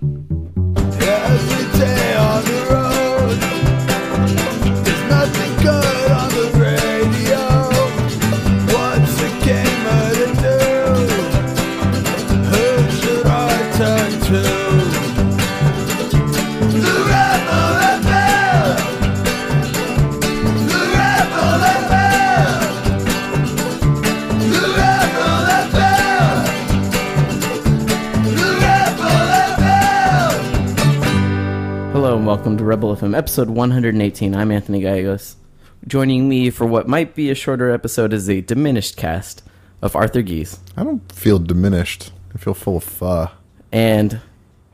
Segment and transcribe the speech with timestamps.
[0.00, 0.37] Every
[32.78, 34.36] Rebel FM, episode 118.
[34.36, 35.34] I'm Anthony Gallegos.
[35.88, 39.42] Joining me for what might be a shorter episode is a diminished cast
[39.82, 42.12] of Arthur Gies I don't feel diminished.
[42.32, 43.30] I feel full of pho.
[43.72, 44.20] and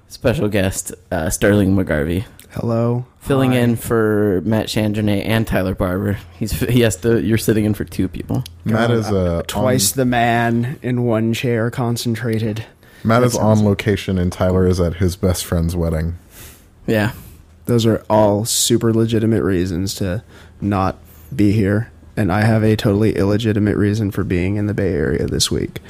[0.09, 2.27] special guest uh, Sterling McGarvey.
[2.51, 3.07] Hello.
[3.21, 3.61] Filling Hi.
[3.61, 6.19] in for Matt Chandronait and Tyler Barber.
[6.39, 7.23] He's he has to.
[7.23, 8.45] You're sitting in for two people.
[8.67, 12.67] Matt is uh, Twice On, the man in one chair, concentrated.
[13.03, 16.19] Matt that is on location, and Tyler is at his best friend's wedding.
[16.87, 17.13] Yeah,
[17.67, 20.23] Those are all super legitimate reasons to
[20.61, 20.99] not
[21.35, 21.91] be here.
[22.17, 25.81] And I have a totally illegitimate reason for being in the Bay Area this week.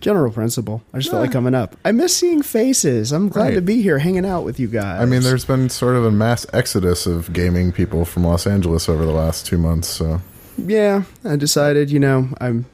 [0.00, 0.82] General principle.
[0.92, 1.74] I just felt like coming up.
[1.84, 3.10] I miss seeing faces.
[3.12, 3.54] I'm glad Right.
[3.54, 5.00] to be here hanging out with you guys.
[5.00, 8.88] I mean, there's been sort of a mass exodus of gaming people from Los Angeles
[8.88, 9.88] over the last two months.
[9.88, 10.20] So
[10.58, 12.66] Yeah, I decided, you know, I'm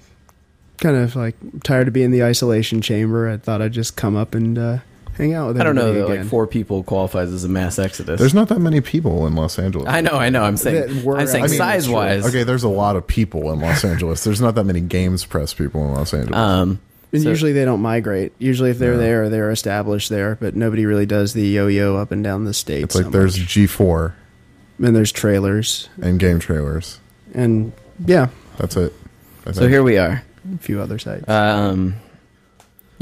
[0.78, 3.28] kind of like tired of being in the isolation chamber.
[3.30, 4.78] I thought I'd just come up and uh,
[5.16, 5.92] hang out with I don't know.
[5.92, 6.16] That, again.
[6.22, 8.18] like four people qualifies as a mass exodus.
[8.18, 9.88] there's not that many people in Los Angeles.
[9.88, 10.12] I know.
[10.12, 10.42] I know.
[10.42, 11.04] I'm saying.
[11.04, 12.26] we're- I'm saying I mean, size wise.
[12.26, 14.24] Okay, there's a lot of people in Los Angeles.
[14.24, 16.36] There's not that many games press people in Los Angeles.
[16.36, 16.80] Um.
[17.14, 18.32] And so- usually they don't migrate.
[18.38, 18.98] Usually, if they're Yeah.
[18.98, 20.38] there, they're established there.
[20.40, 22.84] But nobody really does the yo-yo up and down the state.
[22.84, 23.48] it's like so there's much.
[23.48, 24.12] G4
[24.82, 26.98] and there's trailers and game trailers.
[27.34, 27.72] and
[28.06, 28.94] yeah, That's it.
[29.52, 30.22] So here we are.
[30.54, 31.28] a few other sites.
[31.28, 31.96] Um,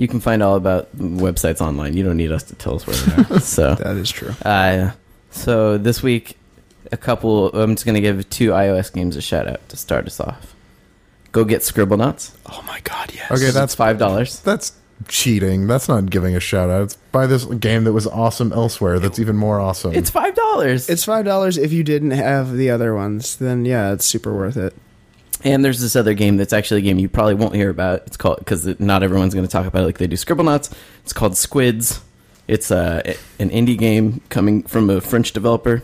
[0.00, 1.94] you can find all about websites online.
[1.94, 3.40] You don't need us to tell us where they are.
[3.56, 4.30] so, that is true.
[4.46, 4.92] uh,
[5.30, 6.38] so this week,
[6.90, 7.50] a couple.
[7.52, 10.56] I'm just gonna give two iOS games a shout out to start us off.
[11.32, 12.34] Go get Scribble Scribblenauts.
[12.46, 13.30] Oh my god, yes.
[13.30, 14.40] Okay, That's that's five dollars.
[14.40, 14.72] that's
[15.06, 15.66] cheating.
[15.66, 16.84] That's not giving a shout out.
[16.84, 18.98] It's buy this game that was awesome elsewhere.
[19.00, 19.94] That's even more awesome.
[19.94, 20.88] It's five dollars.
[20.88, 23.36] It's five dollars if you didn't have the other ones.
[23.36, 24.74] Then yeah, it's super worth it.
[25.42, 28.02] And there's this other game that's actually a game you probably won't hear about.
[28.06, 30.72] It's called because not everyone's going to talk about it like they do Scribble Scribblenauts.
[31.02, 32.00] It's called Squids.
[32.46, 35.82] It's uh, an indie game coming from a French developer.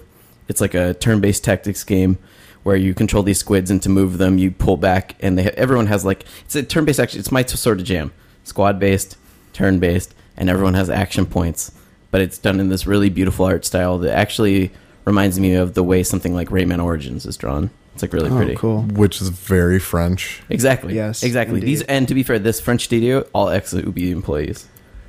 [0.48, 2.18] It's like a turn-based tactics game
[2.64, 5.86] where you control these squids and to move them you pull back and they everyone
[5.86, 7.20] has like it's a turn-based action.
[7.20, 8.12] It's my sort of jam.
[8.44, 9.16] Squad-based,
[9.52, 11.72] turn-based, and everyone has action points.
[12.10, 14.72] But it's done in this really beautiful art style that actually
[15.04, 17.70] reminds me of the way something like Rayman Origins is drawn.
[17.96, 18.54] It's like really oh, pretty.
[18.56, 18.82] cool.
[18.82, 20.42] which is very French.
[20.50, 20.94] Exactly.
[20.94, 21.54] Yes, Exactly.
[21.56, 21.66] indeed.
[21.66, 24.66] These and to be fair, this French studio all ex Ubi employees.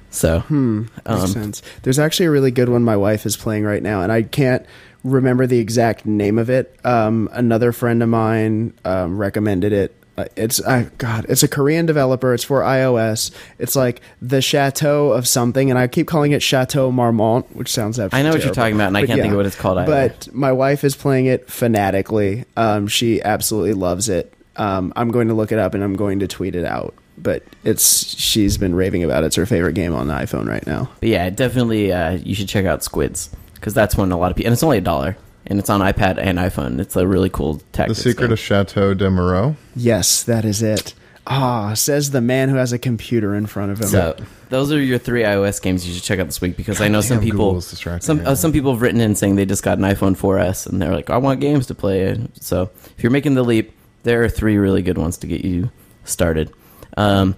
[0.10, 0.84] So Hmm.
[1.06, 1.62] Makes Um, sense.
[1.84, 4.66] There's actually a really good one my wife is playing right now, and I can't
[5.04, 6.76] remember the exact name of it.
[6.86, 9.94] Um, another friend of mine um, recommended it.
[10.18, 12.34] Uh, It's I God, it's a Korean developer.
[12.34, 13.32] It's for iOS.
[13.60, 18.00] It's like the Chateau of something, and I keep calling it Chateau Marmont, which sounds.
[18.00, 19.92] I know what you're talking about, and I can't think of what it's called either.
[19.92, 22.46] But my wife is playing it fanatically.
[22.56, 24.34] Um, she absolutely loves it.
[24.56, 26.96] Um, I'm going to look it up and I'm going to tweet it out.
[27.20, 29.28] But it's she's been raving about it.
[29.28, 30.90] It's her favorite game on the iPhone right now.
[31.00, 34.38] but yeah, definitely uh, you should check out Squids because that's when a lot of
[34.38, 35.18] people and it's only a dollar
[35.50, 36.80] and it's on iPad and iPhone.
[36.80, 37.88] It's a really cool tech.
[37.88, 37.96] The.
[37.96, 38.34] Secret game.
[38.34, 39.56] of Chateau de Moreau.
[39.76, 40.94] Yes, that is it.
[41.30, 43.88] Ah, says the man who has a computer in front of him.
[43.88, 44.16] So
[44.50, 47.02] those are your three iOS games you should check out this week because I know
[47.02, 50.16] some people some uh, some people have written in saying they just got an iPhone
[50.16, 52.18] 4S and they're like I want games to play.
[52.40, 55.70] So if you're making the leap, there are three really good ones to get you
[56.06, 56.54] started.
[56.96, 57.36] Um,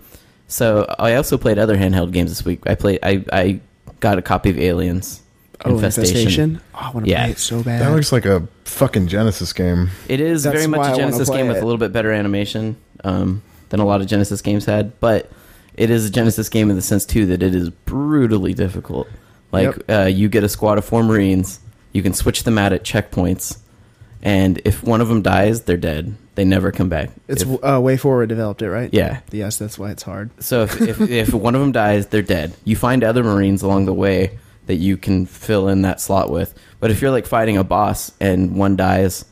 [0.47, 2.61] so I also played other handheld games this week.
[2.67, 3.59] I played I I
[4.01, 5.23] got a copy of Aliens
[5.65, 6.61] oh, infestation.
[6.73, 7.23] Oh, I want to Yeah.
[7.25, 7.81] play it so bad.
[7.81, 9.89] That looks like a fucking Genesis game.
[10.07, 11.77] It is That's very much why I a wanna Genesis play game with a little
[11.77, 15.29] bit better animation um, than a lot of Genesis games had, but
[15.75, 19.07] it is a Genesis game in the sense too that it is brutally difficult.
[19.51, 21.59] Like uh, you get a squad of four Marines,
[21.93, 23.57] you can switch them out at checkpoints,
[24.21, 26.15] and if one of them dies, they're dead.
[26.35, 27.09] They never come back.
[27.27, 28.89] it's If- uh, WayForward developed it, right?
[28.93, 29.19] yeah.
[29.31, 30.29] Yes, that's why it's hard.
[30.41, 32.53] So if, if if one of them dies, they're dead.
[32.63, 34.37] You find other Marines along the way
[34.69, 36.53] that you can fill in that slot with.
[36.79, 39.25] But if you're like fighting a boss and one dies,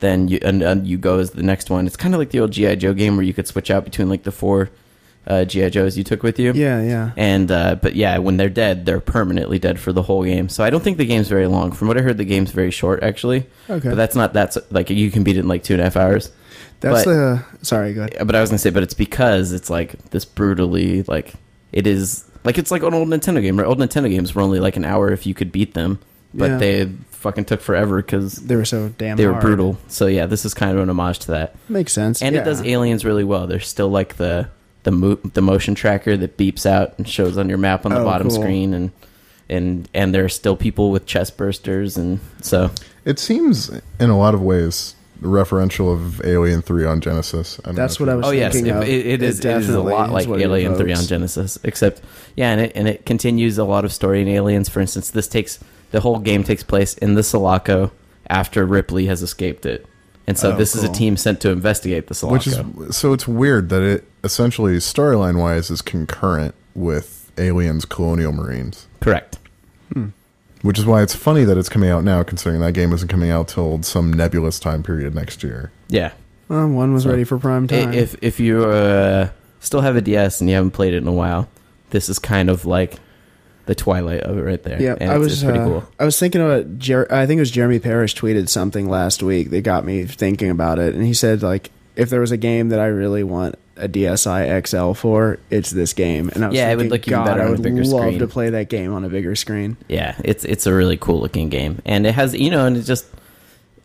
[0.00, 1.86] then you and, and you go as the next one.
[1.86, 4.10] It's kind of like the old GI Joe game where you could switch out between
[4.10, 4.68] like the four
[5.26, 6.52] uh, GI Joes you took with you.
[6.52, 7.12] Yeah, yeah.
[7.16, 10.50] And uh, but yeah, when they're dead, they're permanently dead for the whole game.
[10.50, 11.72] So I don't think the game's very long.
[11.72, 13.46] From what I heard, the game's very short actually.
[13.70, 13.88] Okay.
[13.88, 15.96] But that's not that's like you can beat it in like two and a half
[15.96, 16.30] hours.
[16.80, 17.44] That's but- the.
[17.62, 18.26] Sorry, go ahead.
[18.26, 21.32] But I was gonna say, but it's because it's like this brutally like
[21.72, 23.58] it is like it's like an old Nintendo game.
[23.58, 23.66] Right?
[23.66, 25.98] Old Nintendo games were only like an hour if you could beat them,
[26.34, 26.58] but Yeah.
[26.58, 29.16] they fucking took forever because They were so damn.
[29.16, 29.42] they were hard.
[29.44, 29.78] brutal.
[29.88, 32.20] So yeah, this is kind of an homage to that, Makes sense.
[32.22, 32.42] and yeah.
[32.42, 33.46] it does aliens really well.
[33.46, 34.48] There's still like the
[34.84, 38.00] the mo- the motion tracker that beeps out and shows on your map on the
[38.00, 38.40] Oh, bottom cool.
[38.40, 38.90] screen, and
[39.48, 42.70] and and there are still people with chest bursters, and so
[43.04, 47.60] It seems in a lot of ways referential of Alien Three on Genesis.
[47.64, 48.82] I That's what I was Oh yes, thinking it, of.
[48.84, 49.38] it, it is.
[49.40, 51.04] It is a lot like what Alien Three on.
[51.04, 52.02] Genesis, except
[52.36, 54.68] yeah, and it and it continues a lot of story in Aliens.
[54.68, 55.58] For instance, this takes
[55.92, 57.92] the whole game takes place in the Sulaco
[58.28, 59.86] after Ripley has escaped it,
[60.26, 62.34] and so Oh, this is a team sent to investigate the Sulaco.
[62.36, 62.46] Which
[62.88, 68.86] is so it's weird that it essentially storyline wise is concurrent with Aliens Colonial Marines.
[69.00, 69.38] correct.
[69.92, 70.08] Hmm.
[70.62, 73.30] Which is why it's funny that it's coming out now, considering that game isn't coming
[73.30, 75.72] out till some nebulous time period next year.
[75.88, 76.12] Yeah,
[76.48, 77.92] Well, one was So, ready for prime time.
[77.92, 79.30] if if you uh,
[79.60, 81.48] still have a DS and you haven't played it in a while,
[81.90, 82.94] this is kind of like
[83.66, 84.80] the twilight of it right there.
[84.80, 85.84] yeah, and I was it's pretty uh, cool.
[85.98, 86.78] I was thinking about.
[86.78, 90.50] Jer- I think it was Jeremy Parrish tweeted something last week that got me thinking
[90.50, 93.56] about it, and he said like, if there was a game that I really want
[93.76, 96.28] a DSi XL for, it's this game.
[96.34, 97.84] And I was Yeah, it would look even God, better I on a would bigger
[97.84, 98.18] love screen.
[98.20, 99.76] to play that game on a bigger screen.
[99.88, 102.82] Yeah, it's it's a really cool looking game, and it has you know, and it
[102.82, 103.06] just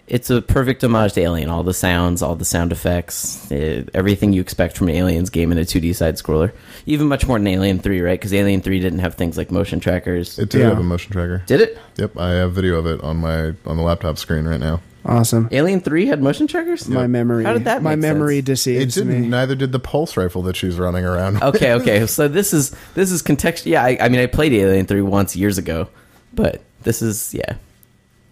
[0.07, 1.49] it's a perfect homage to Alien.
[1.49, 5.51] All the sounds, all the sound effects, eh, everything you expect from an Aliens game
[5.51, 6.53] in a 2D side scroller.
[6.85, 8.17] Even much more than Alien Three, right?
[8.17, 10.39] Because Alien Three didn't have things like motion trackers.
[10.39, 10.69] It did Yeah.
[10.69, 11.43] have a motion tracker.
[11.45, 11.77] Did it?
[11.97, 14.79] Yep, I have video of it on my on the laptop screen right now.
[15.07, 15.48] Awesome.
[15.51, 16.88] Alien Three had motion trackers.
[16.88, 17.45] My memory.
[17.45, 18.44] How did that My make memory sense?
[18.44, 19.21] It deceives didn't.
[19.21, 19.27] me.
[19.27, 21.42] Neither did the pulse rifle that she's running around.
[21.42, 22.06] Okay, okay.
[22.07, 23.65] So this is this is context.
[23.65, 25.88] Yeah, I, I mean, I played Alien Three once years ago,
[26.33, 27.56] but this is yeah.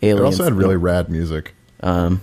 [0.01, 0.39] It Aliens.
[0.39, 1.54] also had really rad music.
[1.81, 2.22] Um,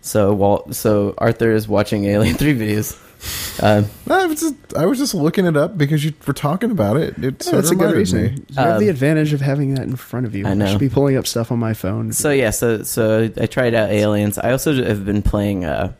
[0.00, 2.98] so while so Arthur is watching Alien Three videos.
[3.62, 6.96] Um, I was just I was just looking it up because you were talking about
[6.96, 7.18] it.
[7.22, 8.22] It Yeah, that's a good reason.
[8.22, 8.28] me.
[8.48, 10.46] You have Um, the advantage of having that in front of you.
[10.46, 10.64] I know.
[10.66, 12.12] I should be pulling up stuff on my phone.
[12.12, 14.38] so yeah, so so I tried out Aliens.
[14.38, 15.94] I also have been playing a,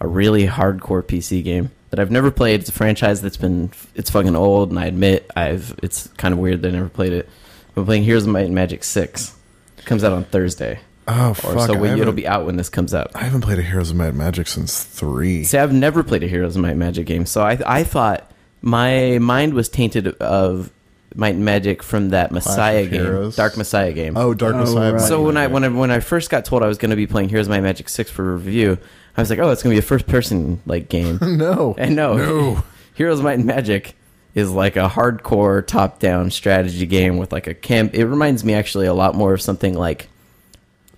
[0.00, 2.60] a really hardcore PC game that I've never played.
[2.60, 6.40] It's a franchise that's been it's fucking old, and I admit I've it's kind of
[6.40, 7.28] weird that I never played it.
[7.76, 9.34] I'm playing Heroes of Might and Magic Six.
[9.78, 11.66] It comes out on Thursday, Oh or fuck!
[11.66, 13.10] so I we, it'll be out when this comes out.
[13.14, 15.44] I haven't played a Heroes of Might and Magic since three.
[15.44, 18.30] See, I've never played a Heroes of Might and Magic game, so I I thought
[18.60, 20.70] my mind was tainted of
[21.14, 23.36] Might and Magic from that Messiah game, Heroes?
[23.36, 24.16] Dark Messiah game.
[24.16, 24.92] Oh, Dark Oh, Messiah.
[24.94, 25.00] right.
[25.00, 27.06] so when I when I when I first got told I was going to be
[27.06, 28.78] playing Heroes of Might and Magic Six for review,
[29.16, 31.18] I was like, oh, it's going to be a first person like game.
[31.22, 32.64] no, and no, no.
[32.94, 33.94] Heroes of Might and Magic
[34.34, 37.94] is like a hardcore top down strategy game with like a camp.
[37.94, 40.08] It reminds me actually a lot more of something like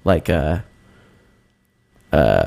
[0.04, 0.60] like uh
[2.12, 2.44] uh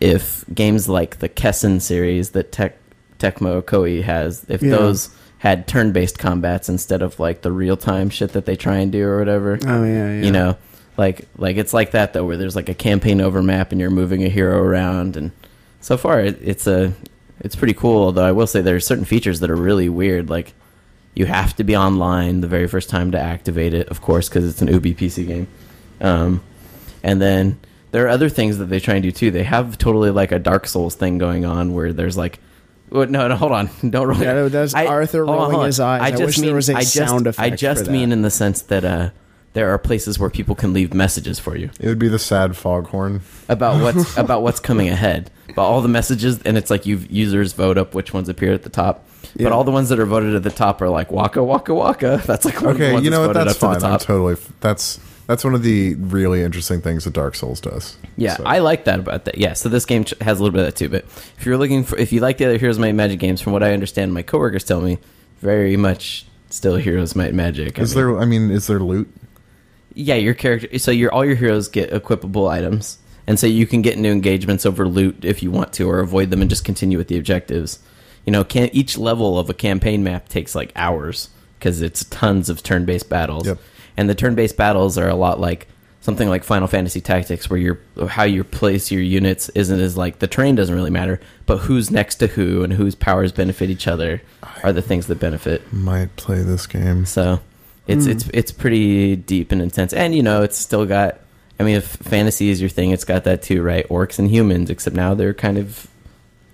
[0.00, 2.76] if games like the Kessen series that Tech
[3.18, 4.70] Tecmo Koei has, if Yeah.
[4.70, 5.08] those
[5.38, 8.90] had turn based combats instead of like the real time shit that they try and
[8.92, 10.22] do or whatever oh yeah, yeah.
[10.24, 10.56] you know
[10.96, 13.90] like like it's like that though where there's like a campaign over map and you're
[13.90, 15.30] moving a hero around and
[15.80, 16.92] so far it, it's a
[17.40, 20.28] it's pretty cool although i will say there are certain features that are really weird
[20.30, 20.54] like
[21.14, 24.44] you have to be online the very first time to activate it of course because
[24.44, 25.46] it's an ubi pc game
[26.00, 26.42] um,
[27.06, 27.58] and then
[27.92, 30.38] there are other things that they try and do too they have totally like a
[30.38, 32.38] dark souls thing going on where there's like
[32.88, 33.68] well, no, no, hold on.
[33.90, 34.18] Don't roll.
[34.20, 35.66] Yeah, no, that's Arthur hold on, rolling hold on.
[35.66, 36.12] his eyes.
[36.12, 38.12] I wish there was a I just, sound I just for mean that.
[38.16, 39.10] in the sense that uh,
[39.54, 42.56] there are places where people can leave messages for you It would be the sad
[42.56, 43.22] foghorn.
[43.48, 47.54] about what's about what's coming ahead, about all the messages, and it's like you users
[47.54, 49.04] vote up which ones appear at the top.
[49.34, 49.46] Yeah.
[49.46, 52.22] But all the ones that are voted at the top are like Waka Waka Waka.
[52.26, 53.32] That's like one of the Okay, ones you know what?
[53.34, 53.92] that's That's voted up fine.
[53.94, 54.32] I'm totally.
[54.34, 57.96] f- That's that's one of the really interesting things that Dark Souls does.
[58.16, 59.38] Yeah, So- I like that about that.
[59.38, 60.88] Yeah, so this game has a little bit of that too.
[60.88, 61.04] But
[61.38, 63.62] if you're looking for, if you like the other Heroes Might Magic games, from what
[63.62, 64.98] I understand, my coworkers tell me,
[65.40, 67.78] very much still Heroes Might Magic.
[67.78, 68.18] I Is mean- there?
[68.18, 69.08] I mean, is there loot?
[69.94, 70.78] Yeah, your character.
[70.78, 74.66] So your all your heroes get equipable items, and so you can get into engagements
[74.66, 77.78] over loot if you want to, or avoid them and just continue with the objectives.
[78.26, 82.50] You know, can, each level of a campaign map takes like hours because it's tons
[82.50, 83.58] of turn-based battles, Yep.
[83.96, 85.68] And the turn-based battles are a lot like
[86.00, 90.20] something like Final Fantasy Tactics, where your how you place your units isn't as like
[90.20, 93.88] the terrain doesn't really matter, but who's next to who and whose powers benefit each
[93.88, 94.22] other
[94.62, 95.72] are the things that benefit.
[95.72, 97.06] Might play this game.
[97.06, 97.40] So
[97.86, 98.12] it's hmm.
[98.12, 101.20] it's it's pretty deep and intense, and you know it's still got.
[101.58, 103.88] I mean, if fantasy is your thing, it's got that too, right?
[103.88, 105.86] Orcs and humans, except now they're kind of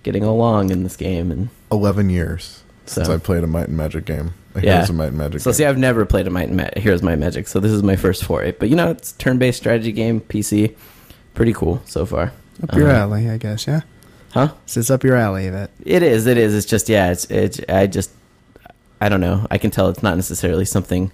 [0.05, 4.05] getting along in this game, and Eleven years since I played a Might and Magic
[4.05, 4.35] game.
[4.55, 4.73] A Yeah.
[4.75, 5.41] Heroes of Might and Magic.
[5.41, 5.55] so game.
[5.57, 7.83] see, I've never played a Might and Ma- Heroes Might and Magic, so this is
[7.83, 8.53] my first foray.
[8.53, 10.75] But you know, it's turn-based strategy game, PC,
[11.35, 12.33] pretty cool so far.
[12.63, 13.67] Up your Uh, alley, I guess.
[13.67, 13.81] Yeah,
[14.33, 14.49] huh?
[14.67, 15.49] so it's up your alley.
[15.51, 16.27] That It is.
[16.27, 16.55] It is.
[16.55, 17.11] It's just yeah.
[17.13, 17.61] It's it's.
[17.69, 18.11] I just.
[19.01, 19.47] I don't know.
[19.51, 21.11] I can tell it's not necessarily something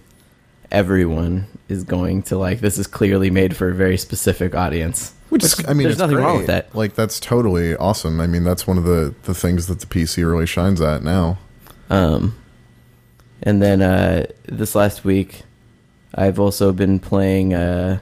[0.71, 2.61] everyone is going to like.
[2.61, 5.15] This is clearly made for a very specific audience.
[5.31, 6.75] Which is, I mean, there's it's nothing wrong with that.
[6.75, 8.21] Like that's totally awesome.
[8.21, 11.39] I mean, that's one of the the things that the PC really shines at now.
[11.91, 12.35] Um,
[13.43, 15.43] and then uh, this last week,
[16.15, 17.55] I've also been playing.
[17.55, 18.01] Uh,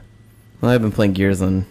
[0.61, 1.65] well, I've been playing Gears on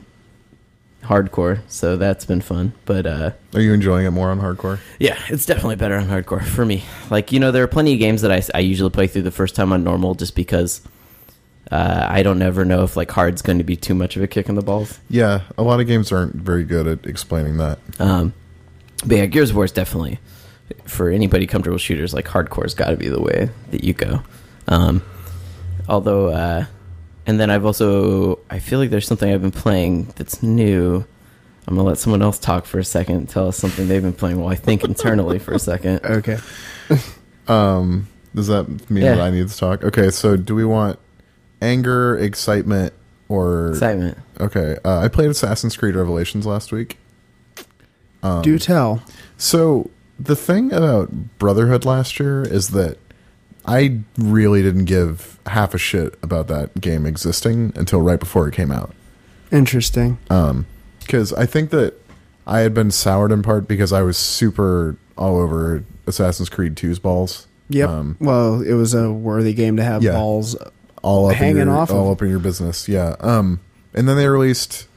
[1.02, 2.72] hardcore, so that's been fun.
[2.84, 4.78] But uh, Are you enjoying it more on hardcore?
[4.98, 6.84] yeah, it's definitely better on hardcore for me.
[7.10, 9.30] Like you know, there are plenty of games that I, I usually play through the
[9.30, 10.80] first time on normal, just because
[11.70, 14.26] uh, I don't ever know if like hard's going to be too much of a
[14.26, 14.98] kick in the balls.
[15.10, 17.78] Yeah, a lot of games aren't very good at explaining that.
[17.98, 18.34] Um,
[19.04, 20.18] but yeah, Gears of War is definitely
[20.84, 22.12] for anybody comfortable shooters.
[22.14, 24.22] Like hardcore's got to be the way that you go.
[24.68, 25.02] Um,
[25.88, 26.66] although, uh,
[27.26, 31.04] and then I've also I feel like there's something I've been playing that's new.
[31.68, 34.12] I'm gonna let someone else talk for a second, and tell us something they've been
[34.12, 36.00] playing while I think internally for a second.
[36.04, 36.38] Okay.
[37.48, 39.14] Um, does that mean Yeah.
[39.16, 39.82] that I need to talk?
[39.84, 40.98] Okay, so do we want
[41.62, 42.92] anger, excitement,
[43.28, 44.18] or Excitement.
[44.40, 46.98] Okay, uh, I played Assassin's Creed Revelations last week.
[48.22, 49.02] Um, Do tell.
[49.36, 52.98] So the thing about Brotherhood last year is that
[53.64, 58.54] I really didn't give half a shit about that game existing until right before it
[58.54, 58.92] came out.
[59.52, 60.18] Interesting.
[60.30, 60.66] Um,
[61.00, 61.94] Because I think that
[62.46, 66.98] I had been soured in part because I was super all over Assassin's Creed 2's
[66.98, 67.46] balls.
[67.68, 67.88] Yep.
[67.88, 70.12] Um, well, it was a worthy game to have Yeah.
[70.12, 70.56] balls.
[71.02, 72.12] all up Hanging your, off all it.
[72.12, 72.88] up in your business.
[72.88, 73.14] Yeah.
[73.20, 73.60] Um,
[73.94, 74.88] and then they released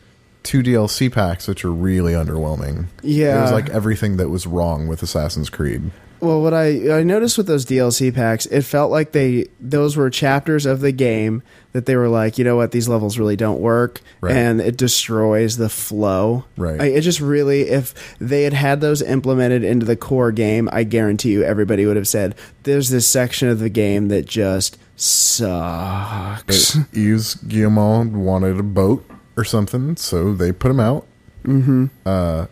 [0.43, 2.86] two DLC packs, which are really underwhelming.
[3.03, 3.39] Yeah.
[3.39, 5.91] it was like everything that was wrong with Assassin's Creed.
[6.22, 10.10] Well, what I I noticed with those DLC packs, it felt like they those were
[10.10, 13.62] chapters of the game that they were like, you know what, these levels really don't
[13.62, 14.36] work, Right.
[14.36, 16.43] and it destroys the flow.
[16.58, 16.81] Right.
[16.81, 20.84] I, it just really, if they had had those implemented into the core game, I
[20.84, 26.75] guarantee you, everybody would have said, "There's this section of the game that just sucks."
[26.93, 29.05] Yves Guillemot wanted a boat
[29.39, 31.08] or something, so they put him out.
[31.43, 31.86] Mm-hmm.
[32.05, 32.46] Uh,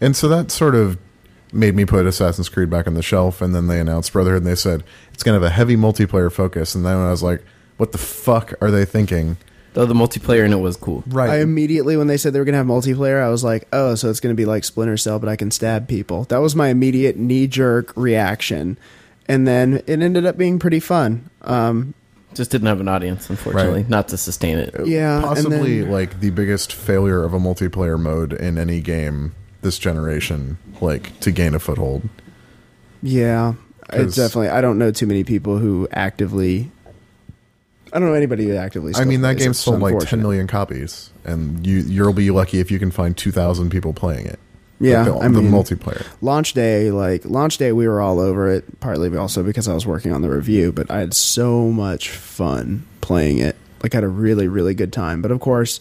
[0.00, 0.98] and so that sort of
[1.52, 3.42] made me put Assassin's Creed back on the shelf.
[3.42, 6.32] And then they announced Brotherhood, and they said it's going to have a heavy multiplayer
[6.32, 6.74] focus.
[6.74, 7.44] And then I was like,
[7.76, 9.36] "What the fuck are they thinking?"
[9.74, 11.02] Though the multiplayer in it was cool.
[11.06, 11.30] Right.
[11.30, 13.94] I immediately, when they said they were going to have multiplayer, I was like, oh,
[13.94, 16.24] so it's going to be like Splinter Cell, but I can stab people.
[16.24, 18.76] That was my immediate knee jerk reaction.
[19.26, 21.30] And then it ended up being pretty fun.
[21.40, 21.94] Um,
[22.34, 23.88] Just didn't have an audience, unfortunately, Right.
[23.90, 24.74] not to sustain it.
[24.86, 25.16] yeah.
[25.16, 29.78] and possibly then- like the biggest failure of a multiplayer mode in any game this
[29.78, 32.08] generation, like to gain a foothold.
[33.02, 33.54] Yeah.
[33.90, 36.70] 'Cause- It's definitely, I don't know too many people who actively,
[37.92, 39.44] I don't know anybody who actively I still mean, that plays it.
[39.44, 40.22] game It's sold like 10 unfortunate.
[40.22, 44.38] million copies, and you you'll be lucky if you can find 2,000 people playing it.
[44.82, 46.06] Yeah, Like the, I the mean- multiplayer.
[46.20, 49.86] launch day like launch day we were all over it partly also because i was
[49.86, 54.04] working on the review but i had so much fun playing it like I had
[54.04, 55.80] a really really good time but of course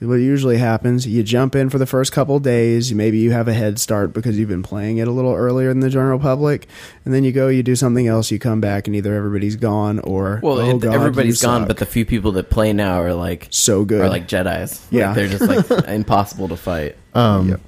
[0.00, 3.52] what usually happens you jump in for the first couple days maybe you have a
[3.52, 6.66] head start because you've been playing it a little earlier than the general public
[7.04, 10.00] and then you go you do something else you come back and either everybody's gone
[10.00, 11.68] or Well, oh it, God, everybody's you gone, suck.
[11.68, 14.82] but the few people that play now are like so good are like Jedi's.
[14.86, 15.12] Like, Yeah.
[15.14, 16.96] they're just like impossible to fight.
[17.14, 17.60] Um, Yep.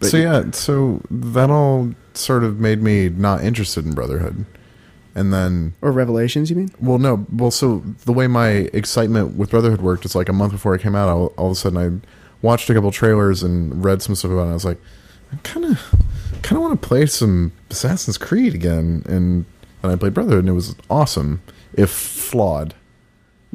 [0.00, 4.44] But- so yeah, so that all sort of made me not interested in Brotherhood,
[5.14, 9.50] and then or revelations you mean well, no, well, so the way my excitement with
[9.50, 11.78] Brotherhood worked, is like a month before it came out, all, all of a sudden
[11.78, 12.08] I
[12.46, 14.44] watched a couple trailers and read some stuff about it.
[14.44, 14.80] And I was like,
[15.32, 15.80] I kind of,
[16.42, 19.44] kind of want to play some Assassin's Creed again, and
[19.82, 22.74] and I played Brotherhood, and it was awesome, if flawed.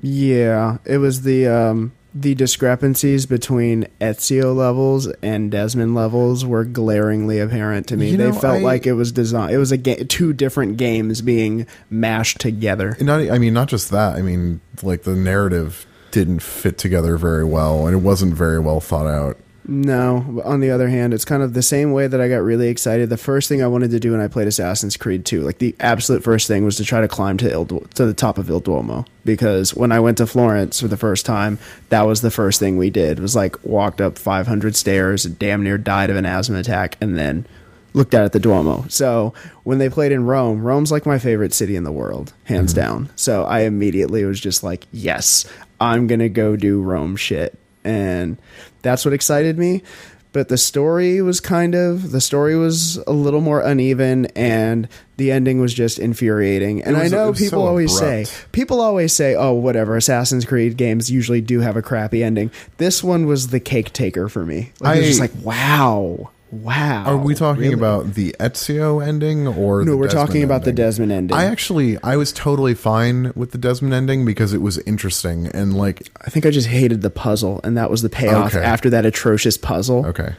[0.02, 7.40] Yeah, it was the um, the discrepancies between Ezio levels and Desmond levels were glaringly
[7.40, 8.12] apparent to me.
[8.12, 9.54] You they know, felt I- like it was designed.
[9.54, 12.96] It was a ga- two different games being mashed together.
[13.02, 14.16] Not, I mean, not just that.
[14.16, 18.80] I mean, like the narrative didn't fit together very well, and it wasn't very well
[18.80, 19.38] thought out.
[19.66, 22.68] No, on the other hand, it's kind of the same way that I got really
[22.68, 23.10] excited.
[23.10, 25.76] The first thing I wanted to do when I played Assassin's Creed 2, like the
[25.80, 28.50] absolute first thing, was to try to climb to Il, Du- to the top of
[28.50, 32.32] Il Duomo because when I went to Florence for the first time, that was the
[32.32, 33.20] first thing we did.
[33.20, 36.98] It was like walked up 500 stairs, and damn near died of an asthma attack,
[37.00, 37.46] and then
[37.94, 38.86] looked out at the Duomo.
[38.90, 42.74] So when they played in Rome, Rome's like my favorite city in the world, hands
[42.74, 42.82] mm-hmm.
[42.82, 43.10] down.
[43.16, 45.46] So I immediately was just like, yes,
[45.80, 48.38] I'm gonna go do Rome shit, and
[48.82, 49.84] that's what excited me.
[50.32, 54.88] But the story was kind of the story was a little more uneven, and
[55.18, 56.82] the ending was just infuriating.
[56.82, 60.76] And was- I know people so always say people always say, "Oh, whatever." Assassin's Creed
[60.76, 62.50] games usually do have a crappy ending.
[62.78, 64.72] This one was the cake taker for me.
[64.80, 67.04] Like, it was just like, wow, Wow.
[67.06, 67.74] Are we talking Really?
[67.74, 70.72] about the Ezio ending or No, we're Desmond talking about the?
[70.72, 71.36] Desmond ending.
[71.36, 75.76] I actually I was totally fine with the Desmond ending because it was interesting and
[75.76, 78.64] like I think I just hated the puzzle, and that was the payoff Okay.
[78.64, 80.06] after that atrocious puzzle.
[80.06, 80.36] okay.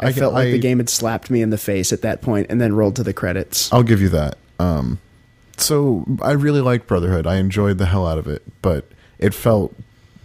[0.00, 2.48] I, can- felt like the game had slapped me in the face at that point,
[2.50, 3.72] and then rolled to the credits.
[3.72, 4.36] I'll give you that.
[4.58, 4.98] Um,
[5.56, 7.24] so I really liked Brotherhood.
[7.24, 8.88] I enjoyed the hell out of it, but
[9.20, 9.76] it felt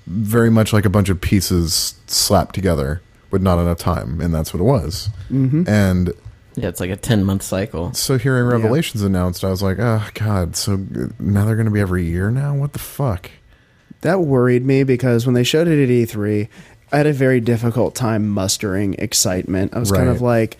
[0.07, 4.53] very much like a bunch of pieces slapped together with not enough time, and that's
[4.53, 5.09] what it was.
[5.31, 5.63] Mm-hmm.
[5.67, 6.13] And
[6.55, 7.93] Yeah, it's like a ten month cycle.
[7.93, 10.77] so hearing Revelations announced, I was like, oh god, so
[11.19, 12.55] now they're going to be every year now?
[12.55, 13.29] What the fuck?
[14.01, 16.47] That worried me because when they showed it at E3,
[16.91, 19.73] I had a very difficult time mustering excitement.
[19.75, 20.15] I was kind Right.
[20.15, 20.57] of like,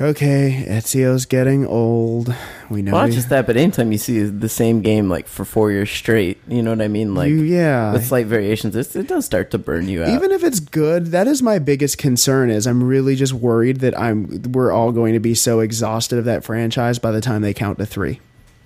[0.00, 2.34] okay, Ezio's getting old.
[2.70, 2.92] We know.
[2.92, 5.70] Well, not he- just that, but anytime you see the same game like for four
[5.70, 7.14] years straight, you know what I mean?
[7.14, 7.92] Like You- yeah.
[7.92, 10.10] with slight variations, it, it does start to burn you out.
[10.10, 12.50] even if it's good, that is my biggest concern.
[12.50, 16.24] Is I'm really just worried that I'm we're all going to be so exhausted of
[16.26, 18.20] that franchise by the time they count to three.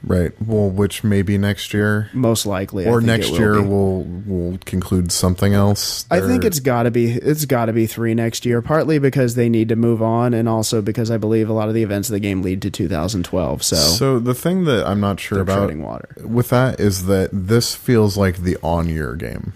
[0.04, 0.32] Right.
[0.44, 3.68] Well, which maybe next year Most likely, I or next will year be.
[3.68, 6.06] we'll we'll conclude something else.
[6.10, 8.60] I think it's got to be it's got to be three next year.
[8.62, 11.74] Partly because they need to move on, and also because I believe a lot of
[11.74, 13.62] the events of the game lead to 2012.
[13.62, 16.08] So, So the thing that I'm not sure about water.
[16.24, 19.52] with that is that this feels like the on year game.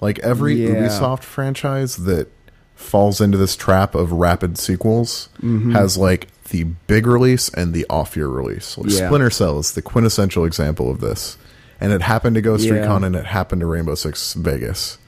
[0.00, 0.74] Like every Yeah.
[0.74, 2.28] Ubisoft franchise that
[2.76, 5.72] falls into this trap of rapid sequels Mm-hmm.
[5.72, 8.78] has like the big release and the off year release.
[8.78, 9.08] Like Yeah.
[9.08, 11.36] Splinter Cell is the quintessential example of this.
[11.80, 12.74] And it happened to Ghost Yeah.
[12.74, 14.98] Recon and it happened to Rainbow Six Vegas.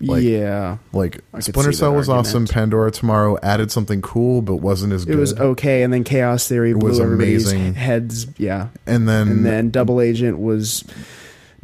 [0.00, 2.46] Like- yeah, Like I Splinter Cell was awesome.
[2.48, 5.14] Pandora Tomorrow added something cool but wasn't as good.
[5.16, 7.74] it was okay, and then Chaos Theory blew was everybody's amazing.
[7.74, 8.26] heads.
[8.36, 10.82] Yeah, and then and then Double Agent was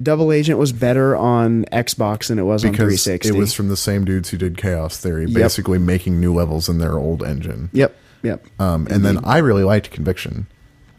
[0.01, 3.29] Double Agent was better on Xbox than it was on because 360.
[3.31, 5.35] it was from the same dudes who did Chaos Theory, Yep.
[5.35, 7.71] basically making new levels in their old engine.
[7.73, 8.45] yep, yep.
[8.59, 10.47] Um, and then I really liked Conviction.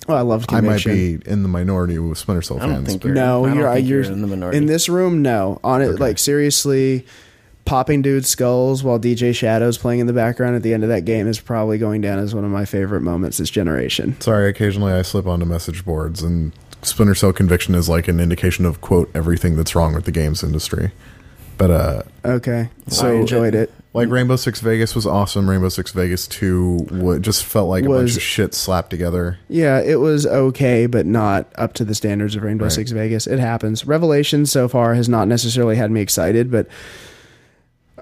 [0.07, 0.91] Well, I loved Conviction.
[0.91, 2.87] I might be in the minority with Splinter Cell I don't fans.
[2.87, 4.57] think but- you're- no, I don't you're think you're you're in the minority.
[4.57, 5.59] In this room, no.
[5.63, 7.05] On it, like seriously,
[7.65, 11.05] popping dudes' skulls while DJ Shadow's playing in the background at the end of that
[11.05, 14.19] game is probably going down as one of my favorite moments this generation.
[14.21, 18.65] Sorry, occasionally I slip onto message boards, and Splinter Cell Conviction is like an indication
[18.65, 20.91] of quote everything that's wrong with the games industry.
[21.59, 23.71] But uh, Okay, so So- I enjoyed it.
[23.93, 25.47] like Rainbow Six Vegas was awesome.
[25.49, 29.37] Rainbow Six Vegas Two what just felt like a bunch Was- of shit slapped together.
[29.49, 32.71] Yeah, it was okay, but not up to the standards of Rainbow Right.
[32.71, 33.27] Six Vegas.
[33.27, 33.85] It happens.
[33.85, 36.67] Revelation so far has not necessarily had me excited, but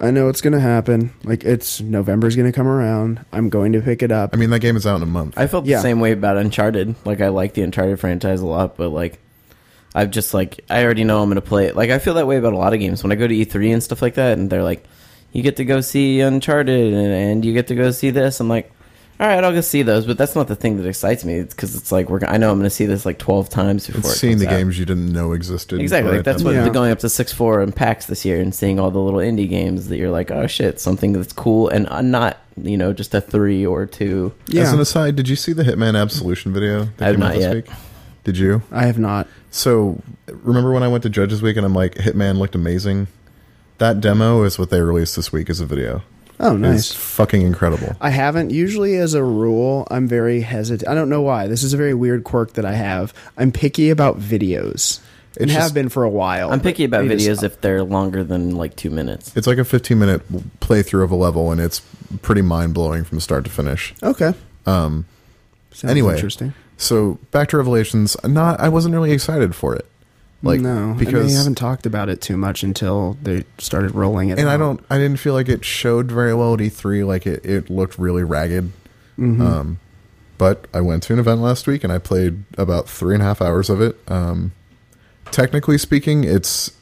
[0.00, 1.10] I know it's going to happen.
[1.24, 3.24] Like it's November's going to come around.
[3.32, 4.30] I'm going to pick it up.
[4.32, 5.34] I mean, that game is out in a month.
[5.36, 5.78] I felt Yeah.
[5.78, 6.94] the same way about Uncharted.
[7.04, 9.18] Like I like the Uncharted franchise a lot, but like
[9.98, 11.76] I've just like I already know I'm gonna play it.
[11.76, 13.72] Like I feel that way about a lot of games when I go to E3
[13.72, 14.84] and stuff like that, and they're like,
[15.32, 18.48] "You get to go see Uncharted and, and you get to go see this." I'm
[18.48, 18.70] like,
[19.20, 21.34] "All right, I'll go see those," but that's not the thing that excites me.
[21.34, 24.00] It's because it's like we're I know I'm gonna see this like 12 times before
[24.00, 24.56] it's it seeing comes the out.
[24.58, 25.80] games you didn't know existed.
[25.80, 26.12] Exactly.
[26.16, 26.46] Like that's then.
[26.46, 26.64] what Yeah.
[26.64, 29.20] the going up to six four and PAX this year and seeing all the little
[29.20, 32.92] indie games that you're like, oh shit, something that's cool and uh, not you know
[32.92, 34.32] just a three or two.
[34.46, 36.84] yeah, As an aside, did you see the Hitman Absolution video?
[36.98, 37.54] that I have came out not this yet.
[37.56, 37.66] Week?
[38.28, 38.60] Did you?
[38.70, 39.26] I have not.
[39.50, 43.06] So, remember when I went to Judges Week and I'm like, Hitman looked amazing?
[43.78, 46.02] That demo is what they released this week as a video.
[46.38, 46.90] Oh, nice!
[46.90, 47.96] It's fucking incredible.
[48.02, 48.50] I haven't.
[48.50, 50.86] Usually, as a rule, I'm very hesitant.
[50.86, 51.46] I don't know why.
[51.46, 53.14] This is a very weird quirk that I have.
[53.38, 55.00] I'm picky about videos,
[55.40, 56.52] and It's have been for a while.
[56.52, 57.44] I'm picky about I need to videos stop.
[57.52, 59.34] if they're longer than like two minutes.
[59.38, 60.20] It's like a 15 minute
[60.60, 61.80] playthrough of a level and it's
[62.20, 63.94] pretty mind blowing from start to finish.
[64.02, 64.34] Okay.
[64.66, 65.06] Um,
[65.72, 66.12] Sounds Anyway.
[66.14, 66.52] interesting.
[66.78, 69.86] So, back to Revelations, not I wasn't really excited for it.
[70.42, 74.38] Like, no, because they haven't talked about it too much until they started rolling it.
[74.38, 77.04] and I don't, I didn't feel like it showed very well at E3.
[77.04, 78.70] Like, it, it looked really ragged.
[79.18, 79.42] Mm-hmm.
[79.42, 79.80] Um,
[80.38, 83.26] but I went to an event last week and I played about three and a
[83.26, 83.98] half hours of it.
[84.06, 84.52] Um,
[85.32, 86.72] technically speaking, it's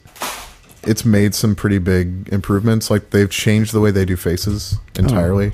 [0.82, 2.90] it's made some pretty big improvements.
[2.90, 5.52] Like they've changed the way they do faces entirely.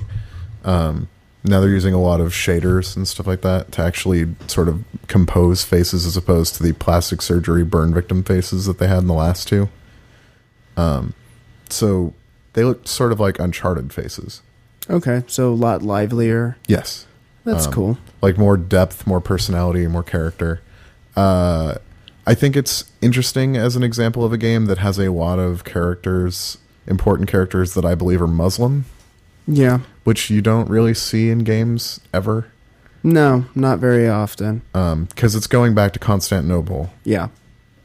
[0.65, 1.07] Um,
[1.43, 4.83] now they're using a lot of shaders and stuff like that to actually sort of
[5.07, 9.07] compose faces as opposed to the plastic surgery burn victim faces that they had in
[9.07, 9.67] the last two.
[10.77, 11.13] Um,
[11.69, 12.13] so
[12.53, 14.41] they look sort of like uncharted faces.
[14.89, 16.57] Okay, so a lot livelier.
[16.67, 17.05] Yes.
[17.45, 17.97] That's Um, cool.
[18.21, 20.61] like more depth, more personality, more character.
[21.15, 21.75] Uh,
[22.25, 25.65] I think it's interesting as an example of a game that has a lot of
[25.65, 28.85] characters, important characters that I believe are Muslim,
[29.47, 29.79] Yeah.
[30.03, 32.47] which you don't really see in games ever,
[33.03, 34.61] No, not very often.
[34.71, 36.91] because it's going back to Constantinople.
[37.03, 37.27] Yeah.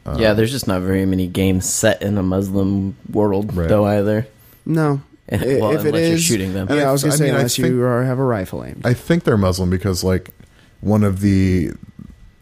[0.07, 3.69] Uh, yeah, there's just not very many games set in a Muslim world Right.
[3.69, 4.27] though either.
[4.65, 5.03] No.
[5.31, 6.69] well, if unless it you're shooting them.
[6.71, 8.65] Yeah, I was gonna I say mean, I unless think- you are, have a rifle
[8.65, 8.81] aimed.
[8.87, 10.31] I think they're Muslim because like
[10.81, 11.73] one of the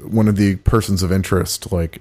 [0.01, 2.01] one of the persons of interest, like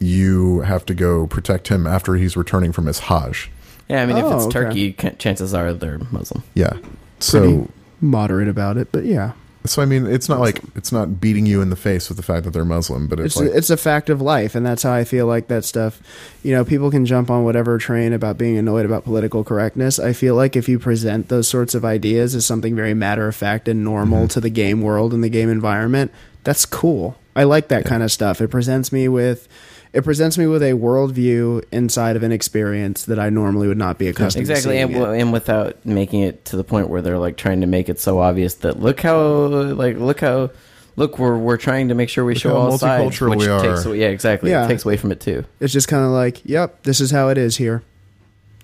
[0.00, 3.50] you have to go protect him after he's returning from his Hajj.
[3.88, 4.52] Yeah, I mean, if Oh, it's okay.
[4.52, 6.42] Turkey, ca- chances are they're Muslim.
[6.54, 6.72] Yeah.
[7.20, 7.68] So Pretty
[8.00, 9.32] moderate about it, but yeah,
[9.66, 12.22] so I mean, it's not like it's not beating you in the face with the
[12.22, 14.82] fact that they're Muslim, but it's, it's like it's a fact of life, and that's
[14.82, 16.02] how I feel like that stuff.
[16.42, 19.98] You know, people can jump on whatever train about being annoyed about political correctness.
[19.98, 23.34] I feel like if you present those sorts of ideas as something very matter of
[23.36, 24.26] fact and normal Mm-hmm.
[24.28, 26.10] to the game world and the game environment,
[26.42, 27.16] that's cool.
[27.34, 28.40] I like that kind of stuff.
[28.42, 29.48] It presents me with.
[29.94, 33.96] It presents me with a worldview inside of an experience that I normally would not
[33.96, 34.80] be accustomed Exactly, to.
[34.82, 35.04] and, seeing it.
[35.04, 38.00] w- and without making it to the point where they're like trying to make it
[38.00, 40.50] so obvious that look how like look how
[40.96, 43.38] look we're we're trying to make sure we Look show how all sides, multicultural which
[43.40, 43.88] we takes are.
[43.88, 44.64] away, yeah exactly Yeah.
[44.64, 45.44] it takes away from it too.
[45.60, 47.82] It's just kind of like, yep, this is how it is here.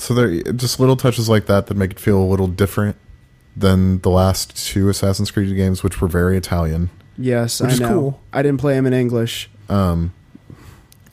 [0.01, 2.97] so there just little touches like that that make it feel a little different
[3.57, 6.91] than the last two Assassin's Creed games, which were very Italian.
[7.19, 7.89] Yes, Which I is know.
[7.89, 8.21] cool.
[8.33, 9.51] I didn't play them in English.
[9.69, 10.13] Um,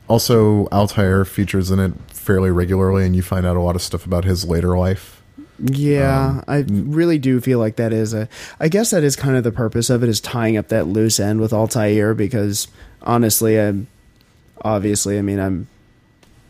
[0.08, 4.06] also, Altair features in it fairly regularly, and you find out a lot of stuff
[4.06, 5.22] about his later life.
[5.60, 8.30] Yeah, Um, I really do feel like that is a.
[8.60, 11.20] I guess that is kind of the purpose of it is tying up that loose
[11.20, 12.67] end with Altair because
[13.02, 13.88] honestly, I'm
[14.62, 15.67] obviously, I mean, I'm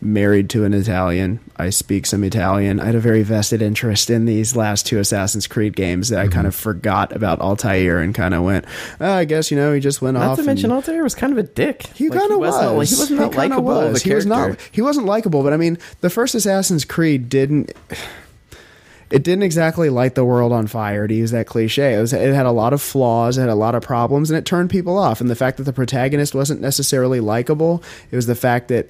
[0.00, 1.40] married to an Italian.
[1.56, 2.78] I speak some Italian.
[2.78, 6.24] I had a very vested interest in these last two Assassin's Creed games that I
[6.24, 6.32] Mm-hmm.
[6.32, 8.64] kind of forgot about Altair and kind of went.
[9.00, 10.38] Oh, I guess you know he just went Not off.
[10.38, 11.86] to mention, Altair was kind of a dick.
[11.94, 12.52] He Like, kind of was.
[12.54, 14.02] wasn't- like, he wasn't kinda likable was.
[14.02, 14.56] He was not.
[14.70, 15.42] He wasn't likable.
[15.42, 17.72] But I mean, the first Assassin's Creed didn't.
[19.10, 21.94] It didn't exactly light the world on fire, to use that cliche.
[21.94, 24.36] It, was, it had a lot of flaws, it had a lot of problems, and
[24.38, 25.22] it turned people off.
[25.22, 28.86] And the fact that the protagonist wasn't necessarily likable, it was the fact that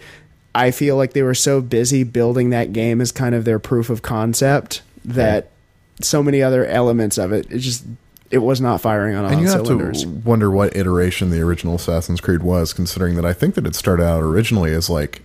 [0.58, 3.90] I feel like they were so busy building that game as kind of their proof
[3.90, 5.50] of concept that
[6.00, 7.84] so many other elements of it, it just
[8.30, 10.02] it was not firing on all and you have cylinders.
[10.02, 13.74] to wonder what iteration the original Assassin's Creed was, considering that I think that it
[13.74, 15.22] started out originally as like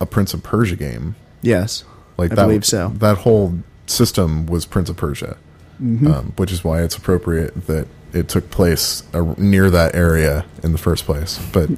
[0.00, 1.16] a Prince of Persia game.
[1.42, 1.84] yes,
[2.16, 2.88] Like I that, believe so.
[2.98, 5.36] That whole system was Prince of Persia,
[5.82, 6.06] Mm-hmm.
[6.06, 9.02] um, which is why it's appropriate that it took place
[9.36, 11.40] near that area in the first place.
[11.52, 11.68] But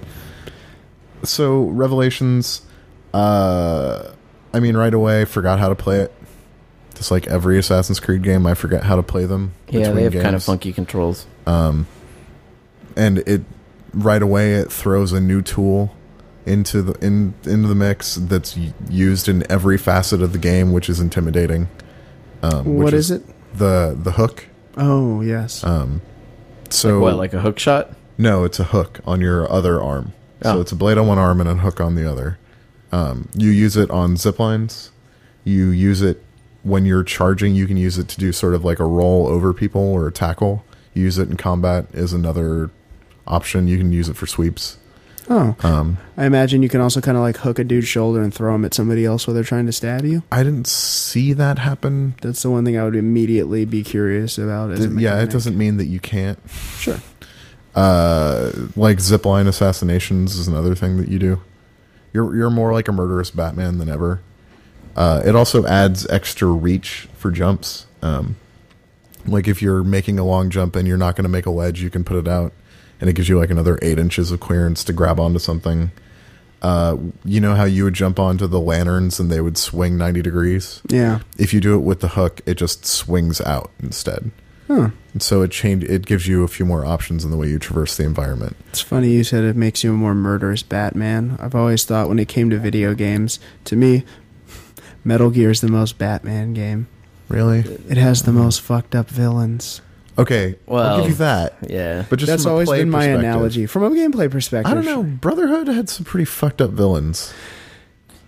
[1.22, 2.60] so Revelations,
[3.16, 4.12] uh,
[4.52, 6.12] I mean, right away forgot how to play it.
[6.94, 9.52] Just like every Assassin's Creed game, I forget how to play them.
[9.68, 11.26] Yeah, they have kind of funky controls.
[11.46, 11.86] Um,
[12.96, 13.42] and it
[13.92, 15.94] right away it throws a new tool
[16.46, 18.56] into the in into the mix that's
[18.88, 21.68] used in every facet of the game, which is intimidating.
[22.42, 23.22] Um, which what is it?
[23.58, 24.46] The the hook.
[24.78, 25.64] Oh yes.
[25.64, 26.00] Um,
[26.70, 27.90] so what, like a hook shot?
[28.18, 30.12] no, it's a hook on your other arm.
[30.42, 30.60] So Oh.
[30.62, 32.38] it's a blade on one arm and a hook on the other.
[32.96, 34.90] Um, you use it on zip lines.
[35.44, 36.22] You use it
[36.62, 37.54] when you're charging.
[37.54, 40.12] You can use it to do sort of like a roll over people or a
[40.12, 40.64] tackle.
[40.94, 42.70] You use it in combat is another
[43.26, 43.68] option.
[43.68, 44.78] You can use it for sweeps.
[45.28, 48.32] oh, Um, I imagine you can also kind of like hook a dude's shoulder and
[48.32, 50.22] throw him at somebody else while they're trying to stab you.
[50.32, 52.14] I didn't see that happen.
[52.22, 54.70] That's the one thing I would immediately be curious about.
[54.70, 56.38] As yeah, it doesn't mean that you can't.
[56.78, 57.00] Sure.
[57.74, 61.40] Uh, like zipline assassinations is another thing that you do.
[62.16, 64.22] You're you're more like a murderous Batman than ever.
[64.96, 67.84] Uh, it also adds extra reach for jumps.
[68.00, 68.36] Um,
[69.26, 71.82] like if you're making a long jump and you're not going to make a ledge,
[71.82, 72.54] you can put it out,
[73.02, 75.90] and it gives you like another eight inches of clearance to grab onto something.
[76.62, 80.22] Uh, you know how you would jump onto the lanterns and they would swing ninety
[80.22, 80.80] degrees.
[80.88, 81.20] Yeah.
[81.36, 84.30] If you do it with the hook, it just swings out instead.
[84.66, 84.90] Huh.
[85.12, 87.58] And so it change it gives you a few more options in the way you
[87.58, 88.56] traverse the environment.
[88.68, 91.36] It's funny you said it makes you a more murderous Batman.
[91.40, 94.04] I've always thought when it came to video games, to me,
[95.04, 96.88] Metal Gear is the most Batman game.
[97.28, 97.60] Really?
[97.60, 98.38] It has the hmm.
[98.38, 99.80] most fucked up villains.
[100.18, 100.56] Okay.
[100.66, 101.56] well, I'll give you that.
[101.68, 102.04] Yeah.
[102.08, 104.70] But just That's from a always play been my analogy from a gameplay perspective.
[104.70, 105.02] I don't know.
[105.02, 107.34] Brotherhood had some pretty fucked up villains.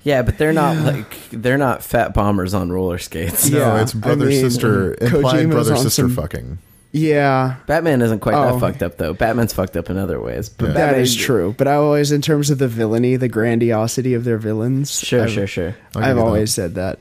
[0.04, 3.50] Yeah, but they're not like they're not fat bombers on roller skates.
[3.50, 5.10] No, Yeah, it's I brother mean, sister implied
[5.46, 6.58] Kojima's brother on sister some- fucking.
[6.90, 8.52] Yeah, Batman isn't quite Oh.
[8.54, 9.12] that fucked up though.
[9.12, 10.48] Batman's fucked up in other ways.
[10.48, 10.72] But Yeah.
[10.72, 11.54] that Batman- is true.
[11.58, 14.98] But I always, in terms of the villainy, the grandiosity of their villains.
[14.98, 15.74] Sure, I've, sure, sure.
[15.94, 16.20] I'll give I've you that.
[16.26, 17.00] always said that.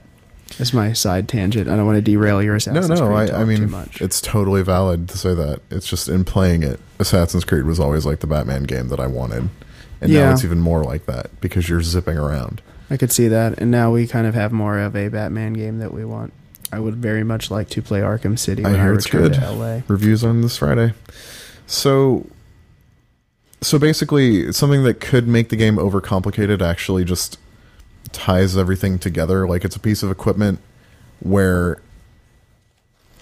[0.58, 1.70] That's my side tangent.
[1.70, 3.08] I don't want to derail your No, Assassin's no.
[3.08, 4.02] Creed I, talk I mean, too much.
[4.02, 5.60] it's totally valid to say that.
[5.72, 9.08] It's just in playing it, Assassin's Creed was always like the Batman game that I
[9.08, 9.50] wanted,
[10.02, 10.34] and now Yeah.
[10.34, 12.62] it's even more like that because you're zipping around.
[12.89, 15.80] I could see that, and now we kind of have more of a Batman game
[15.80, 16.34] that we want.
[16.71, 19.34] I would very much like to play Arkham City I when I, hear it's good.
[19.34, 19.82] to LA.
[19.88, 20.93] reviews on this Friday.
[21.65, 22.28] So
[23.62, 27.39] so basically something that could make the game overcomplicated actually just
[28.12, 30.60] ties everything together like it's a piece of equipment
[31.19, 31.82] where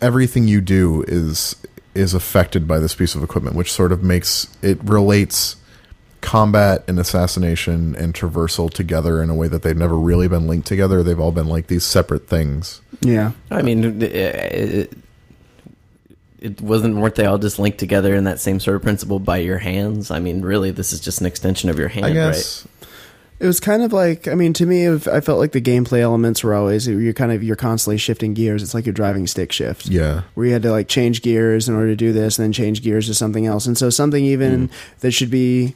[0.01, 1.55] everything you do is
[1.93, 5.55] is affected by this piece of equipment, which sort of makes it relates
[6.25, 10.67] combat and assassination and traversal together in a way that they've never really been linked
[10.67, 11.03] together.
[11.03, 12.81] They've all been like these separate things.
[13.01, 13.31] Yeah.
[13.51, 14.93] I mean, it, it,
[16.39, 19.37] it wasn't weren't they all just linked together in that same sort of principle by
[19.37, 20.09] your hands?
[20.09, 22.67] I mean, really, this is just an extension of your hand, I guess.
[23.37, 26.43] It was kind of like, I mean, to me, I felt like the gameplay elements
[26.43, 28.63] were always you're kind of you're constantly shifting gears.
[28.63, 29.87] It's like you're driving stick shift.
[29.87, 30.23] Yeah.
[30.33, 32.81] where you had to like change gears in order to do this, and then change
[32.81, 33.67] gears to something else.
[33.67, 34.71] And so something even mm.
[35.01, 35.75] that should be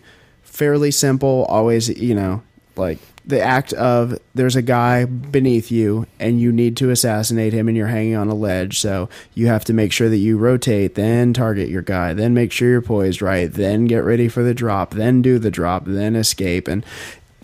[0.50, 2.42] fairly simple, always, you know,
[2.76, 7.68] like the act of there's a guy beneath you and you need to assassinate him
[7.68, 8.80] and you're hanging on a ledge.
[8.80, 12.52] So you have to make sure that you rotate, then target your guy, then make
[12.52, 16.16] sure you're poised right, then get ready for the drop, then do the drop, then
[16.16, 16.68] escape.
[16.68, 16.84] And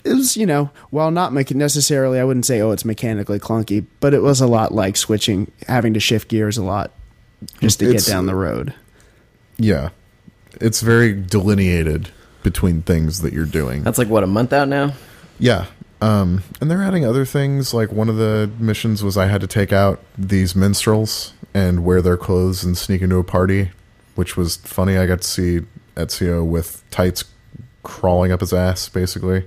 [0.03, 3.85] it was, you know, while not mecha- necessarily, I wouldn't say, oh, it's mechanically clunky,
[3.99, 6.91] but it was a lot like switching, having to shift gears a lot
[7.61, 8.73] just to It's- get down the road.
[9.57, 9.89] Yeah.
[10.61, 12.09] It's very delineated
[12.45, 13.83] between things that you're doing.
[13.83, 14.93] That's like what a month out now.
[15.37, 15.65] Yeah.
[15.99, 17.73] Um, and they're adding other things.
[17.73, 22.01] Like one of the missions was I had to take out these minstrels and wear
[22.01, 23.71] their clothes and sneak into a party,
[24.15, 24.97] which was funny.
[24.97, 25.61] I got to see
[25.95, 27.25] Ezio with tights
[27.83, 29.45] crawling up his ass, basically.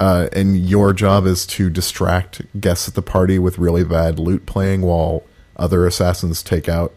[0.00, 4.46] Uh, and your job is to distract guests at the party with really bad loot
[4.46, 5.22] playing while
[5.56, 6.92] other assassins take out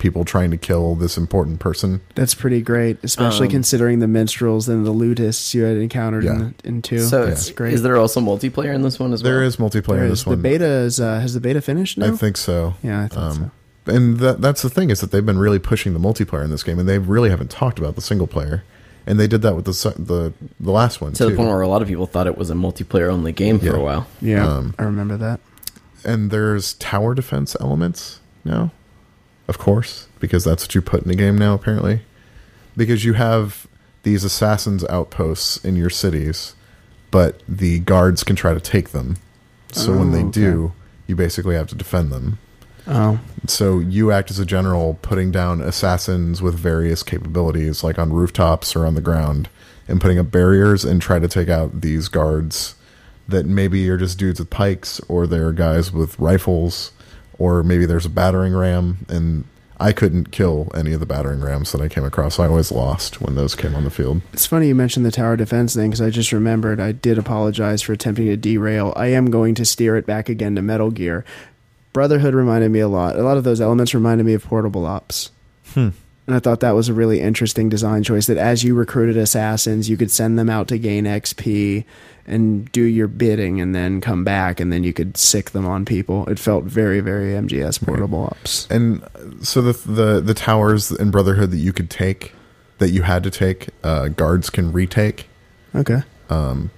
[0.00, 2.00] people trying to kill this important person.
[2.16, 6.32] That's pretty great, especially Um, considering the minstrels and the lutists you had encountered Yeah.
[6.34, 6.98] in, in two.
[6.98, 7.74] So, That's great.
[7.74, 9.30] is there also multiplayer in this one as well?
[9.32, 10.24] There is multiplayer There in is.
[10.24, 12.06] this the beta is uh, has the beta finished now?
[12.06, 12.74] I think so.
[12.82, 13.40] yeah, I thought so.
[13.42, 13.50] Um,
[13.86, 16.62] and that that's the thing is that they've been really pushing the multiplayer in this
[16.62, 18.64] game, and they really haven't talked about the single player.
[19.06, 21.30] And they did that with the the the last one to too.
[21.30, 23.64] the point where a lot of people thought it was a multiplayer only game for
[23.66, 23.72] Yeah.
[23.72, 24.06] a while.
[24.20, 25.40] Yeah, um, I remember that.
[26.04, 28.70] and there's tower defense elements now,
[29.50, 31.52] of course, because that's what you put in a game now.
[31.54, 32.00] Apparently,
[32.76, 33.66] because you have
[34.02, 36.54] these assassins outposts in your cities,
[37.10, 39.16] but the guards can try to take them.
[39.72, 40.40] So when they Oh, okay.
[40.40, 40.72] do,
[41.06, 42.38] you basically have to defend them.
[42.86, 48.12] Oh, So you act as a general, putting down assassins with various capabilities, like on
[48.12, 49.48] rooftops or on the ground,
[49.86, 52.74] and putting up barriers and try to take out these guards
[53.28, 56.90] that maybe are just dudes with pikes, or they're guys with rifles,
[57.40, 59.04] or maybe there's a battering ram.
[59.08, 59.44] And
[59.80, 62.38] I couldn't kill any of the battering rams that I came across.
[62.38, 64.20] I always lost when those came on the field.
[64.34, 67.80] it's funny you mentioned the tower defense thing because I just remembered I did apologize
[67.80, 68.92] for attempting to derail.
[68.94, 71.24] I am going to steer it back again to Metal Gear.
[71.94, 73.16] Brotherhood reminded me a lot.
[73.16, 75.30] A lot of those elements reminded me of Portable Ops.
[75.72, 75.88] Hmm.
[76.26, 79.88] And I thought that was a really interesting design choice that as you recruited assassins,
[79.88, 81.84] you could send them out to gain XP
[82.26, 85.84] and do your bidding and then come back and then you could sick them on
[85.84, 86.26] people.
[86.28, 88.68] It felt very, very MGS Portable Ops.
[88.70, 89.02] And
[89.42, 92.32] so the the the towers in Brotherhood that you could take,
[92.78, 95.28] that you had to take, uh, guards can retake.
[95.74, 96.02] Okay.
[96.28, 96.70] Um,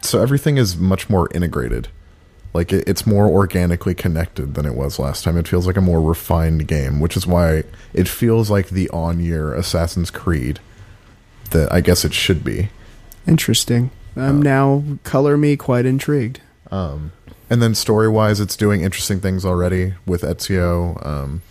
[0.00, 1.88] so everything is much more integrated
[2.56, 5.80] like it, it's more organically connected than it was last time it feels like a
[5.80, 7.62] more refined game which is why
[7.94, 10.58] it feels like the on year assassin's creed
[11.52, 12.68] that i guess it should be
[13.26, 13.90] Interesting.
[14.16, 16.40] I'm now color me quite intrigued.
[17.50, 21.42] and then story wise it's doing interesting things already with ezio um,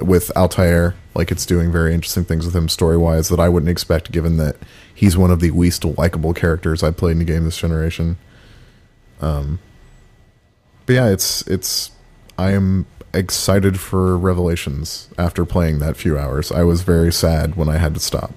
[0.00, 3.68] with altair like it's doing very interesting things with him story wise that i wouldn't
[3.70, 4.56] expect given that
[4.94, 8.16] he's one of the least likable characters i played in a game this generation
[9.20, 9.58] um,
[10.90, 11.92] but yeah it's it's
[12.36, 17.68] i am excited for revelations after playing that few hours i was very sad when
[17.68, 18.32] i had to stop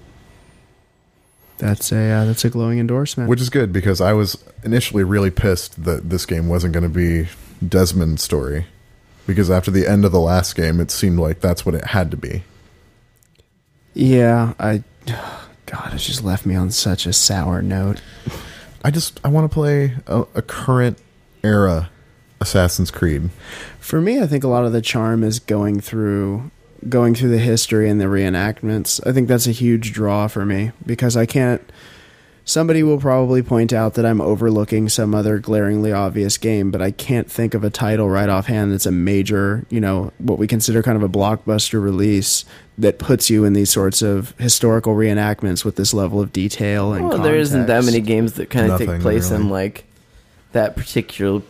[1.57, 3.27] That's a uh, that's a glowing endorsement.
[3.27, 6.89] which is good because I was initially really pissed that this game wasn't going to
[6.89, 7.27] be
[7.67, 8.67] Desmond's story
[9.25, 12.11] because after the end of the last game, it seemed like that's what it had
[12.11, 12.43] to be.
[13.95, 14.83] yeah, I
[15.65, 18.01] God, it just left me on such a sour note.
[18.83, 20.99] I just I want to play a, a current
[21.43, 21.89] era
[22.43, 23.29] Assassin's Creed.
[23.79, 26.51] For me, I think a lot of the charm is going through
[26.89, 29.05] going through the history and the reenactments.
[29.07, 31.61] I think that's a huge draw for me because I can't
[32.45, 36.91] somebody will probably point out that I'm overlooking some other glaringly obvious game, but I
[36.91, 40.83] can't think of a title right offhand that's a major, you know, what we consider
[40.83, 42.45] kind of a blockbuster release
[42.77, 47.07] that puts you in these sorts of historical reenactments with this level of detail and
[47.07, 49.85] Well, there isn't that many games that kind of take Nothing, place in like
[50.51, 51.41] that particular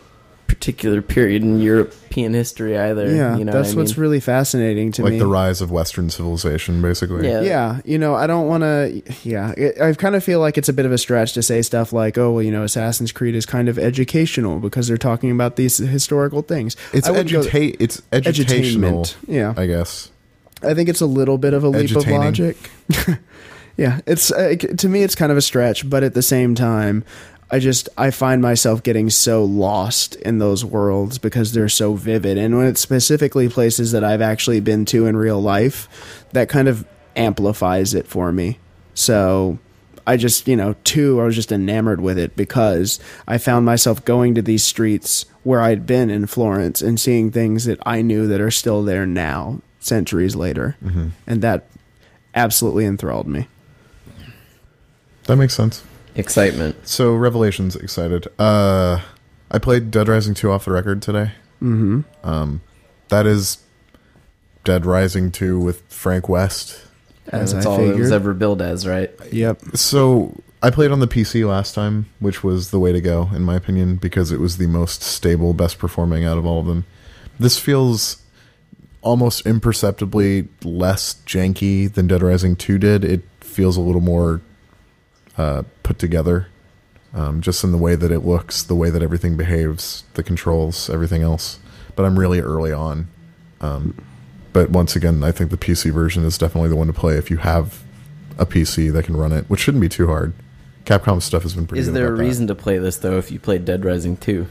[0.46, 3.14] particular period in European history either.
[3.14, 4.02] Yeah, you know that's what what's mean?
[4.02, 5.18] really fascinating to like me.
[5.18, 7.28] Like the rise of Western civilization, basically.
[7.28, 7.40] Yeah.
[7.40, 9.02] yeah, you know, I don't want to.
[9.22, 11.62] Yeah, it, I kind of feel like it's a bit of a stretch to say
[11.62, 15.30] stuff like, "Oh, well, you know, Assassin's Creed is kind of educational because they're talking
[15.30, 17.76] about these historical things." It's I wouldn't go- educate.
[17.80, 19.02] It's educational.
[19.02, 19.16] edutainment.
[19.26, 20.10] Yeah, I guess.
[20.62, 22.56] I think it's a little bit of a leap of logic.
[23.76, 27.04] yeah, it's uh, to me it's kind of a stretch, but at the same time,
[27.54, 32.36] I just I find myself getting so lost in those worlds because they're so vivid,
[32.36, 36.66] and when it's specifically places that I've actually been to in real life, that kind
[36.66, 38.58] of amplifies it for me.
[38.94, 39.60] So.
[40.06, 44.04] I just, you know, two, I was just enamored with it because I found myself
[44.04, 48.26] going to these streets where I'd been in Florence and seeing things that I knew
[48.26, 50.76] that are still there now, centuries later.
[50.84, 51.08] Mm-hmm.
[51.26, 51.64] And that
[52.34, 53.48] absolutely enthralled me.
[55.22, 55.82] That makes sense.
[56.14, 56.86] Excitement.
[56.86, 58.28] So Revelations excited.
[58.38, 59.00] Uh
[59.50, 61.32] I played Dead Rising 2 off the record today.
[61.62, 62.00] Mm-hmm.
[62.22, 62.62] Um
[63.08, 63.58] that is
[64.64, 66.80] Dead Rising 2 with Frank West.
[67.28, 69.10] As that's I all it was ever billed as, right?
[69.32, 69.76] Yep.
[69.76, 73.42] So I played on the PC last time, which was the way to go in
[73.42, 76.84] my opinion because it was the most stable, best performing out of all of them.
[77.38, 78.22] This feels
[79.02, 83.04] almost imperceptibly less janky than Dead Rising 2 did.
[83.04, 84.40] It feels a little more
[85.36, 86.48] uh, put together,
[87.12, 90.90] um, just in the way that it looks, the way that everything behaves, the controls,
[90.90, 91.58] everything else.
[91.96, 93.08] But I'm really early on.
[93.60, 93.96] Um,
[94.52, 97.30] but once again, I think the PC version is definitely the one to play if
[97.30, 97.82] you have
[98.38, 100.32] a PC that can run it, which shouldn't be too hard.
[100.84, 101.80] Capcom stuff has been pretty.
[101.80, 102.24] Is there a about that.
[102.24, 104.46] reason to play this though if you played Dead Rising 2?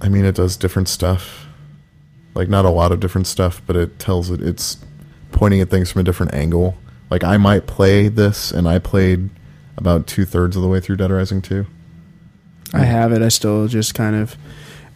[0.00, 1.46] I mean, it does different stuff.
[2.34, 4.78] Like not a lot of different stuff, but it tells it it's
[5.32, 6.76] pointing at things from a different angle.
[7.10, 9.30] Like I might play this, and I played
[9.76, 11.66] about two thirds of the way through Dead Rising two.
[12.72, 13.22] I have it.
[13.22, 14.36] I still just kind of.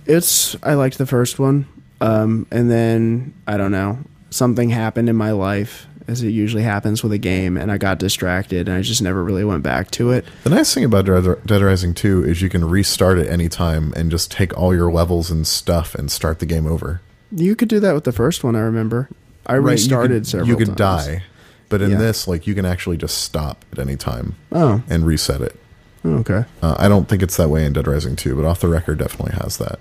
[0.06, 0.56] It's.
[0.62, 1.66] I liked the first one.
[2.00, 3.98] Um, and then, I don't know.
[4.30, 7.98] Something happened in my life, as it usually happens with a game, and I got
[7.98, 10.24] distracted, and I just never really went back to it.
[10.44, 11.04] The nice thing about
[11.46, 14.90] Dead Rising two is you can restart at any time and just take all your
[14.92, 17.00] levels and stuff and start the game over.
[17.32, 19.08] You could do that with the first one, I remember.
[19.46, 21.06] I Right, restarted you could, several You could times.
[21.06, 21.22] die,
[21.68, 21.98] but in Yeah.
[21.98, 25.56] this, like you can actually just stop at any time Oh, and reset it.
[26.04, 26.44] okay.
[26.62, 28.98] Uh, I don't think it's that way in Dead Rising 2, but off the record,
[28.98, 29.78] definitely has that.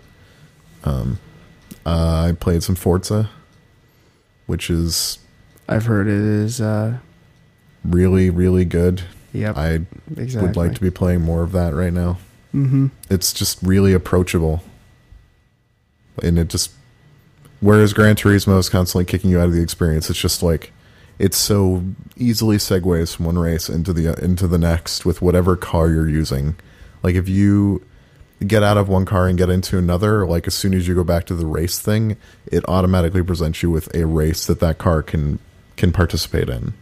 [0.84, 1.20] Um,
[1.86, 3.30] uh, I played some Forza,
[4.46, 5.20] which is
[5.70, 6.60] I've heard it is.
[6.62, 6.98] Uh,
[7.84, 9.04] really, really good.
[9.34, 9.56] yep.
[9.58, 9.82] I
[10.18, 10.48] exactly.
[10.48, 12.18] would like to be playing more of that right now.
[12.56, 12.88] Mm-hmm.
[13.10, 14.64] It's just really approachable,
[16.24, 16.72] and it just
[17.60, 20.72] whereas Gran Turismo is constantly kicking you out of the experience, it's just like
[21.20, 21.84] it's so
[22.16, 26.56] easily segues from one race into the into the next with whatever car you're using.
[27.04, 27.86] Like if you
[28.46, 31.04] get out of one car and get into another, like as soon as you go
[31.04, 35.02] back to the race thing, it automatically presents you with a race that that car
[35.02, 35.40] can
[35.76, 36.74] can participate in,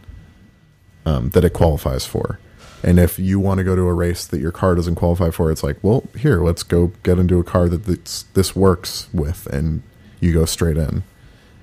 [1.04, 2.38] um, that it qualifies for.
[2.82, 5.50] And if you want to go to a race that your car doesn't qualify for,
[5.50, 9.46] it's like, well, here, let's go get into a car that this, this works with,
[9.46, 9.82] and
[10.20, 11.02] you go straight in.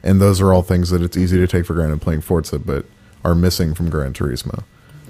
[0.04, 2.86] And those are all things that it's easy to take for granted playing Forza, but
[3.24, 4.64] are missing from Gran Turismo.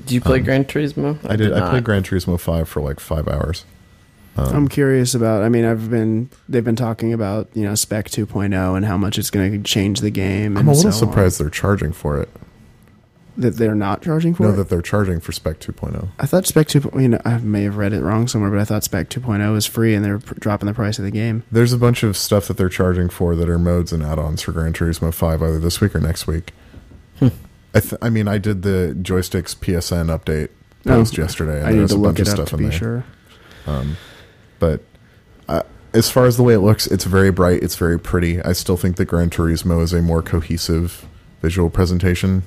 [0.05, 1.23] Do you play Gran Turismo?
[1.23, 1.53] Um, I did.
[1.53, 3.65] I played Gran Turismo Five for like five hours.
[4.35, 5.43] I'm curious about.
[5.43, 6.29] I mean, I've been.
[6.49, 10.01] They've been talking about you know Spec 2.0 and how much it's going to change
[10.01, 10.57] the game.
[10.57, 11.11] I'm a little so on.
[11.11, 12.29] surprised they're charging for it.
[13.35, 14.57] That they're not charging for No, it.
[14.57, 15.71] that they're charging for Spec oh.
[15.71, 16.09] 2.0.
[16.19, 16.91] I thought Spec 2.
[16.99, 19.65] You know, I may have read it wrong somewhere, but I thought Spec 2.0 is
[19.65, 21.43] free and they're pr- dropping the price of the game.
[21.51, 24.51] There's a bunch of stuff that they're charging for that are modes and add-ons for
[24.51, 26.53] Gran Turismo 5 either this week or next week.
[27.17, 27.29] Hmm.
[27.73, 30.49] I, th- I mean, I did the Joystiq's PSN update
[30.85, 31.59] Oh, yesterday.
[31.59, 32.77] And I need there's to a look bunch of stuff to in be there.
[32.77, 33.03] sure.
[33.65, 33.97] Um,
[34.59, 34.81] but
[35.47, 37.63] uh, as far as the way it looks, it's very bright.
[37.63, 38.41] It's very pretty.
[38.41, 41.07] I still think that Gran Turismo is a more cohesive
[41.41, 42.43] visual presentation,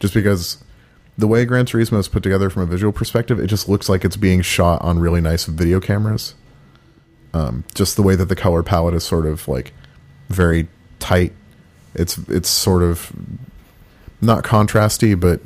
[0.00, 0.62] just because
[1.16, 4.04] the way Gran Turismo is put together from a visual perspective, it just looks like
[4.04, 6.34] it's being shot on really nice video cameras.
[7.32, 9.72] Um, just the way that the color palette is sort of like
[10.28, 11.32] very tight.
[11.94, 13.12] It's it's sort of
[14.20, 15.40] not contrasty, but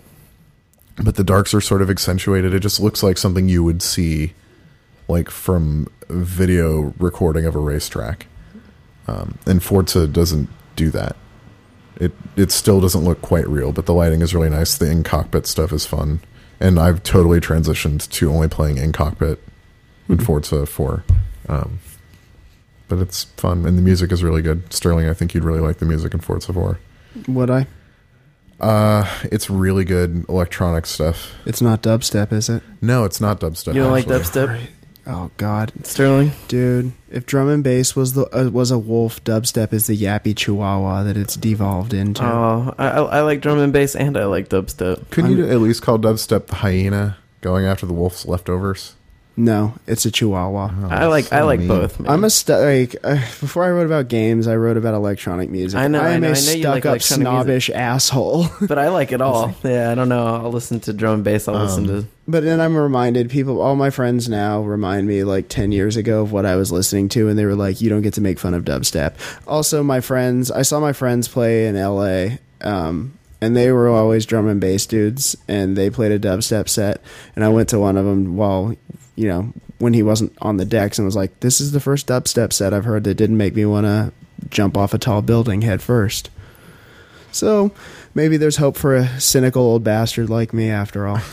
[0.96, 2.54] but the darks are sort of accentuated.
[2.54, 4.34] It just looks like something you would see
[5.06, 8.26] like from video recording of a racetrack.
[9.06, 11.16] Um, and Forza doesn't do that.
[11.98, 14.76] It it still doesn't look quite real, but the lighting is really nice.
[14.76, 16.20] The in cockpit stuff is fun,
[16.60, 19.42] and I've totally transitioned to only playing in cockpit
[20.08, 21.04] in Forza Four.
[21.48, 21.80] Um,
[22.86, 24.72] but it's fun, and the music is really good.
[24.72, 26.78] Sterling, I think you'd really like the music in Forza Four.
[27.26, 27.66] Would I?
[28.60, 31.32] Uh, it's really good electronic stuff.
[31.46, 32.62] It's not dubstep, is it?
[32.80, 33.74] No, it's not dubstep.
[33.74, 34.46] You don't like actually.
[34.46, 34.66] dubstep?
[35.10, 36.32] Oh God, Sterling.
[36.48, 36.92] dude!
[37.10, 41.02] If drum and bass was the uh, was a wolf, dubstep is the yappy chihuahua
[41.04, 42.22] that it's devolved into.
[42.22, 45.08] Oh, I, I I like drum and bass, and I like dubstep.
[45.10, 48.96] Couldn't you at least call dubstep the hyena going after the wolf's leftovers?
[49.40, 50.70] No, it's a chihuahua.
[50.82, 51.68] Oh, I like I like mean.
[51.68, 52.00] both.
[52.00, 52.10] Man.
[52.12, 55.78] I'm a stu- like uh, before I wrote about games, I wrote about electronic music.
[55.78, 57.20] I know, I I am know, a I know you like stuck-up, electronic music.
[57.20, 58.46] snobbish asshole.
[58.62, 59.54] but I like it all.
[59.62, 60.26] Yeah, I don't know.
[60.26, 61.46] I'll listen to drum and bass.
[61.46, 62.04] I'll listen to.
[62.26, 66.20] But then I'm reminded people, all my friends now remind me like 10 years ago
[66.22, 68.38] of what I was listening to, and they were like, you don't get to make
[68.38, 69.14] fun of dubstep.
[69.46, 74.26] Also, my friends, I saw my friends play in LA, um, and they were always
[74.26, 77.00] drum and bass dudes, and they played a dubstep set.
[77.36, 78.74] And I went to one of them while,
[79.16, 82.06] you know, when he wasn't on the decks and was like, this is the first
[82.06, 84.12] dubstep set I've heard that didn't make me want to
[84.50, 86.30] jump off a tall building head first.
[87.30, 87.72] So
[88.14, 91.20] maybe there's hope for a cynical old bastard like me after all.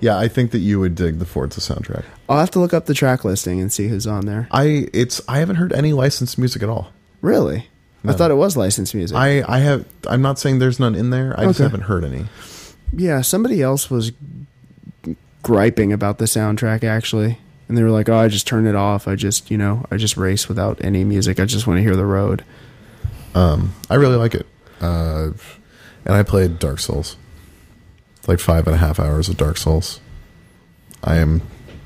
[0.00, 2.04] Yeah, I think that you would dig the Forza soundtrack.
[2.28, 4.48] I'll have to look up the track listing and see who's on there.
[4.50, 6.92] I it's I haven't heard any licensed music at all.
[7.22, 7.68] Really?
[8.06, 9.16] I thought it was licensed music.
[9.16, 11.34] I I have I'm not saying there's none in there.
[11.38, 11.64] I just Okay.
[11.64, 12.26] haven't heard any.
[12.92, 14.12] yeah, somebody else was
[15.42, 17.38] griping about the soundtrack actually.
[17.68, 19.08] And they were like, "Oh, I just turn it off.
[19.08, 21.40] I just, you know, I just race without any music.
[21.40, 22.44] I just want to hear the road."
[23.34, 24.46] Um, I really like it.
[24.82, 25.30] Uh,
[26.04, 27.16] and I played Dark Souls.
[28.26, 30.00] Like five and a half hours of Dark Souls.
[31.02, 31.40] I am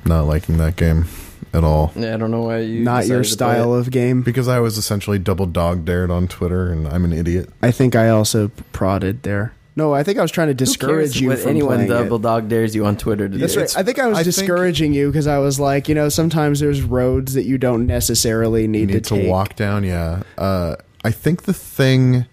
[0.05, 1.07] not liking that game
[1.53, 1.93] at all.
[1.97, 2.81] Yeah, I don't know why you.
[2.81, 4.23] Not your decided to play style of game.
[4.23, 7.49] Because I was essentially double dog dared on Twitter and I'm an idiot.
[7.63, 9.53] I think I also prodded there.
[9.77, 12.23] No, I think I was trying to discourage you what from anyone playing double it.
[12.23, 13.61] dog dares you on Twitter to That's do.
[13.61, 13.77] right.
[13.77, 16.59] I think I was I think- discouraging you because I was like, you know, sometimes
[16.59, 19.29] there's roads that you don't necessarily You need, need to, to, take.
[19.31, 20.25] walk down, yeah.
[20.37, 20.75] Uh,
[21.05, 22.27] I think the thing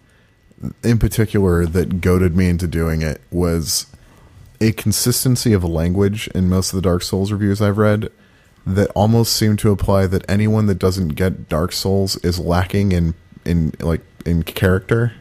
[0.84, 3.86] in particular that goaded me into doing it was
[4.60, 8.10] a consistency of language in most of the Dark Souls reviews I've read
[8.66, 13.14] that almost seem to apply that anyone that doesn't get Dark Souls is lacking in
[13.46, 15.14] in like in character.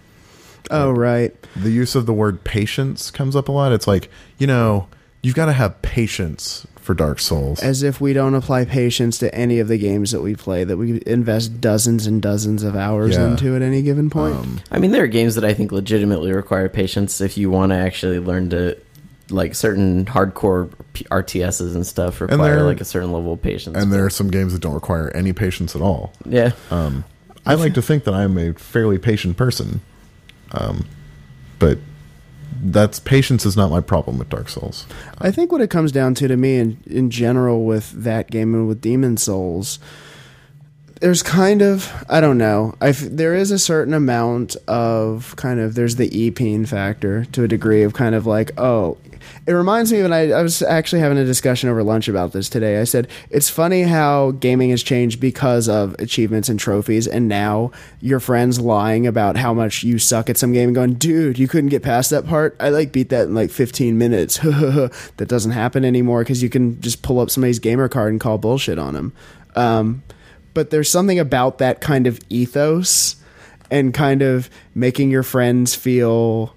[0.71, 1.35] Oh, right.
[1.55, 3.73] The use of the word patience comes up a lot.
[3.73, 4.89] It's like, you know,
[5.23, 7.63] you've got to have patience for Dark Souls.
[7.63, 10.77] As if we don't apply patience to any of the games that we play, that
[10.79, 13.31] we invest dozens and dozens of hours Yeah.
[13.33, 14.37] into at any given point.
[14.37, 17.73] Um, I mean, there are games that I think legitimately require patience if you want
[17.73, 18.77] to actually learn to,
[19.35, 23.77] like certain hardcore P- RTSs and stuff require there- like a certain level of patience.
[23.77, 26.13] and there are some games that don't require any patience at all.
[26.25, 27.05] yeah, Um,
[27.47, 29.81] I like to think that I'm a fairly patient person,
[30.53, 30.87] um,
[31.59, 31.79] but
[32.63, 34.87] that's patience is not my problem with Dark Souls.
[35.19, 38.55] I think what it comes down to to me in, in general with that game
[38.55, 39.79] and with Demon Souls,
[41.05, 42.75] there's kind of I don't know.
[42.81, 47.49] I there is a certain amount of kind of there's the e-peen factor to a
[47.49, 48.97] degree of kind of like oh.
[49.47, 52.49] It reminds me when I, I was actually having a discussion over lunch about this
[52.49, 52.81] today.
[52.81, 57.71] I said it's funny how gaming has changed because of achievements and trophies, and now
[58.01, 61.49] your friends lying about how much you suck at some game and going, dude, you
[61.49, 62.57] couldn't get past that part.
[62.59, 64.39] I like beat that in like 15 minutes.
[64.43, 68.39] that doesn't happen anymore because you can just pull up somebody's gamer card and call
[68.39, 69.13] bullshit on them.
[69.57, 70.03] Um,
[70.55, 73.17] but there's something about that kind of ethos
[73.71, 76.55] and kind of making your friends feel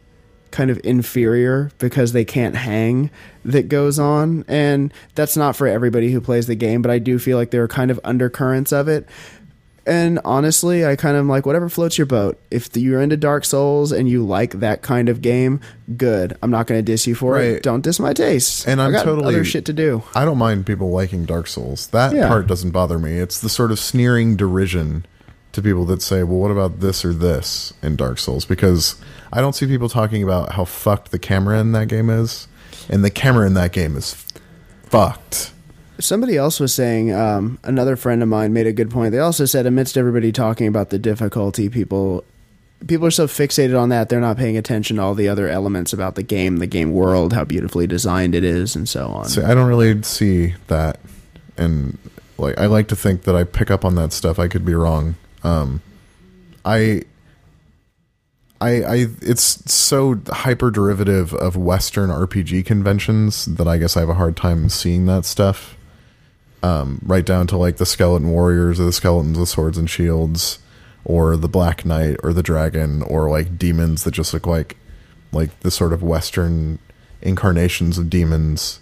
[0.51, 3.09] kind of inferior because they can't hang
[3.43, 4.43] that goes on.
[4.47, 7.63] And that's not for everybody who plays the game but i do feel like there
[7.63, 9.07] are kind of undercurrents of it
[9.87, 13.91] and honestly i kind of like whatever floats your boat if you're into dark souls
[13.91, 15.59] and you like that kind of game
[15.95, 18.85] good i'm not going to diss you for it don't diss my taste And I
[18.85, 21.87] I'm got totally- other shit to do I don't mind people liking Dark Souls.
[21.87, 22.27] That Yeah.
[22.27, 23.17] part doesn't bother me.
[23.17, 25.05] It's the sort of sneering derision
[25.53, 28.95] to people that say, "Well, what about this or this in Dark Souls?" Because
[29.33, 32.47] I don't see people talking about how fucked the camera in that game is,
[32.89, 34.15] and the camera in that game is
[34.89, 35.51] fucked.
[35.99, 39.11] Somebody else was saying, um, another friend of mine made a good point.
[39.11, 42.23] They also said, amidst everybody talking about the difficulty, people
[42.85, 45.93] people are so fixated on that they're not paying attention to all the other elements
[45.93, 49.25] about the game, the game world, how beautifully designed it is, and so on.
[49.43, 50.99] I don't really see that,
[51.57, 51.97] and
[52.37, 54.37] like I like to think that I pick up on that stuff.
[54.37, 55.15] I could be wrong.
[55.43, 55.81] Um,
[56.65, 57.03] I,
[58.59, 64.09] I, I, it's so hyper derivative of Western RPG conventions that I guess I have
[64.09, 65.76] a hard time seeing that stuff.
[66.63, 70.59] Um, right down to like the skeleton warriors or the skeletons with swords and shields,
[71.05, 74.75] or the Black Knight or the dragon, or like demons that just look like
[75.31, 76.79] like the sort of Western
[77.21, 78.79] incarnations of demons.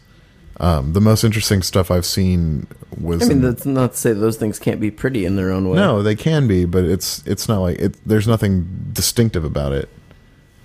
[0.58, 2.68] Um, the most interesting stuff I've seen
[2.98, 5.52] was I mean in- that's not to say those things can't be pretty in their
[5.52, 5.76] own way.
[5.76, 7.98] no, they can be, but it's it's not like it.
[8.08, 9.90] There's nothing distinctive about it.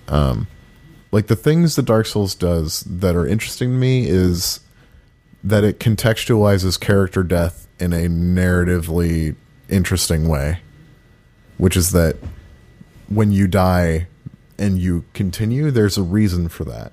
[0.07, 0.47] Um,
[1.11, 4.61] like the things that Dark Souls does that are interesting to me is
[5.43, 9.35] that it contextualizes character death in a narratively
[9.69, 10.59] interesting way,
[11.57, 12.17] which is that
[13.09, 14.07] when you die
[14.57, 16.91] and you continue, there's a reason for that.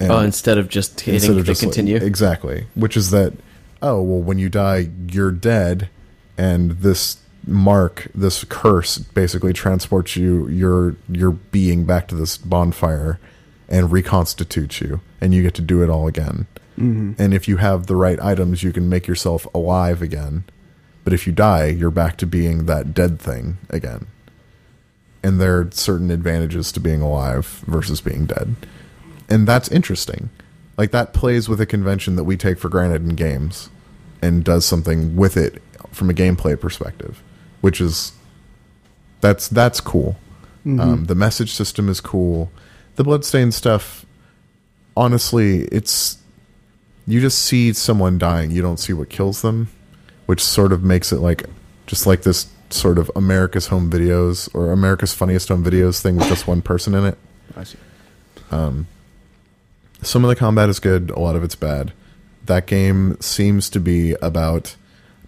[0.00, 1.96] And oh, instead of just hitting instead the of just like- continue.
[1.96, 3.32] exactly, which is that
[3.80, 5.88] oh well, when you die, you're dead,
[6.36, 13.18] and this mark, this curse, basically transports you your your being back to this bonfire
[13.68, 16.46] and reconstitutes you, and you get to do it all again.
[17.18, 20.44] And if you have the right items, you can make yourself alive again.
[21.04, 24.06] But if you die, you're back to being that dead thing again.
[25.22, 28.56] And there are certain advantages to being alive versus being dead.
[29.28, 30.30] And that's interesting.
[30.76, 33.70] Like that plays with a convention that we take for granted in games
[34.20, 35.62] and does something with it
[35.92, 37.22] from a gameplay perspective,
[37.60, 38.12] which is
[39.20, 40.16] that's that's cool.
[40.80, 42.50] Um, the message system is cool.
[42.96, 44.04] The bloodstain stuff,
[44.96, 46.18] honestly, it's
[47.06, 48.50] you just see someone dying.
[48.50, 49.68] You don't see what kills them,
[50.26, 51.44] which sort of makes it like
[51.86, 56.28] just like this sort of America's Home Videos or America's Funniest Home Videos thing with
[56.28, 57.18] just one person in it.
[57.56, 57.78] I see.
[58.50, 58.86] Um,
[60.02, 61.92] some of the combat is good, a lot of it's bad.
[62.44, 64.76] That game seems to be about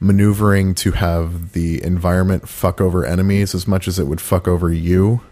[0.01, 4.70] maneuvering to have the environment fuck over enemies as much as it would fuck over
[4.72, 5.22] you,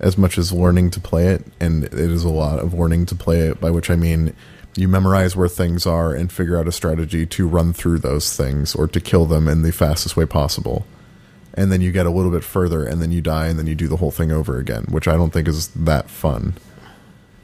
[0.00, 1.44] as much as learning to play it.
[1.60, 4.34] And it is a lot of learning to play it, by which I mean
[4.76, 8.74] you memorize where things are and figure out a strategy to run through those things
[8.74, 10.86] or to kill them in the fastest way possible.
[11.54, 13.74] And then you get a little bit further and then you die and then you
[13.74, 16.56] do the whole thing over again, which I don't think is that fun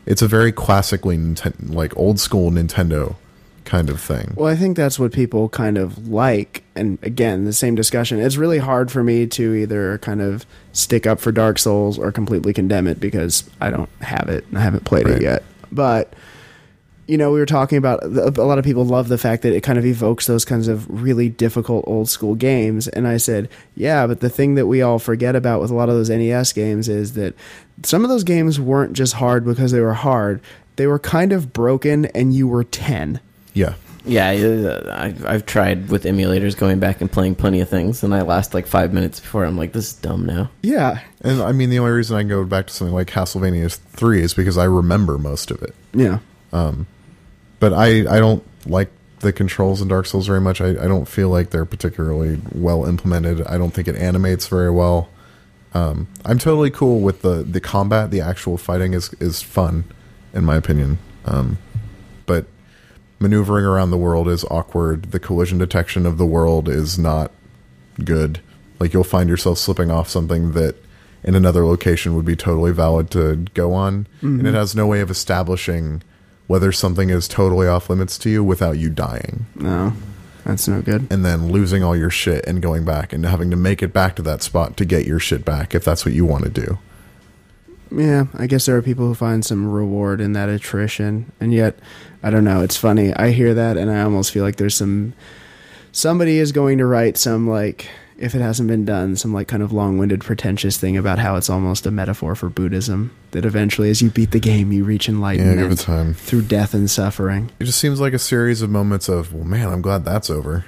[0.07, 1.17] it's a very classically
[1.61, 3.17] like old school Nintendo
[3.65, 4.33] kind of thing.
[4.37, 6.63] Well, I think that's what people kind of like.
[6.75, 8.19] And again, the same discussion.
[8.21, 12.11] It's really hard for me to either kind of stick up for Dark Souls or
[12.13, 15.17] completely condemn it because I don't have it and I haven't played Right.
[15.17, 15.43] it yet.
[15.71, 16.13] But
[17.09, 19.63] you know, we were talking about a lot of people love the fact that it
[19.63, 22.87] kind of evokes those kinds of really difficult old school games.
[22.89, 25.89] And I said, yeah, but the thing that we all forget about with a lot
[25.89, 27.35] of those NES games is that
[27.83, 30.41] some of those games weren't just hard because they were hard.
[30.77, 33.21] They were kind of broken and you were 10.
[33.55, 33.75] Yeah.
[34.05, 38.13] Yeah, uh, I've, I've tried with emulators going back and playing plenty of things, and
[38.13, 40.51] I last like five minutes before I'm like, this is dumb now.
[40.63, 41.01] Yeah.
[41.21, 44.23] And I mean the only reason I can go back to something like Castlevania 3
[44.23, 45.73] is because I remember most of it.
[45.95, 46.19] Yeah.
[46.53, 46.87] Um,
[47.61, 48.91] But I I don't like
[49.21, 50.61] the controls in Dark Souls very much.
[50.61, 53.47] I, I don't feel like they're particularly well implemented.
[53.47, 55.11] I don't think it animates very well.
[55.75, 58.11] Um, I'm totally cool with the, the combat.
[58.11, 59.85] The actual fighting is is fun,
[60.35, 60.99] in my opinion.
[61.25, 61.59] Um,
[62.27, 62.47] but
[63.23, 65.13] maneuvering around the world is awkward.
[65.13, 67.31] The collision detection of the world is not
[68.05, 68.41] good.
[68.79, 70.77] Like you'll find yourself slipping off something that
[71.23, 74.55] in another location would be totally valid to go on, and it mm-hmm.
[74.55, 76.03] has no way of establishing
[76.49, 79.93] whether something is totally off limits to you without you dying No,
[80.45, 81.07] that's no good.
[81.11, 84.17] and then losing all your shit and going back and having to make it back
[84.17, 86.79] to that spot to get your shit back if that's what you want to do.
[87.95, 91.79] Yeah, I guess there are people who find some reward in that attrition, and yet,
[92.23, 92.63] I don't know.
[92.63, 93.13] It's funny.
[93.15, 95.13] I hear that, and I almost feel like there's some
[95.93, 99.63] somebody is going to write some like if it hasn't been done, some like kind
[99.65, 103.11] of long-winded, pretentious thing about how it's almost a metaphor for Buddhism.
[103.33, 106.15] That eventually, as you beat the game, you reach Yeah, enlightenment give it time.
[106.15, 107.51] through death and suffering.
[107.59, 110.65] It just seems like a series of moments of, well, man, I'm glad that's over.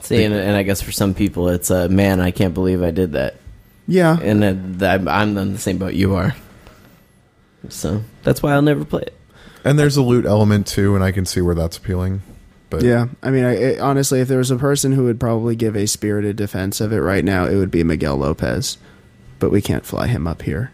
[0.00, 2.90] See, and, and I guess for some people, it's uh, man, I can't believe I
[2.90, 3.36] did that,
[3.86, 6.34] Yeah, and then that, I'm on the same boat you are.
[7.68, 9.14] So that's why I'll never play it.
[9.64, 12.22] And there's a loot element too, and I can see where that's appealing.
[12.70, 15.56] But Yeah, I mean, I, it, honestly, if there was a person who would probably
[15.56, 18.78] give a spirited defense of it right now, it would be Miguel Lopez.
[19.38, 20.70] But we can't fly him up here.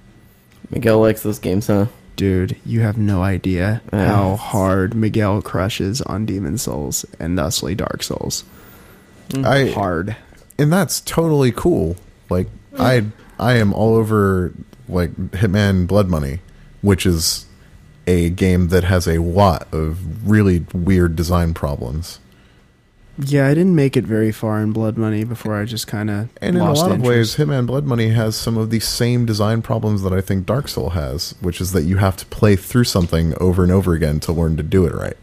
[0.71, 1.87] Miguel likes those games, huh?
[2.17, 4.07] Dude, you have no idea Yeah.
[4.07, 8.45] how hard Miguel crushes on Demon Souls and thusly Dark Souls.
[9.31, 9.45] Mm.
[9.45, 10.17] I Hard.
[10.59, 11.97] and that's totally cool.
[12.31, 13.05] Like I
[13.39, 14.53] I am all over
[14.89, 16.39] like Hitman Blood Money,
[16.83, 17.47] which is
[18.07, 22.19] a game that has a lot of really weird design problems.
[23.17, 26.29] Yeah, I didn't make it very far in Blood Money before I just kind of
[26.41, 29.63] And in a lot of ways, Hitman Blood Money has some of the same design
[29.63, 32.85] problems that I think Dark Soul has, which is that you have to play through
[32.85, 35.17] something over and over again to learn to do it right.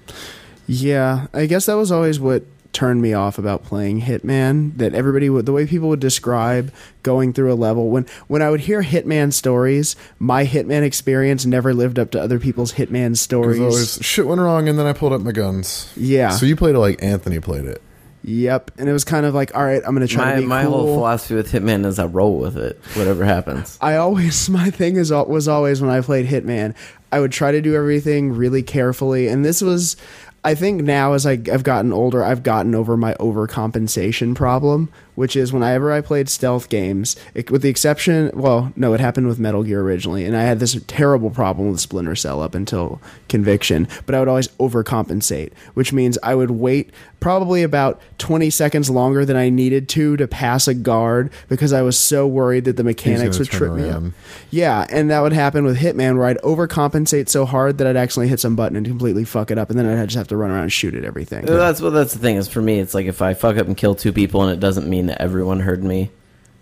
[0.67, 4.77] Yeah, I guess that was always what turned me off about playing Hitman.
[4.77, 6.71] That everybody would, the way people would describe
[7.03, 11.73] going through a level when when I would hear Hitman stories, my Hitman experience never
[11.73, 13.59] lived up to other people's Hitman stories.
[13.59, 15.91] always shit went wrong, and then I pulled up my guns.
[15.95, 16.29] Yeah.
[16.29, 17.81] So you played it like Anthony played it.
[18.23, 20.41] Yep, and it was kind of like, all right, I'm going to try My to
[20.41, 20.71] be my cool.
[20.71, 23.79] whole philosophy with Hitman is I roll with it, whatever happens.
[23.81, 26.75] I always my thing is was always when I played Hitman,
[27.11, 29.95] I would try to do everything really carefully, and this was.
[30.43, 35.35] I think now, as I, I've gotten older, I've gotten over my overcompensation problem, which
[35.35, 39.39] is whenever I played stealth games, it, with the exception, well, no, it happened with
[39.39, 43.87] Metal Gear originally, and I had this terrible problem with Splinter Cell up until Conviction,
[44.05, 49.25] but I would always overcompensate, which means I would wait probably about 20 seconds longer
[49.25, 52.83] than I needed to to pass a guard because I was so worried that the
[52.83, 54.03] mechanics would turn trip me up.
[54.49, 58.29] Yeah, and that would happen with Hitman where I'd overcompensate so hard that I'd accidentally
[58.29, 60.51] hit some button and completely fuck it up, and then I'd just have to run
[60.51, 61.45] around and shoot at everything.
[61.45, 62.79] Well, That's what that's the thing is for me.
[62.79, 65.21] It's like if I fuck up and kill two people, and it doesn't mean that
[65.21, 66.11] everyone heard me.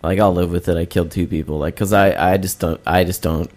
[0.04, 0.78] Like I'll live with it.
[0.78, 1.60] I killed two people.
[1.60, 3.50] Like because I I just don't I just don't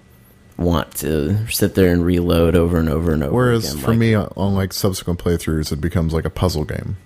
[0.58, 3.34] want to sit there and reload over and over and over.
[3.34, 3.84] Whereas again.
[3.84, 6.96] for Like, me, on like subsequent playthroughs, it becomes like a puzzle game,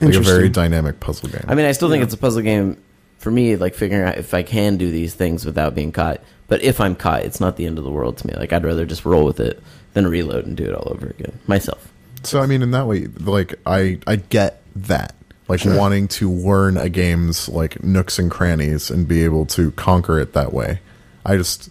[0.00, 1.44] like a very dynamic puzzle game.
[1.48, 2.76] I mean, I still think it's a puzzle game
[3.18, 3.56] for me.
[3.56, 6.20] Like figuring out if I can do these things without being caught.
[6.46, 8.34] But if I'm caught, it's not the end of the world to me.
[8.34, 9.62] Like I'd rather just roll with it
[9.94, 11.90] than reload and do it all over again myself.
[12.22, 15.14] So I mean, in that way, like I I get that,
[15.48, 20.18] like wanting to learn a game's like nooks and crannies and be able to conquer
[20.18, 20.80] it that way.
[21.24, 21.70] I just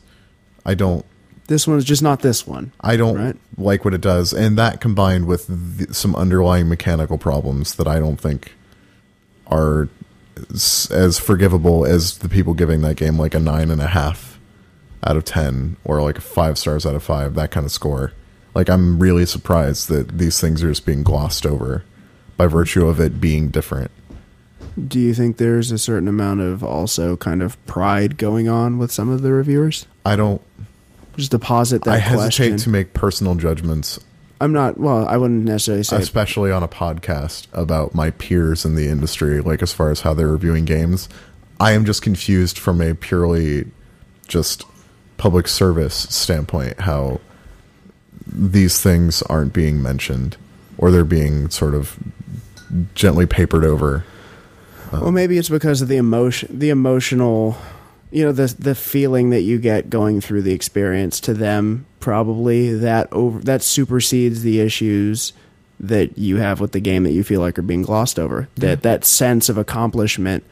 [0.66, 1.06] I don't
[1.48, 2.72] This one is just not this one.
[2.82, 3.36] I don't Right.
[3.58, 8.00] like what it does, and that combined with the, some underlying mechanical problems that I
[8.00, 8.54] don't think
[9.48, 9.90] are
[10.54, 14.40] s- as forgivable as the people giving that game like a nine and a half
[15.04, 18.14] out of ten or like five stars out of five, that kind of score.
[18.56, 21.84] Like I'm really surprised that these things are just being glossed over
[22.44, 23.90] by virtue of it being different.
[24.88, 28.92] Do you think there's a certain amount of also kind of pride going on with
[28.92, 29.86] some of the reviewers?
[30.06, 30.42] I don't.
[31.16, 32.58] Just deposit that I hesitate question.
[32.58, 34.00] to make personal judgments
[34.42, 34.78] I'm not.
[34.78, 35.96] Well, I wouldn't necessarily say.
[35.96, 40.14] especially on a podcast about my peers in the industry, like as far as how
[40.14, 41.08] they're reviewing games.
[41.62, 43.72] I am just confused from a purely
[44.28, 44.66] just
[45.16, 47.22] public service standpoint how
[48.28, 50.36] these things aren't being mentioned
[50.78, 51.98] or they're being sort of
[52.96, 54.06] gently papered over.
[54.92, 57.58] Uh, well, maybe it's because of the emotion, the emotional,
[58.12, 61.20] you know, the the feeling that you get going through the experience.
[61.22, 65.34] To them, probably that over that supersedes the issues
[65.80, 68.48] that you have with the game that you feel like are being glossed over.
[68.56, 70.44] That that sense of accomplishment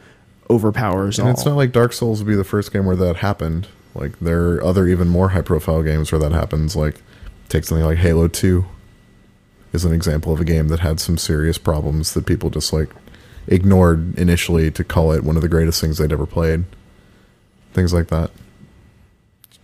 [0.50, 1.34] overpowers And all.
[1.34, 3.68] it's not like Dark Souls would be the first game where that happened.
[3.96, 6.76] Like there are other even more high profile games where that happens.
[6.76, 7.02] Like
[7.48, 8.66] take something like Halo Two
[9.74, 12.90] is an example of a game that had some serious problems that people just like
[13.48, 16.64] ignored initially to call it one of the greatest things they'd ever played.
[17.74, 18.32] Things like that.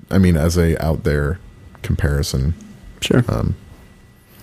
[0.10, 1.40] I mean, as a out there
[1.84, 2.54] comparison.
[3.02, 3.24] sure.
[3.28, 3.56] Um,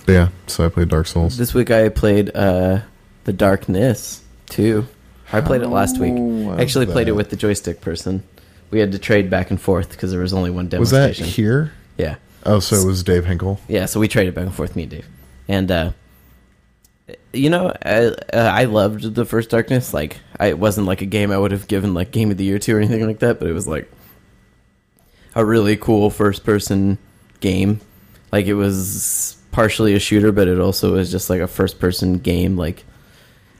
[0.06, 1.38] yeah, so I played Dark Souls.
[1.38, 2.80] This week I played uh,
[3.24, 4.86] the Darkness too.
[5.32, 6.12] I played it last week.
[6.12, 8.22] How was I actually played it with the Joystiq person.
[8.70, 11.16] We had to trade back and forth because there was only one demo Was that
[11.16, 11.72] here?
[11.96, 13.58] Yeah, Oh, so it was Dave Hinkle.
[13.68, 13.86] yeah.
[13.86, 15.08] So we traded back and forth, me and Dave.
[15.48, 15.92] And uh,
[17.32, 19.92] you know, I, uh, I loved the first Darkness.
[19.92, 22.44] Like, I, it wasn't like a game I would have given like Game of the
[22.44, 23.38] Year to or anything like that.
[23.38, 23.90] But it was like
[25.34, 26.98] a really cool first person
[27.40, 27.80] game.
[28.32, 32.18] Like it was partially a shooter, but it also was just like a first person
[32.18, 32.56] game.
[32.56, 32.84] Like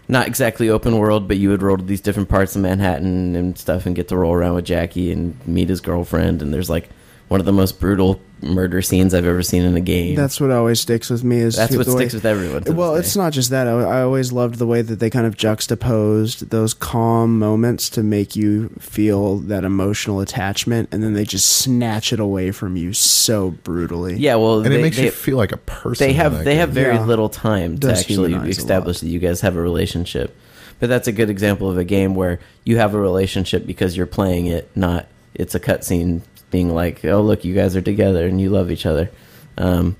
[0.08, 3.58] not exactly open world, but you would roll to these different parts of Manhattan and
[3.58, 6.42] stuff, and get to roll around with Jackie and meet his girlfriend.
[6.42, 6.88] And there's like
[7.28, 10.14] one of the most brutal murder scenes I've ever seen in a game.
[10.14, 11.38] That's what always sticks with me.
[11.38, 12.62] Is That's what the way- sticks with everyone.
[12.76, 13.66] Well, it's not just that.
[13.66, 18.02] I, I always loved the way that they kind of juxtaposed those calm moments to
[18.02, 22.92] make you feel that emotional attachment, and then they just snatch it away from you
[22.92, 24.16] so brutally.
[24.16, 26.06] Yeah, well, And they, it makes they, you feel like a person.
[26.06, 27.04] they have that they have very Yeah.
[27.04, 30.36] little time to Does actually establish that you guys have a relationship.
[30.80, 34.06] But that's a good example of a game where you have a relationship because you're
[34.06, 36.20] playing it, not it's a cutscene
[36.54, 39.10] being like, "Oh, look, you guys are together and you love each other."
[39.58, 39.96] Um,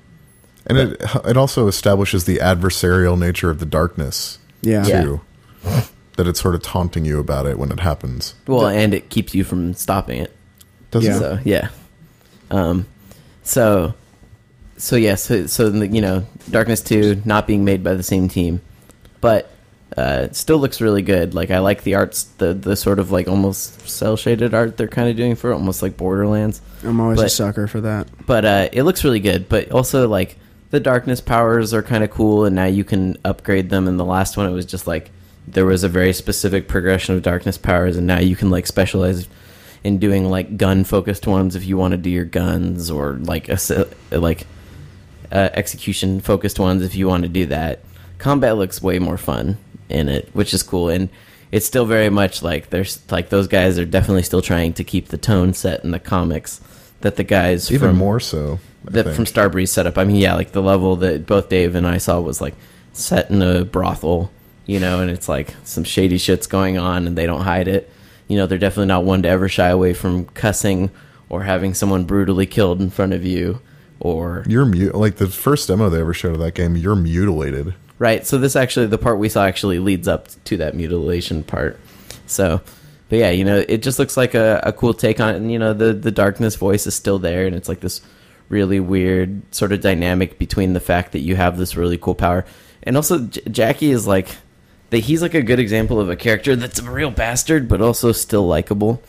[0.67, 5.03] And it it also establishes the adversarial nature of the darkness yeah, Yeah.
[5.03, 5.21] too.
[6.17, 8.35] That it's sort of taunting you about it when it happens.
[8.47, 10.31] well, and it keeps you from stopping it.
[10.93, 11.17] Does Yeah.
[11.17, 11.19] it?
[11.19, 11.69] So yeah.
[12.53, 12.87] Um,
[13.43, 13.95] so
[14.77, 18.29] so yeah, so so the, you know, Darkness Two not being made by the same
[18.29, 18.61] team,
[19.21, 19.51] but
[19.97, 21.35] uh, it still looks really good.
[21.35, 24.89] Like I like the arts, the the sort of like almost cell shaded art they're
[24.89, 26.61] kind of doing for it, almost like Borderlands.
[26.83, 28.09] I'm always a sucker for that.
[28.27, 29.49] But uh, it looks really good.
[29.49, 30.37] But also like
[30.71, 33.87] the darkness powers are kind of cool, and now you can upgrade them.
[33.87, 35.11] And the last one, it was just like
[35.47, 39.29] there was a very specific progression of darkness powers, and now you can like specialize
[39.85, 43.49] in doing like gun focused ones if you want to do your guns, or like
[43.49, 44.45] a se- like
[45.31, 47.79] uh, execution focused ones if you want to do that.
[48.19, 49.57] Combat looks way more fun
[49.89, 51.09] in it, which is cool, and
[51.53, 55.09] it's still very much like there's like those guys are definitely still trying to keep
[55.09, 56.61] the tone set in the comics
[57.03, 58.59] that the guys Even from, more so.
[58.89, 59.17] I that think.
[59.17, 59.99] from Starbreeze setup.
[59.99, 62.55] I mean, yeah, like the level that both Dave and I saw was like
[62.93, 64.31] set in a brothel,
[64.67, 67.91] you know, and it's like some shady shit's going on, and they don't hide it.
[68.27, 70.91] You know, they're definitely not one to ever shy away from cussing
[71.29, 73.61] or having someone brutally killed in front of you,
[74.01, 74.95] or You're mute.
[74.95, 77.75] Like the first demo they ever showed of that game, you're mutilated.
[77.99, 78.27] Right.
[78.27, 81.79] So this actually, the part we saw actually leads up to that mutilation part.
[82.27, 82.61] So,
[83.09, 85.53] but yeah, you know, it just looks like a, a cool take on it, and
[85.53, 88.01] you know, the the darkness voice is still there, and it's like this
[88.49, 92.45] really weird sort of dynamic between the fact that you have this really cool power,
[92.83, 94.29] and also J- Jackie is like
[94.91, 95.01] that.
[95.01, 98.47] He's like a good example of a character that's a real bastard, but also still
[98.47, 99.03] likable.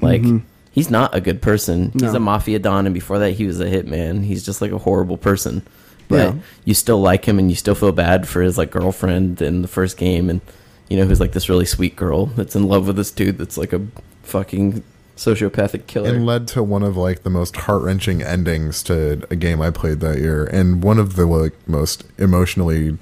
[0.00, 0.46] Like mm-hmm.
[0.70, 1.92] he's not a good person.
[1.92, 4.24] He's a mafia don, and before that, he was a hitman.
[4.24, 5.66] He's just like a horrible person.
[6.10, 6.34] But Yeah.
[6.66, 9.68] you still like him, and you still feel bad for his like girlfriend in the
[9.68, 10.42] first game, and
[10.90, 13.56] you know who's like this really sweet girl that's in love with this dude that's
[13.56, 13.80] like a
[14.24, 14.82] fucking
[15.16, 16.08] sociopathic killer.
[16.14, 19.70] and led to one of like the most heart wrenching endings to a game I
[19.70, 22.98] played that year, and one of the like most emotionally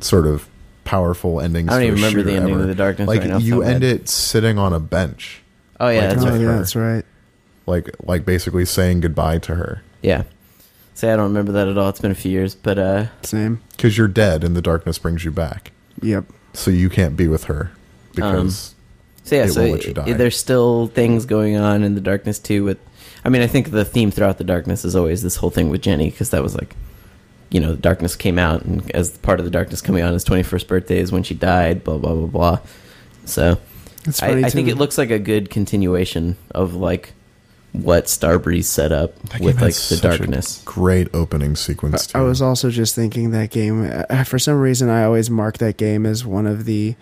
[0.00, 0.48] sort of
[0.84, 1.68] powerful endings.
[1.68, 2.62] I don't to even a remember the shooter ending ever.
[2.62, 3.70] of The Darkness Like right now, you so bad.
[3.74, 5.42] end it sitting on a bench,
[5.78, 6.40] oh yeah, like, that's oh right.
[6.40, 7.04] yeah, that's right.
[7.66, 10.22] like like basically saying goodbye to her Yeah.
[10.98, 11.88] Say I don't remember that at all.
[11.90, 13.60] It's been a few years, but uh, Same.
[13.70, 15.70] because you're dead, and the darkness brings you back,
[16.02, 16.24] Yep.
[16.54, 17.70] so you can't be with her
[18.16, 18.74] because
[19.22, 20.04] so yeah, It so won't let you die.
[20.08, 22.64] i- there's still things going on in the darkness too.
[22.64, 22.78] With,
[23.24, 25.82] I mean, I think the theme throughout the darkness is always this whole thing with
[25.82, 26.74] Jenny because that was like,
[27.50, 30.24] you know, the darkness came out, and as part of the darkness coming on his
[30.24, 31.84] 21st birthday is when she died.
[31.84, 32.58] Blah blah blah blah.
[33.24, 33.58] So
[34.04, 37.12] It's I, funny I think it looks like a good continuation of like
[37.72, 40.62] what Starbreeze set up That with like the darkness.
[40.64, 42.06] great opening sequence.
[42.08, 42.18] Too.
[42.18, 43.90] I was also just thinking that game.
[44.08, 46.96] Uh, for some reason, I always mark that game as one of the,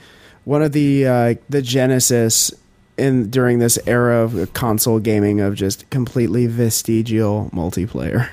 [0.45, 2.53] one of the uh, the Genesis
[2.99, 8.29] in during this era of console gaming of just completely vestigial multiplayer.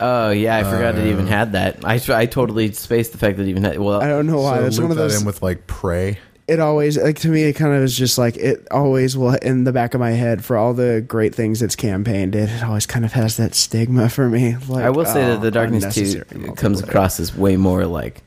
[0.00, 1.84] Oh yeah, I forgot it even Uh, had that.
[1.84, 3.78] I I totally spaced the fact that it even had.
[3.78, 4.58] Well, I don't know why.
[4.58, 5.20] so It's one of those.
[5.20, 6.18] in with like Prey.
[6.46, 7.44] It always like to me.
[7.44, 10.44] It kind of is just like it always will in the back of my head
[10.44, 12.34] for all the great things it's campaigned.
[12.34, 14.56] It, it always kind of has that stigma for me.
[14.68, 16.22] Like I will say oh, that the Darkness Two
[16.56, 18.22] comes across as way more like,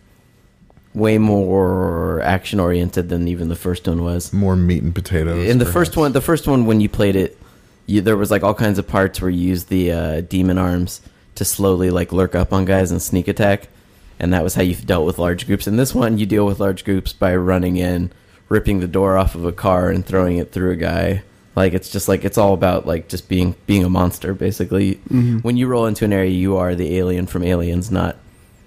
[0.94, 4.34] way more action oriented than even the first one was.
[4.34, 5.48] More meat and potatoes.
[5.48, 5.74] In the perhaps.
[5.74, 7.38] first one, the first one when you played it,
[7.86, 11.02] you, there was like all kinds of parts where you used the uh, demon arms
[11.36, 13.70] to slowly like lurk up on guys and sneak attack,
[14.20, 15.68] and that was how you dealt with large groups.
[15.68, 18.12] In this one, you deal with large groups by running in,
[18.50, 21.24] ripping the door off of a car, and throwing it through a guy.
[21.56, 24.96] Like it's just like it's all about like just being being a monster basically.
[25.10, 25.40] Mm-hmm.
[25.40, 28.16] When you roll into an area, you are the alien from Aliens, not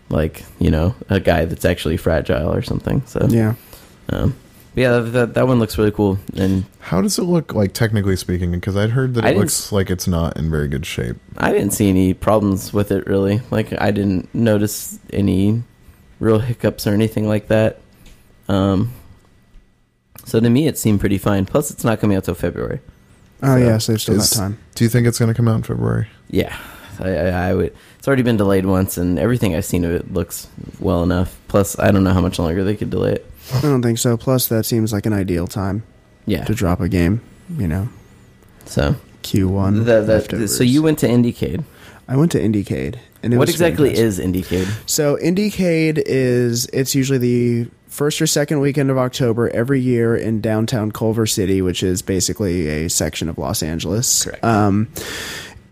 [0.08, 3.02] like you know a guy that's actually fragile or something.
[3.06, 3.54] So Yeah.
[4.08, 4.34] um,
[4.74, 8.52] yeah, that, that one looks really cool, and How does it look like technically speaking?
[8.52, 11.16] Because I'd heard that I it looks like it's not in very good shape.
[11.36, 13.40] I didn't see any problems with it really.
[13.50, 15.62] Like I didn't notice any
[16.20, 17.80] real hiccups or anything like that.
[18.48, 18.92] Um,
[20.24, 21.46] so to me, it seemed pretty fine.
[21.46, 22.80] Plus, it's not coming out till February.
[23.42, 24.58] Oh So, yeah, so they've still got is- time.
[24.74, 26.08] Do you think it's going to come out in February?
[26.28, 26.56] Yeah,
[26.98, 27.74] I, I, I would.
[27.98, 30.48] It's already been delayed once, and everything I've seen of it looks
[30.78, 31.38] well enough.
[31.48, 33.29] Plus, I don't know how much longer they could delay it.
[33.54, 34.16] I don't think so.
[34.16, 35.82] Plus, that seems like an ideal time
[36.26, 36.44] Yeah.
[36.44, 37.20] to drop a game.
[37.58, 37.88] You know,
[38.66, 39.84] So Q1.
[39.84, 40.56] that, that, leftovers.
[40.56, 41.64] so you went to IndieCade.
[42.08, 44.24] I went to IndieCade, and it What exactly fantastic.
[44.24, 44.68] is IndieCade?
[44.86, 50.40] So IndieCade is it's usually the first or second weekend of October every year in
[50.40, 54.24] downtown Culver City, which is basically a section of Los Angeles.
[54.24, 54.44] Correct.
[54.44, 54.88] Um,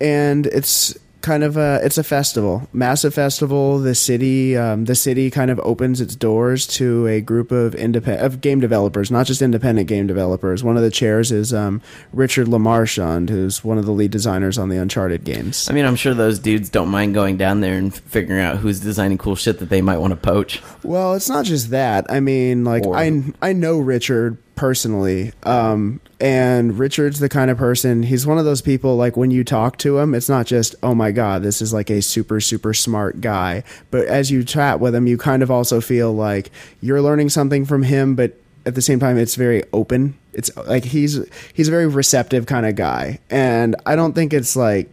[0.00, 0.96] and it's
[1.28, 3.78] kind of a it's a festival, massive festival.
[3.78, 8.24] The city um, the city kind of opens its doors to a group of independent
[8.24, 10.64] of game developers, not just independent game developers.
[10.64, 11.82] One of the chairs is um,
[12.14, 15.68] Richard Lemarchand, who's one of the lead designers on the Uncharted games.
[15.68, 18.80] I mean, I'm sure those dudes don't mind going down there and figuring out who's
[18.80, 20.62] designing cool shit that they might want to poach.
[20.82, 22.06] Well, it's not just that.
[22.10, 27.58] I mean, like Or- I I know Richard personally, um, and Richard's the kind of
[27.58, 28.02] person.
[28.02, 28.96] He's one of those people.
[28.96, 31.90] Like when you talk to him, it's not just oh my god, this is like
[31.90, 33.64] a super super smart guy.
[33.90, 36.50] But as you chat with him, you kind of also feel like
[36.80, 40.18] you're learning something from him, but at the same time, it's very open.
[40.32, 41.20] It's like he's
[41.54, 44.90] he's a very receptive kind of guy, and I don't think it's like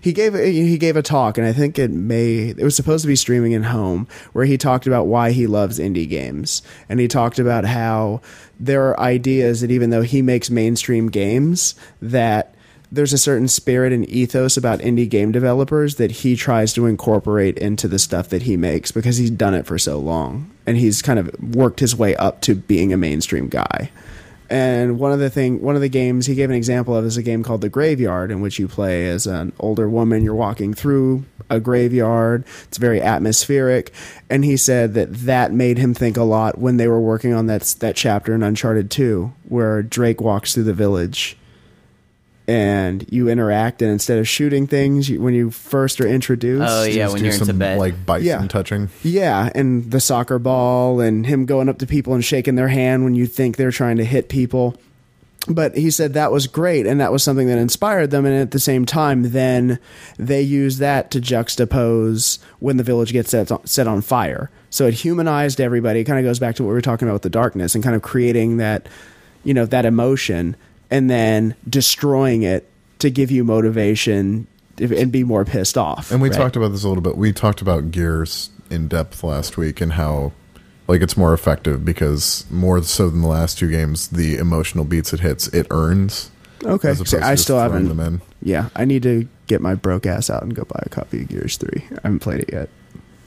[0.00, 3.08] he gave he gave a talk, and I think it may it was supposed to
[3.08, 7.08] be streaming in home, where he talked about why he loves indie games, and he
[7.08, 8.20] talked about how
[8.60, 12.54] there are ideas that even though he makes mainstream games, that
[12.90, 17.58] there's a certain spirit and ethos about indie game developers that he tries to incorporate
[17.58, 21.02] into the stuff that he makes because he's done it for so long, and he's
[21.02, 23.90] kind of worked his way up to being a mainstream guy.
[24.50, 27.16] And one of the thing, one of the games he gave an example of is
[27.16, 30.24] a game called The Graveyard, in which you play as an older woman.
[30.24, 32.44] You're walking through a graveyard.
[32.64, 33.92] It's very atmospheric,
[34.30, 37.46] and he said that that made him think a lot when they were working on
[37.46, 41.36] that that chapter in Uncharted Two, where Drake walks through the village,
[42.48, 43.82] and you interact.
[43.82, 47.20] And instead of shooting things, you, when you first are introduced, Oh yeah, Just when
[47.20, 47.78] do you're into some, bed.
[47.78, 48.46] like biting Yeah.
[48.48, 48.88] touching.
[49.02, 53.04] Yeah, and the soccer ball and him going up to people and shaking their hand
[53.04, 54.76] when you think they're trying to hit people.
[55.46, 58.50] But he said that was great and that was something that inspired them and at
[58.50, 59.78] the same time then
[60.18, 64.50] they use that to juxtapose when the village gets set on, set on fire.
[64.70, 66.00] So it humanized everybody.
[66.00, 67.82] It kind of goes back to what we were talking about with the darkness and
[67.84, 68.88] kind of creating that
[69.44, 70.56] you know that emotion
[70.90, 72.68] and then destroying it
[73.00, 74.46] to give you motivation
[74.78, 76.10] and be more pissed off.
[76.10, 76.36] And we Right.
[76.38, 77.16] talked about this a little bit.
[77.16, 80.32] We talked about Gears in depth last week and how
[80.86, 85.12] like it's more effective because more so than the last two games, the emotional beats
[85.12, 86.30] it hits, it earns.
[86.64, 88.20] Okay, as opposed See, to I still haven't.
[88.42, 91.28] Yeah, I need to get my broke ass out and go buy a copy of
[91.28, 91.84] Gears Three.
[91.92, 92.68] I haven't played it yet.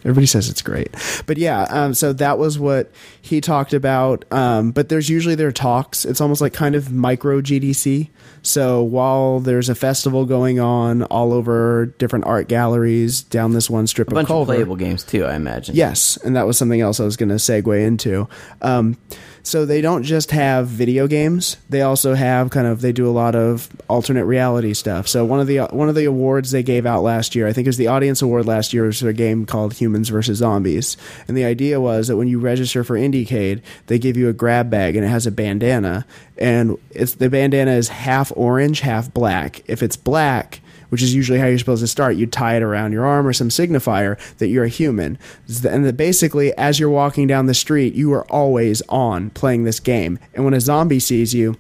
[0.02, 0.90] Everybody says it's great,
[1.28, 1.64] but yeah.
[1.70, 2.92] Um, so that was what
[3.22, 4.26] he talked about.
[4.32, 6.06] Um, but there's usually their talks.
[6.06, 8.10] It's almost like kind of micro GDC.
[8.42, 13.86] So while there's a festival going on all over different art galleries down this one
[13.86, 15.76] strip a bunch of of playable games too, I imagine.
[15.76, 18.28] Yes, and that was something else I was going to segue into.
[18.62, 18.98] Um,
[19.44, 23.12] so they don't just have video games; they also have kind of they do a
[23.12, 25.08] lot of alternate reality stuff.
[25.08, 27.66] So one of the one of the awards they gave out last year, I think
[27.66, 30.98] it was the audience award last year, was a game called Humans versus Zombies.
[31.28, 34.70] And the idea was that when you register for IndieCade, they give you a grab
[34.70, 36.06] bag and it has a bandana,
[36.38, 39.62] and it's the bandana is half orange, half black.
[39.68, 40.61] If it's black
[40.92, 42.18] which is usually how you're supposed to start.
[42.18, 45.18] You tie it around your arm or some signifier that you're a human.
[45.66, 49.80] And that basically, as you're walking down the street, you are always on playing this
[49.80, 50.20] game.
[50.34, 51.56] And when a zombie sees you,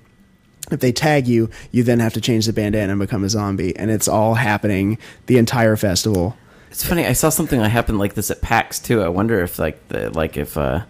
[0.70, 3.74] if they tag you, you then have to change the bandana and become a zombie.
[3.78, 6.38] And it's all happening the entire festival.
[6.70, 7.06] It's funny.
[7.06, 9.02] I saw something that happened like this at PAX too.
[9.02, 10.84] I wonder if like the like if uh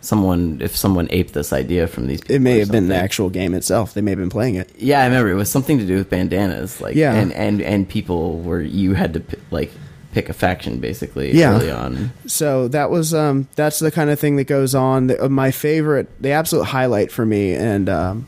[0.00, 2.20] someone if someone aped this idea from these.
[2.20, 3.94] people It may have been the actual game itself.
[3.94, 4.70] They may have been playing it.
[4.78, 6.80] Yeah, I remember it was something to do with bandanas.
[6.80, 7.14] Like Yeah.
[7.14, 9.72] and and and people were you had to pi- like
[10.12, 11.54] pick a faction basically Yeah.
[11.56, 12.12] early on.
[12.26, 15.50] so that was um that's the kind of thing that goes on the, uh, my
[15.50, 18.26] favorite the absolute highlight for me and um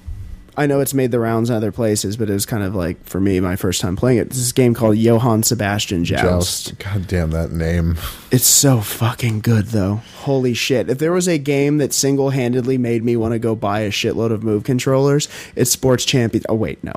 [0.60, 3.02] I know it's made the rounds in other places, but it was kind of like
[3.04, 4.28] for me my first time playing it.
[4.28, 6.66] This is a game called Johann Sebastian Joust.
[6.66, 6.78] Joust.
[6.78, 7.96] God damn that name.
[8.30, 10.02] It's so fucking good though.
[10.18, 10.90] Holy shit.
[10.90, 14.32] If there was a game that single-handedly made me want to go buy a shitload
[14.32, 16.44] of move controllers, it's Sports Champion.
[16.50, 16.92] Oh wait, no.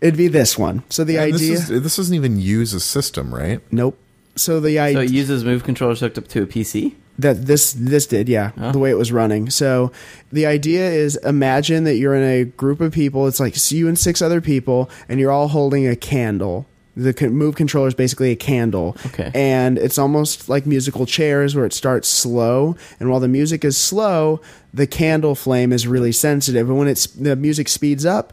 [0.00, 0.82] It'd be this one.
[0.88, 3.60] So the And idea this, is, this doesn't even use a system, right?
[3.70, 3.96] Nope.
[4.34, 6.96] So the So it uses move controllers hooked up to a PC.
[7.18, 8.72] That this this did yeah Oh.
[8.72, 9.92] the way it was running so
[10.32, 13.98] the idea is imagine that you're in a group of people it's like you and
[13.98, 18.36] six other people and you're all holding a candle the move controller is basically a
[18.36, 19.30] candle Okay.
[19.34, 23.76] and it's almost like musical chairs where it starts slow and while the music is
[23.76, 24.40] slow
[24.72, 28.32] the candle flame is really sensitive and when it's the music speeds up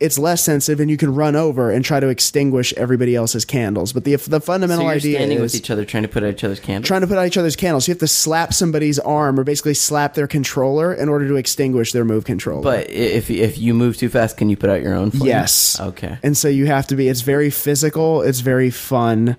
[0.00, 3.92] it's less sensitive and you can run over and try to extinguish everybody else's candles
[3.92, 6.22] but the the fundamental So you're idea standing is with each other trying to put
[6.24, 6.86] out each other's candles.
[6.88, 7.86] trying to put out each other's candles.
[7.86, 11.92] You have to slap somebody's arm or basically slap their controller in order to extinguish
[11.92, 12.62] their move controller.
[12.62, 15.10] but if if you move too fast, can you put out your own?
[15.10, 15.26] Flame?
[15.26, 16.18] yes, Okay.
[16.22, 17.08] And so you have to be.
[17.08, 18.22] It's very physical.
[18.22, 19.36] It's very fun.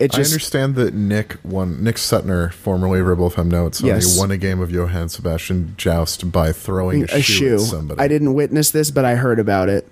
[0.00, 1.84] It I understand that Nick won.
[1.84, 4.18] Nick Suttner, formerly of Rebel FM Notes, Yes.
[4.18, 7.54] won a game of Johann Sebastian Joust by throwing a, a shoe, shoe.
[7.56, 8.00] at somebody.
[8.00, 9.86] I didn't witness this, but I heard about it.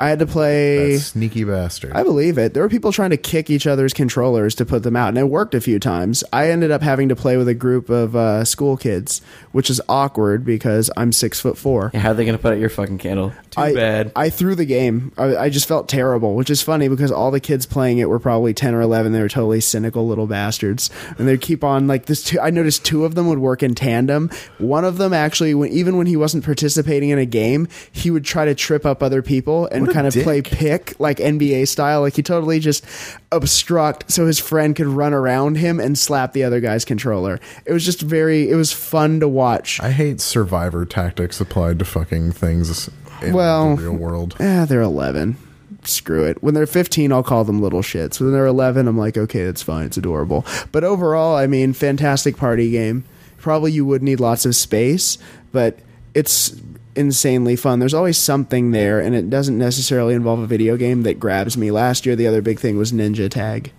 [0.00, 0.94] I had to play.
[0.94, 1.92] That sneaky bastard.
[1.92, 2.54] I believe it.
[2.54, 5.28] There were people trying to kick each other's controllers to put them out, and it
[5.28, 6.24] worked a few times.
[6.32, 9.20] I ended up having to play with a group of uh, school kids,
[9.52, 11.90] which is awkward because I'm six foot four.
[11.92, 13.32] Yeah, how are they gonna put out your fucking candle?
[13.50, 14.12] Too I, bad.
[14.16, 15.12] I threw the game.
[15.18, 18.18] I, I just felt terrible, which is funny because all the kids playing it were
[18.18, 19.12] probably ten or eleven.
[19.12, 20.88] They were totally cynical little bastards,
[21.18, 22.24] and they'd keep on like this.
[22.24, 24.30] Two, I noticed two of them would work in tandem.
[24.56, 28.24] One of them actually, when, even when he wasn't participating in a game, he would
[28.24, 31.68] try to trip up other people and What a kind of play pick like NBA
[31.68, 32.00] style.
[32.00, 32.84] Like he totally just
[33.32, 37.40] obstruct so his friend could run around him and slap the other guy's controller.
[37.64, 38.50] It was just very.
[38.50, 39.80] It was fun to watch.
[39.80, 42.88] I hate survivor tactics applied to fucking things
[43.22, 44.36] in Well, the real world.
[44.40, 45.36] Yeah, they're 11.
[45.84, 46.42] Screw it.
[46.42, 48.20] When they're 15, I'll call them little shits.
[48.20, 49.86] When they're 11, I'm like, okay, that's fine.
[49.86, 50.44] It's adorable.
[50.72, 53.04] But overall, I mean, fantastic party game.
[53.38, 55.16] Probably you would need lots of space,
[55.52, 55.78] but
[56.12, 56.54] it's
[56.94, 57.78] insanely fun.
[57.78, 61.70] There's always something there, and it doesn't necessarily involve a video game that grabs me.
[61.70, 63.72] Last year, the other big thing was Ninja Tag.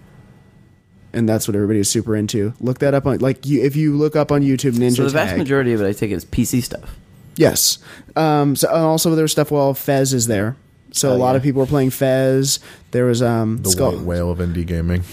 [1.14, 2.53] And that's what everybody was super into.
[2.62, 4.95] Look that up on like you if you look up on YouTube Ninja Tag.
[4.95, 5.39] so the vast Tag.
[5.39, 6.95] majority of it, I take, is PC stuff.
[7.36, 7.80] Yes.
[8.16, 9.51] Um, so also there's stuff.
[9.51, 10.55] Well, Fez is there.
[10.94, 11.38] So Oh, a lot yeah.
[11.38, 12.60] of people were playing Fez.
[12.92, 15.04] There was um, The Skull- white whale of indie gaming.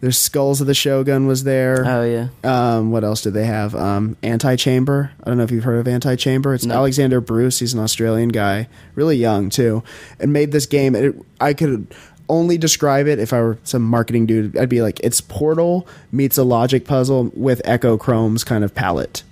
[0.00, 1.84] There's Skulls of the Shogun was there.
[1.86, 2.28] Oh yeah.
[2.44, 3.74] Um, what else did they have?
[3.74, 5.10] Um, Antichamber.
[5.22, 6.54] I don't know if you've heard of Antichamber.
[6.54, 6.74] It's No.
[6.76, 7.58] Alexander Bruce.
[7.58, 9.82] He's an Australian guy, really young too,
[10.20, 10.94] and made this game.
[10.94, 11.92] It, I could
[12.28, 14.56] only describe it if I were some marketing dude.
[14.56, 19.22] I'd be like, it's Portal meets a logic puzzle with Echochrome's kind of palette.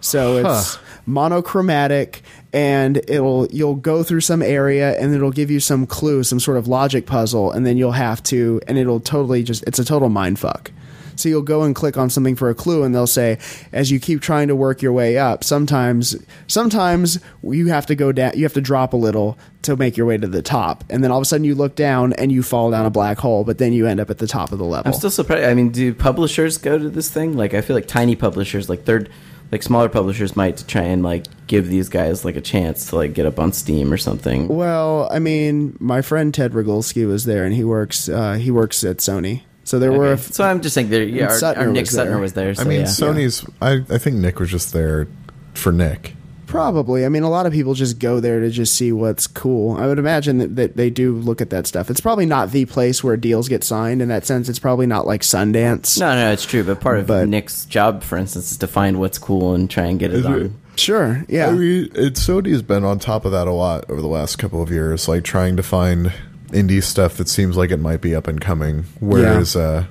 [0.00, 2.22] So it's monochromatic
[2.52, 6.56] and it'll you'll go through some area and it'll give you some clue, some sort
[6.56, 10.08] of logic puzzle, and then you'll have to and it'll totally just it's a total
[10.08, 10.70] mind fuck.
[11.16, 13.38] So you'll go and click on something for a clue and they'll say
[13.72, 18.10] as you keep trying to work your way up, sometimes sometimes you have to go
[18.10, 20.82] down you have to drop a little to make your way to the top.
[20.88, 23.18] And then all of a sudden you look down and you fall down a black
[23.18, 24.90] hole, but then you end up at the top of the level.
[24.90, 25.44] I'm still surprised.
[25.44, 27.36] I mean, do publishers go to this thing?
[27.36, 29.10] Like, I feel like tiny publishers, like third,
[29.52, 33.14] like smaller publishers, might try and like give these guys like a chance to like
[33.14, 34.48] get up on Steam or something.
[34.48, 38.84] Well, I mean, my friend Ted Rogulski was there, and he works uh, he works
[38.84, 39.42] at Sony.
[39.64, 41.02] So there were a f- so I'm just saying, there.
[41.02, 42.06] Yeah, And our, our Nick was there.
[42.06, 42.54] Suttner was there.
[42.54, 42.86] So I mean, yeah.
[42.86, 43.46] Sony's.
[43.62, 45.06] I, I think Nick was just there
[45.54, 46.16] for Nick.
[46.50, 47.06] Probably.
[47.06, 49.76] I mean, a lot of people just go there to just see what's cool.
[49.76, 51.88] I would imagine that, that they do look at that stuff.
[51.90, 54.48] It's probably not the place where deals get signed in that sense.
[54.48, 55.98] It's probably not like Sundance.
[55.98, 56.64] No, no, it's true.
[56.64, 59.84] But part of But- Nick's job, for instance, is to find what's cool and try
[59.86, 60.42] and get it on.
[60.42, 61.48] it- Sure, yeah.
[61.48, 64.62] I mean, it, Sony's been on top of that a lot over the last couple
[64.62, 66.10] of years, like trying to find
[66.52, 68.84] indie stuff that seems like it might be up and coming.
[68.98, 69.84] Whereas, uh,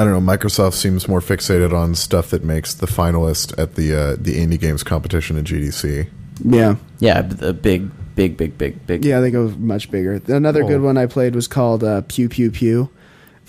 [0.00, 3.94] I don't know, Microsoft seems more fixated on stuff that makes the finalist at the
[3.94, 6.08] uh, the indie games competition at GDC.
[6.44, 6.76] yeah.
[7.00, 9.04] Yeah, the big, big, big, big, big.
[9.04, 10.20] Yeah, they go much bigger.
[10.28, 10.84] Another good Oh.
[10.84, 12.88] one I played was called uh, Pew Pew Pew.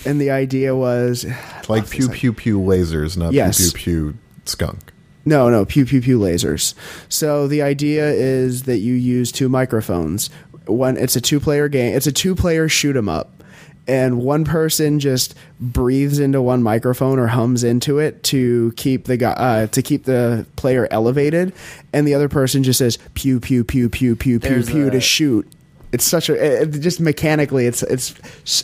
[0.06, 1.26] And the idea was
[1.70, 3.58] Like pew pew pew lasers, not Yes.
[3.58, 4.92] pew pew pew skunk.
[5.24, 6.74] No, no, pew pew pew lasers.
[7.08, 10.30] So the idea is that you use two microphones.
[10.66, 11.96] One, it's a two-player game.
[11.96, 13.41] It's a two-player shoot 'em up,
[13.88, 19.18] and one person just breathes into one microphone or hums into it to keep the
[19.18, 21.54] guy uh, to keep the player elevated,
[21.94, 24.92] and the other person just says pew pew pew pew pew pew There's pew a-
[24.92, 25.48] to shoot.
[25.94, 28.12] It's such a it, just mechanically, it's it's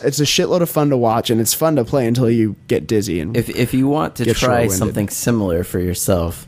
[0.02, 2.88] it's a shitload of fun to watch, and it's fun to play until you get
[2.88, 4.78] dizzy and If if you want to Get try short-winded.
[4.78, 6.48] something similar for yourself,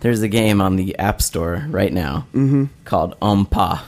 [0.00, 2.26] there's a game on the App Store right now
[2.84, 3.82] called Umpa.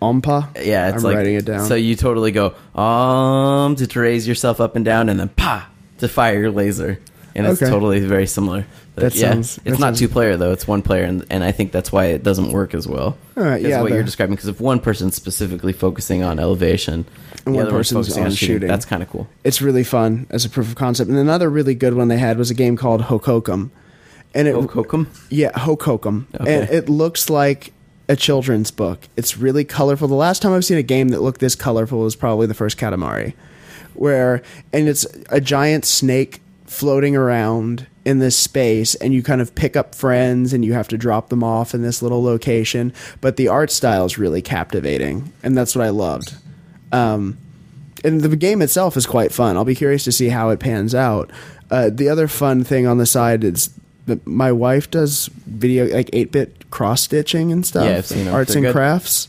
[0.00, 0.64] Ompa.
[0.64, 1.66] Yeah, it's I'm like writing it down.
[1.66, 5.68] So you totally go um to, to raise yourself up and down, and then pa
[5.98, 7.00] to fire your laser,
[7.34, 7.70] and it's Okay.
[7.70, 8.64] totally very similar.
[8.94, 11.42] But That yeah, sounds- it's not sounds- two player though; it's one player, and and
[11.44, 13.16] I think that's why it doesn't work as well.
[13.36, 14.34] All right, That's yeah, what the- you're describing.
[14.36, 17.04] Because if one person's specifically focusing on elevation,
[17.46, 18.68] And the one other person's focusing on on shooting, shooting.
[18.68, 19.28] that's kind of cool.
[19.44, 21.10] it's really fun as a proof of concept.
[21.10, 23.70] And another really good one they had was a game called Hohokum.
[24.34, 25.06] And it Hohokum?
[25.30, 26.26] yeah, Hohokum.
[26.40, 26.54] Okay.
[26.60, 27.72] And it looks like
[28.08, 29.08] a children's book.
[29.16, 30.08] It's really colorful.
[30.08, 32.78] The last time I've seen a game that looked this colorful was probably the first
[32.78, 33.34] Katamari.
[33.94, 34.42] Where
[34.72, 39.76] and it's a giant snake floating around in this space and you kind of pick
[39.76, 43.48] up friends and you have to drop them off in this little location, but the
[43.48, 46.34] art style is really captivating and that's what I loved.
[46.92, 47.38] Um
[48.04, 49.56] and the game itself is quite fun.
[49.56, 51.30] I'll be curious to see how it pans out.
[51.68, 53.70] Uh, the other fun thing on the side is
[54.06, 58.28] that my wife does video like eight bit cross stitching and stuff, Yeah, I've seen
[58.28, 58.72] arts They're and good.
[58.72, 59.28] crafts.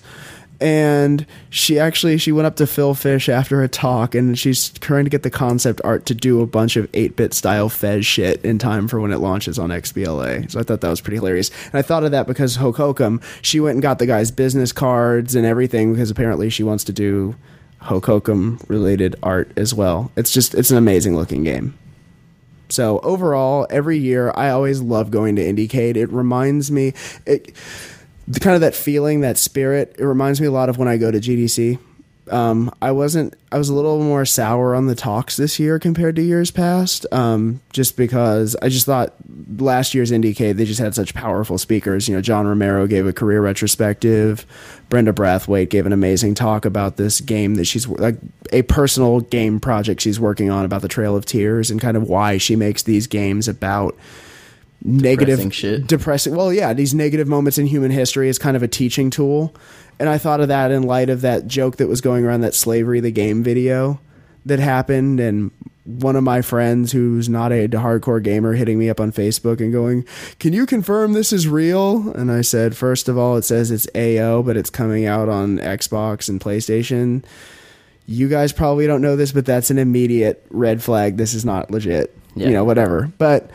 [0.61, 5.05] And she actually she went up to Phil Fish after a talk, and she's trying
[5.05, 8.43] to get the concept art to do a bunch of eight bit style Fez shit
[8.43, 10.51] in time for when it launches on XBLA.
[10.51, 11.49] So I thought that was pretty hilarious.
[11.67, 15.33] And I thought of that because Hohokum, she went and got the guy's business cards
[15.33, 17.35] and everything because apparently she wants to do
[17.83, 20.11] Hohokum related art as well.
[20.17, 21.73] It's just it's an amazing looking game.
[22.69, 25.95] So overall, every year I always love going to Indiecade.
[25.95, 26.93] It reminds me
[27.25, 27.53] it
[28.39, 29.95] kind of that feeling, that spirit.
[29.97, 31.79] It reminds me a lot of when I go to GDC.
[32.31, 33.35] Um, I wasn't.
[33.51, 37.05] I was a little more sour on the talks this year compared to years past,
[37.11, 39.13] um, just because I just thought
[39.57, 42.07] last year's Indiecade they just had such powerful speakers.
[42.07, 44.45] You know, John Romero gave a career retrospective.
[44.89, 48.17] Brenda Brathwaite gave an amazing talk about this game that she's like
[48.51, 52.03] a personal game project she's working on about the Trail of Tears and kind of
[52.03, 53.95] why she makes these games about
[54.81, 55.87] negative Depressing shit.
[55.87, 59.53] depressing well yeah these negative moments in human history is kind of a teaching tool.
[59.99, 62.53] And i thought of that in light of that joke that was going around that
[62.55, 63.99] slavery the game video
[64.45, 65.51] that happened and
[65.83, 69.73] one of my friends who's not a hardcore gamer hitting me up on facebook and
[69.73, 70.05] going
[70.39, 72.09] can you confirm this is real?
[72.11, 75.57] And i said first of all it says it's ao but it's coming out on
[75.57, 77.25] xbox and playstation.
[78.05, 81.17] You guys probably don't know this but that's an immediate red flag.
[81.17, 82.15] This is not legit.
[82.35, 82.47] Yeah.
[82.47, 83.11] you know whatever.
[83.17, 83.49] But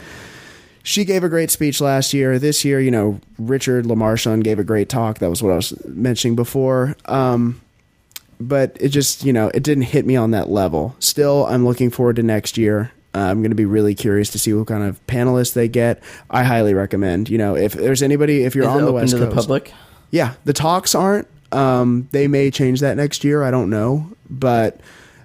[0.84, 2.38] she gave a great speech last year.
[2.38, 5.18] This year, you know, Richard Lemarchand gave a great talk.
[5.18, 6.94] That was what I was mentioning before.
[7.06, 7.60] Um,
[8.38, 10.94] but it just, you know, it didn't hit me on that level.
[10.98, 12.92] Still, I'm looking forward to next year.
[13.14, 16.02] Uh, I'm going to be really curious to see what kind of panelists they get.
[16.28, 17.30] I highly recommend.
[17.30, 19.36] You know, if there's anybody, if you're Is on the open West to the Coast,
[19.36, 19.72] public?
[20.10, 21.28] yeah, the talks aren't.
[21.50, 23.42] Um, they may change that next year.
[23.42, 24.80] I don't know, but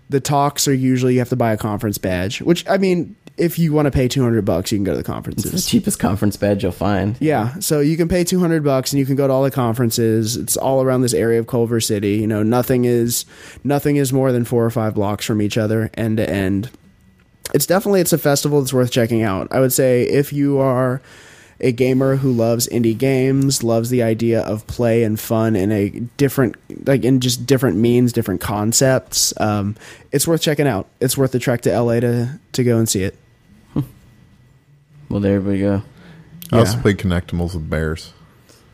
[0.10, 2.42] the talks are usually you have to buy a conference badge.
[2.42, 4.98] Which I mean, if you want to pay two hundred bucks, you can go to
[4.98, 5.54] the conferences.
[5.54, 7.16] It's the cheapest conference badge you'll find.
[7.20, 9.52] Yeah, so you can pay two hundred bucks and you can go to all the
[9.52, 10.36] conferences.
[10.36, 12.16] It's all around this area of Culver City.
[12.18, 13.26] You know, nothing is
[13.64, 16.70] nothing is more than four or five blocks from each other, end to end.
[17.54, 19.48] It's definitely it's a festival that's worth checking out.
[19.52, 21.02] I would say if you are
[21.62, 25.90] a gamer who loves indie games, loves the idea of play and fun in a
[26.18, 26.56] different
[26.88, 29.76] like in just different means, different concepts, um,
[30.12, 30.88] it's worth checking out.
[31.00, 33.16] It's worth the trek to LA to to go and see it.
[35.10, 35.82] Well, there we go.
[36.52, 36.82] I also Yeah.
[36.82, 38.14] played Kinectimals with bears.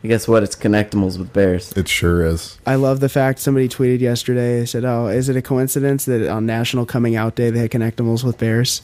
[0.04, 0.42] Guess what?
[0.42, 1.72] It's Kinectimals with bears.
[1.72, 2.58] It sure is.
[2.66, 4.64] I love the fact somebody tweeted yesterday.
[4.64, 8.22] Said, "Oh, is it a coincidence that on National Coming Out Day they had Kinectimals
[8.22, 8.82] with bears?"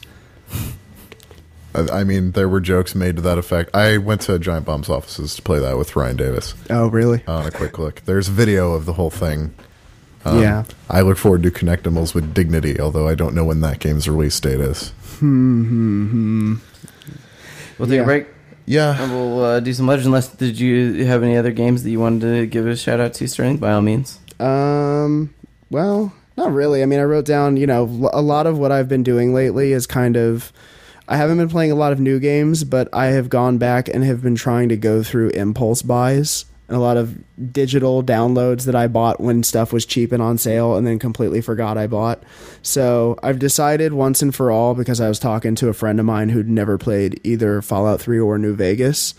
[1.75, 3.73] I, I mean, there were jokes made to that effect.
[3.75, 7.23] I went to Giant Bomb's offices to play that with Ryan Davis Oh, really?
[7.27, 8.01] on a quick look.
[8.05, 9.53] There's video of the whole thing.
[10.25, 10.63] Um, Yeah.
[10.89, 14.39] I look forward to Kinectimals with dignity, although I don't know when that game's release
[14.39, 14.89] date is.
[15.19, 16.53] Hmm, hmm, hmm.
[17.77, 18.01] We'll take Yeah.
[18.03, 18.27] a break
[18.65, 19.01] Yeah.
[19.03, 20.07] and we'll uh, do some legend.
[20.07, 23.13] Unless did you have any other games that you wanted to give a shout out
[23.15, 23.57] to, Sterling?
[23.57, 24.19] By all means.
[24.39, 25.33] Um,
[25.69, 26.81] well, not really.
[26.83, 29.71] I mean, I wrote down, you know, a lot of what I've been doing lately
[29.73, 30.51] is kind of.
[31.05, 34.05] I haven't been playing a lot of new games, but I have gone back and
[34.05, 38.73] have been trying to go through impulse buys and a lot of digital downloads that
[38.73, 42.23] I bought when stuff was cheap and on sale and then completely forgot I bought.
[42.63, 46.07] So I've decided once and for all, because I was talking to a friend of
[46.07, 49.13] mine who'd never played either Fallout 3 or New Vegas.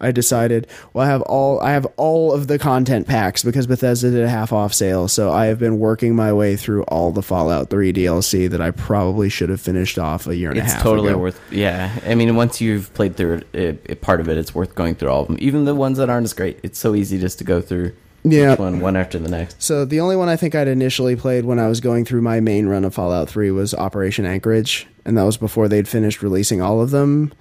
[0.00, 4.10] I decided, well, I have all I have all of the content packs because Bethesda
[4.10, 5.08] did a half off sale.
[5.08, 8.70] So I have been working my way through all the Fallout 3 DLC that I
[8.70, 10.76] probably should have finished off a year and a half ago.
[10.76, 11.18] It's totally ago.
[11.18, 11.40] worth.
[11.52, 14.94] Yeah, I mean, once you've played through it, it, part of it, it's worth going
[14.94, 16.60] through all of them, even the ones that aren't as great.
[16.62, 17.92] It's so easy just to go through
[18.22, 18.54] Yeah.
[18.56, 19.60] one one after the next.
[19.62, 22.38] So the only one I think I'd initially played when I was going through my
[22.40, 26.62] main run of Fallout 3 was Operation Anchorage, and that was before they'd finished releasing
[26.62, 27.32] all of them.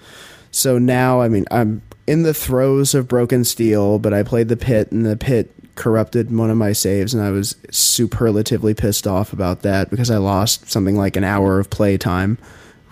[0.49, 4.57] So now, I mean, I'm in the throes of Broken Steel, but I played the
[4.57, 9.33] Pitt, and the Pitt corrupted one of my saves, and I was superlatively pissed off
[9.33, 12.37] about that because I lost something like an hour of play time,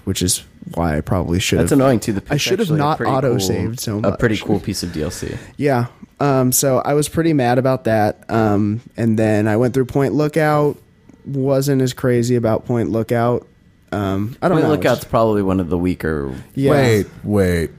[0.03, 0.43] which is
[0.73, 1.79] why I probably should That's have.
[1.79, 2.13] annoying too.
[2.13, 4.13] The I should have not auto-saved so much.
[4.13, 5.37] A pretty cool piece of DLC.
[5.57, 5.87] Yeah.
[6.19, 8.29] Um, so I was pretty mad about that.
[8.29, 10.77] Um, and then I went through Point Lookout.
[11.25, 13.47] Wasn't as crazy about Point Lookout.
[13.91, 14.63] Um, I don't know.
[14.63, 14.75] Point know.
[14.75, 16.33] Lookout's probably one of the weaker.
[16.55, 16.71] Yeah.
[16.71, 17.71] Wait, wait.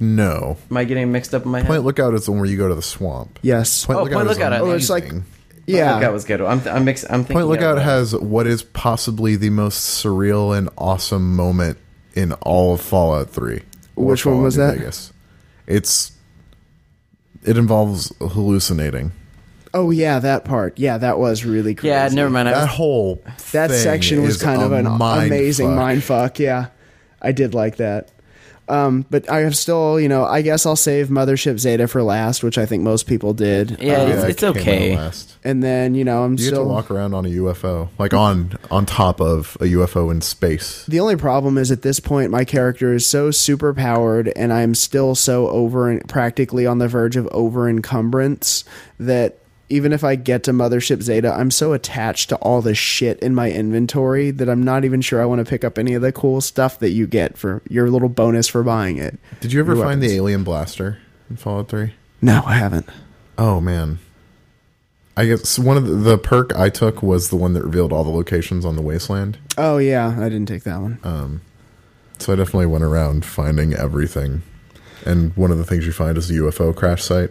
[0.00, 0.56] No.
[0.70, 1.66] Am I getting mixed up in my head?
[1.66, 3.38] Point Lookout is the one where you go to the swamp.
[3.42, 3.84] Yes.
[3.84, 4.70] Point Oh, Lookout Point is Lookout, amazing.
[4.70, 5.24] Oh, it's like- Point
[5.66, 5.94] yeah.
[5.96, 6.40] Lookout was good.
[6.40, 7.10] I'm, I'm mixing.
[7.10, 7.34] I'm thinking.
[7.36, 11.76] Point Lookout has what is possibly the most surreal and awesome moment
[12.14, 13.60] in all of Fallout 3.
[13.96, 14.78] or Which one was New that?
[14.78, 15.12] Vegas.
[15.66, 16.12] It's
[17.44, 19.12] it involves hallucinating.
[19.74, 20.78] Oh yeah, that part.
[20.78, 21.88] Yeah, that was really crazy.
[21.88, 22.48] Yeah, never mind.
[22.48, 23.22] That was, whole
[23.52, 25.76] That thing section was kind of an mind amazing fuck.
[25.76, 26.38] mind fuck.
[26.38, 26.68] Yeah,
[27.20, 28.10] I did like that.
[28.68, 32.42] Um, but I have still, you know, I guess I'll save Mothership Zeta for last,
[32.42, 33.78] which I think most people did.
[33.80, 34.96] Yeah, Um, it's- it it's okay.
[34.96, 35.34] last.
[35.44, 38.12] and then you know I'm You get still to walk around on a UFO, like
[38.14, 40.84] on on top of a UFO in space.
[40.86, 44.74] The only problem is at this point my character is so super powered and I'm
[44.74, 48.64] still so over practically on the verge of over encumbrance
[49.00, 49.38] that
[49.70, 53.34] even if I get to Mothership Zeta, I'm so attached to all the shit in
[53.34, 56.12] my inventory that I'm not even sure I want to pick up any of the
[56.12, 59.18] cool stuff that you get for your little bonus for buying it.
[59.40, 60.12] Did you ever Your find weapons.
[60.12, 60.98] the alien blaster
[61.28, 61.92] in Fallout 3?
[62.22, 62.88] No, I haven't.
[63.36, 63.98] Oh man.
[65.16, 68.04] I guess one of the, the perk I took was the one that revealed all
[68.04, 69.36] the locations on the wasteland.
[69.56, 70.98] Oh yeah, I didn't take that one.
[71.02, 71.40] Um,
[72.18, 74.42] So I definitely went around finding everything.
[75.04, 77.30] And one of the things you find is the UFO crash site.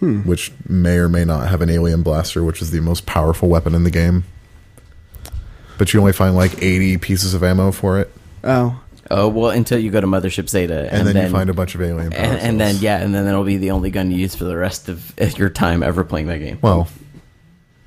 [0.00, 3.74] Which may or may not have an alien blaster, which is the most powerful weapon
[3.74, 4.24] in the game.
[5.76, 8.10] But you only find like 80 pieces of ammo for it.
[8.44, 8.80] oh,
[9.10, 11.82] oh well, until you go to Mothership Zeta, And, then, you find a bunch of
[11.82, 14.34] alien power and, and then yeah, and then that'll be the only gun you use
[14.34, 16.58] for the rest of your time ever playing that game.
[16.62, 16.88] Well,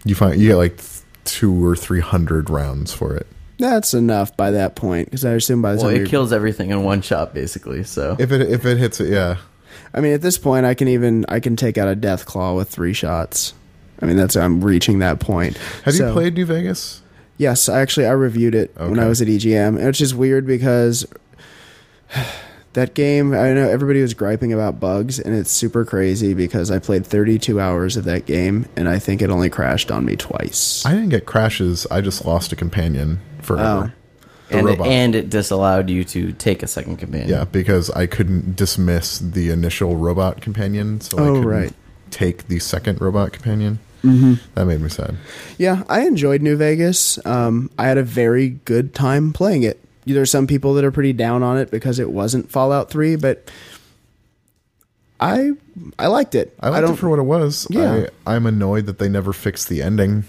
[0.03, 0.79] you find you get like
[1.25, 3.27] two or three hundred rounds for it.
[3.59, 6.71] that's enough by that point because I assume by the Well, time it kills everything
[6.71, 7.83] in one shot, basically.
[7.83, 9.37] So If it if it hits it, yeah.
[9.93, 12.55] I mean, at this point, I can even I can take out a death claw
[12.55, 13.53] with three shots.
[14.01, 15.57] I mean, that's I'm reaching that point.
[15.83, 17.01] Have you played New Vegas?
[17.37, 21.05] Yes, I actually I reviewed it when I was at EGM, which is weird because
[22.73, 26.79] That game, I know everybody was griping about bugs, and it's super crazy because I
[26.79, 30.85] played 32 hours of that game, and I think it only crashed on me twice.
[30.85, 31.85] I didn't get crashes.
[31.91, 33.91] I just lost a companion forever.
[33.93, 34.00] Oh.
[34.51, 34.87] The and, it, robot.
[34.87, 37.29] and it disallowed you to take a second companion.
[37.29, 41.73] yeah, because I couldn't dismiss the initial robot companion, so I Oh, couldn't right.
[42.11, 43.79] take the second robot companion.
[44.03, 44.33] Mm-hmm.
[44.55, 45.15] That made me sad.
[45.57, 47.23] Yeah, I enjoyed New Vegas.
[47.25, 49.79] Um, I had a very good time playing it.
[50.05, 53.49] There's some people that are pretty down on it because it wasn't Fallout 3, but
[55.19, 55.51] I
[55.99, 56.55] I liked it.
[56.59, 57.67] I liked don't it for what it was.
[57.69, 58.07] Yeah.
[58.25, 60.23] I, I'm annoyed that they never fixed the ending.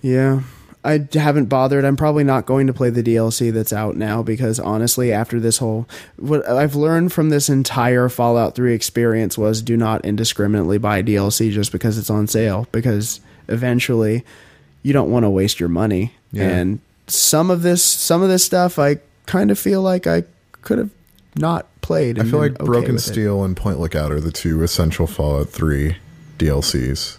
[0.00, 0.40] Yeah.
[0.82, 1.84] I haven't bothered.
[1.84, 5.58] I'm probably not going to play the DLC that's out now because honestly, after this
[5.58, 5.86] whole
[6.16, 11.50] what I've learned from this entire Fallout 3 experience was do not indiscriminately buy DLC
[11.50, 14.24] just because it's on sale because eventually
[14.82, 16.14] you don't want to waste your money.
[16.32, 16.48] Yeah.
[16.48, 20.24] And some of this some of this stuff I kind of feel like I
[20.62, 20.90] could have
[21.36, 22.18] not played.
[22.18, 23.12] I feel like okay Broken with it.
[23.12, 25.96] Steel and Point Lookout are the two essential Fallout 3
[26.38, 27.18] DLCs.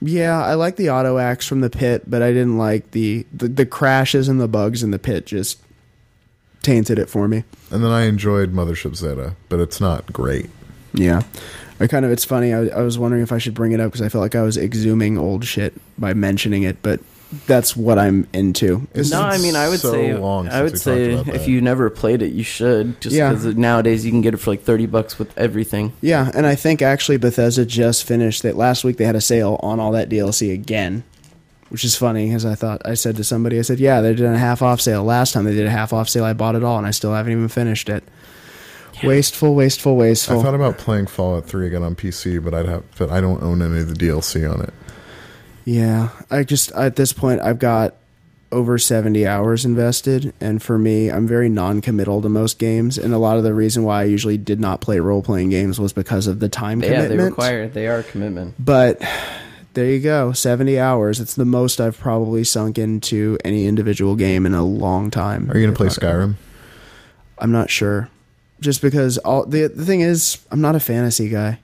[0.00, 3.48] Yeah, I like the auto axe from the Pitt, but I didn't like the, the
[3.48, 5.58] the crashes and the bugs in the Pitt just
[6.62, 7.44] tainted it for me.
[7.70, 10.50] And then I enjoyed Mothership Zeta, but it's not great.
[10.92, 11.22] Yeah.
[11.80, 12.52] I kind of it's funny.
[12.52, 14.42] I, I was wondering if I should bring it up because I felt like I
[14.42, 17.00] was exhuming old shit by mentioning it, but
[17.46, 18.86] that's what I'm into.
[18.94, 21.34] It's No, I mean, I would so say, long I would since we talked say,
[21.34, 21.48] if that.
[21.50, 23.00] you never played it, you should.
[23.00, 23.30] Just Yeah.
[23.30, 25.92] because nowadays you can get it for like thirty bucks with everything.
[26.00, 28.96] Yeah, and I think actually Bethesda just finished that last week.
[28.96, 31.04] They had a sale on all that DLC again,
[31.68, 34.24] which is funny because I thought I said to somebody, I said, "Yeah, they did
[34.24, 35.44] a half off sale last time.
[35.44, 36.24] They did a half off sale.
[36.24, 38.04] I bought it all, and I still haven't even finished it.
[39.04, 40.40] Wasteful, wasteful, wasteful.
[40.40, 43.40] I thought about playing Fallout 3 again on PC, but I'd have but I don't
[43.42, 44.72] own any of the DLC on it.
[45.68, 47.94] Yeah, I just at this point I've got
[48.50, 53.18] over 70 hours invested and for me I'm very non-committal to most games and a
[53.18, 56.40] lot of the reason why I usually did not play role-playing games was because of
[56.40, 57.18] the time Yeah, commitment.
[57.18, 57.68] they require.
[57.68, 58.54] They are a commitment.
[58.58, 59.02] But
[59.74, 61.20] there you go, 70 hours.
[61.20, 65.50] It's the most I've probably sunk into any individual game in a long time.
[65.50, 66.36] Are you going to play Skyrim?
[67.36, 68.08] I'm not sure.
[68.60, 71.58] Just because all the the thing is I'm not a fantasy guy.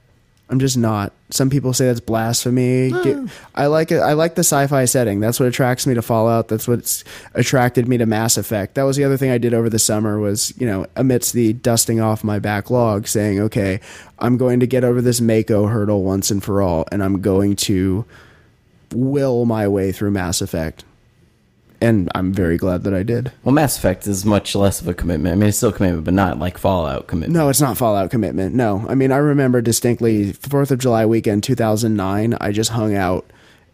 [0.51, 1.13] I'm just not.
[1.31, 2.91] Some people say that's blasphemy.
[3.03, 3.17] Get-
[3.55, 3.99] I like it.
[3.99, 5.19] I like the sci-fi setting.
[5.19, 6.49] That's what attracts me to Fallout.
[6.49, 7.03] That's what's
[7.35, 8.75] attracted me to Mass Effect.
[8.75, 11.55] That was the other thing I did over the summer was, you know, amidst the
[11.55, 13.81] dusting off my backlog saying, "Okay,
[14.19, 17.57] I'm going to get over this Mako hurdle once and for all and I'm going
[17.57, 18.05] to
[18.93, 20.85] will my way through Mass Effect."
[21.81, 23.33] And I'm very glad that I did.
[23.43, 25.33] Well, Mass Effect is much less of a commitment.
[25.33, 27.35] I mean, it's still a commitment, but not like Fallout commitment.
[27.35, 28.55] No, it's not Fallout commitment.
[28.55, 32.37] No, I mean I remember distinctly Fourth of July weekend, two thousand nine.
[32.41, 33.27] I just hung out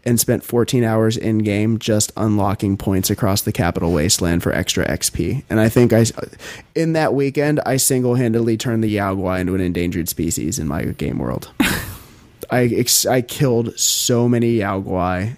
[0.03, 4.85] and spent fourteen hours in game just unlocking points across the capital wasteland for extra
[4.87, 5.43] XP.
[5.49, 6.05] And I think I,
[6.75, 10.67] in that weekend, I single handedly turned the Yao Guai into an endangered species in
[10.67, 11.51] my game world.
[12.49, 15.37] I ex- I killed so many Yao Guai,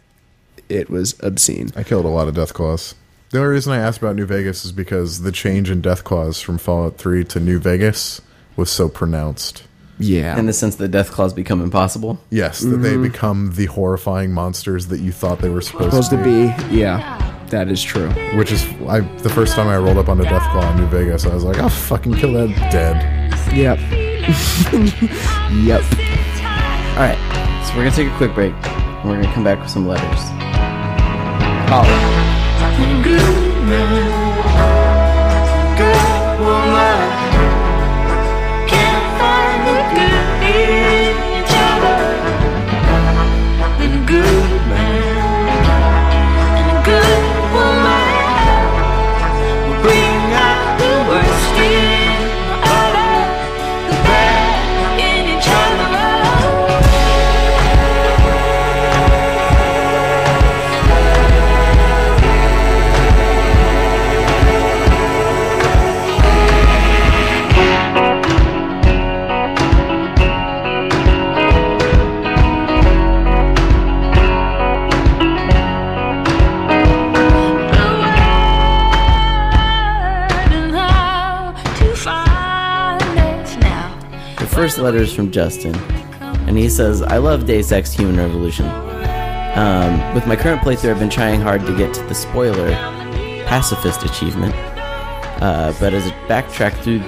[0.70, 1.72] it was obscene.
[1.76, 2.96] I killed a lot of Death Claws.
[3.30, 6.40] The only reason I asked about New Vegas is because the change in Death Claws
[6.40, 8.22] from Fallout 3 to New Vegas
[8.56, 9.64] was so pronounced.
[10.00, 12.20] Yeah, In the sense that death claws become impossible.
[12.30, 13.04] Yes, that they mm-hmm.
[13.04, 16.70] become the horrifying monsters that you thought they were supposed, supposed to to be.
[16.70, 16.80] be.
[16.80, 18.10] Yeah, that is true.
[18.36, 20.88] Which is, I the first time I rolled up on a Death Claw in New
[20.88, 23.02] Vegas, I was like, I'll fucking kill that dead.
[23.56, 23.80] Yep.
[25.64, 25.84] yep.
[26.94, 28.54] All right, so we're gonna take a quick break.
[29.04, 30.30] And We're gonna come back with some letters.
[33.60, 34.13] The
[84.84, 85.76] first letter is from Justin,
[86.46, 88.66] and he says, I love Deus Ex Human Revolution.
[89.56, 92.70] Um, with my current playthrough, I've been trying hard to get to the spoiler
[93.46, 94.54] pacifist achievement.
[95.42, 97.00] Uh, but as I backtrack through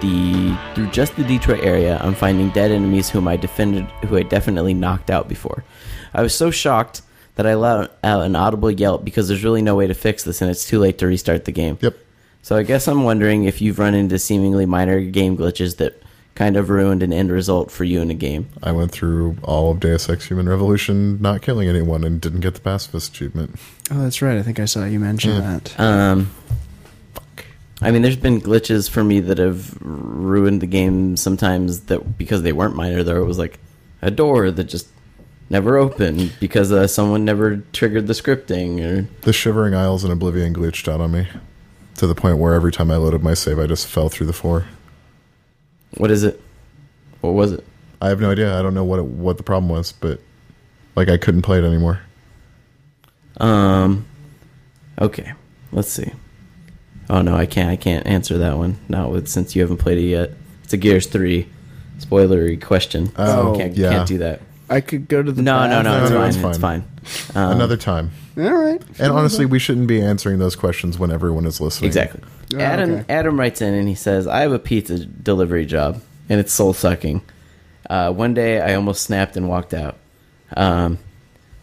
[0.00, 4.22] the through just the Detroit area, I'm finding dead enemies whom I defended, who I
[4.22, 5.64] definitely knocked out before.
[6.12, 7.00] I was so shocked
[7.36, 10.42] that I let out an audible yelp because there's really no way to fix this,
[10.42, 11.78] and it's too late to restart the game.
[11.80, 11.96] Yep.
[12.42, 16.03] So I guess I'm wondering if you've run into seemingly minor game glitches that
[16.34, 18.48] kind of ruined an end result for you in a game.
[18.62, 22.54] I went through all of Deus Ex Human Revolution not killing anyone and didn't get
[22.54, 23.54] the pacifist achievement.
[23.90, 24.36] Oh, that's right.
[24.36, 25.40] I think I saw you mention Yeah.
[25.60, 25.80] that.
[25.80, 26.30] Um,
[27.80, 32.42] I mean, there's been glitches for me that have ruined the game sometimes that because
[32.42, 33.02] they weren't minor.
[33.02, 33.20] though.
[33.20, 33.58] It was like
[34.02, 34.88] a door that just
[35.50, 40.54] never opened because uh, someone never triggered the scripting or The Shivering Isles in Oblivion
[40.54, 41.28] glitched out on me
[41.96, 44.32] to the point where every time I loaded my save, I just fell through the
[44.32, 44.64] floor.
[45.96, 46.40] What is it?
[47.20, 47.64] What was it?
[48.00, 48.58] I have no idea.
[48.58, 50.20] I don't know what it, what the problem was, but
[50.94, 52.00] like I couldn't play it anymore.
[53.38, 54.06] Um,
[55.00, 55.32] okay,
[55.72, 56.12] let's see.
[57.10, 57.70] Oh no, I can't.
[57.70, 58.78] I can't answer that one.
[58.88, 60.30] Not with since you haven't played it yet.
[60.62, 61.48] It's a Gears three
[61.98, 63.06] spoilery question.
[63.08, 63.90] so Oh, I can't, yeah.
[63.90, 64.40] can't do that.
[64.74, 66.28] I could go to the No, no, no, No, it's, no, fine.
[66.28, 66.82] it's it's fine.
[67.32, 67.42] fine.
[67.44, 68.10] Um, Another time.
[68.36, 68.82] All right.
[68.98, 71.86] And honestly, we shouldn't be answering those questions when everyone is listening.
[71.88, 72.20] Exactly.
[72.54, 73.04] Oh, Adam okay.
[73.08, 76.72] Adam writes in and he says, "I have a pizza delivery job and it's soul
[76.72, 77.22] sucking.
[77.88, 79.96] Uh, one day I almost snapped and walked out.
[80.56, 80.98] Um,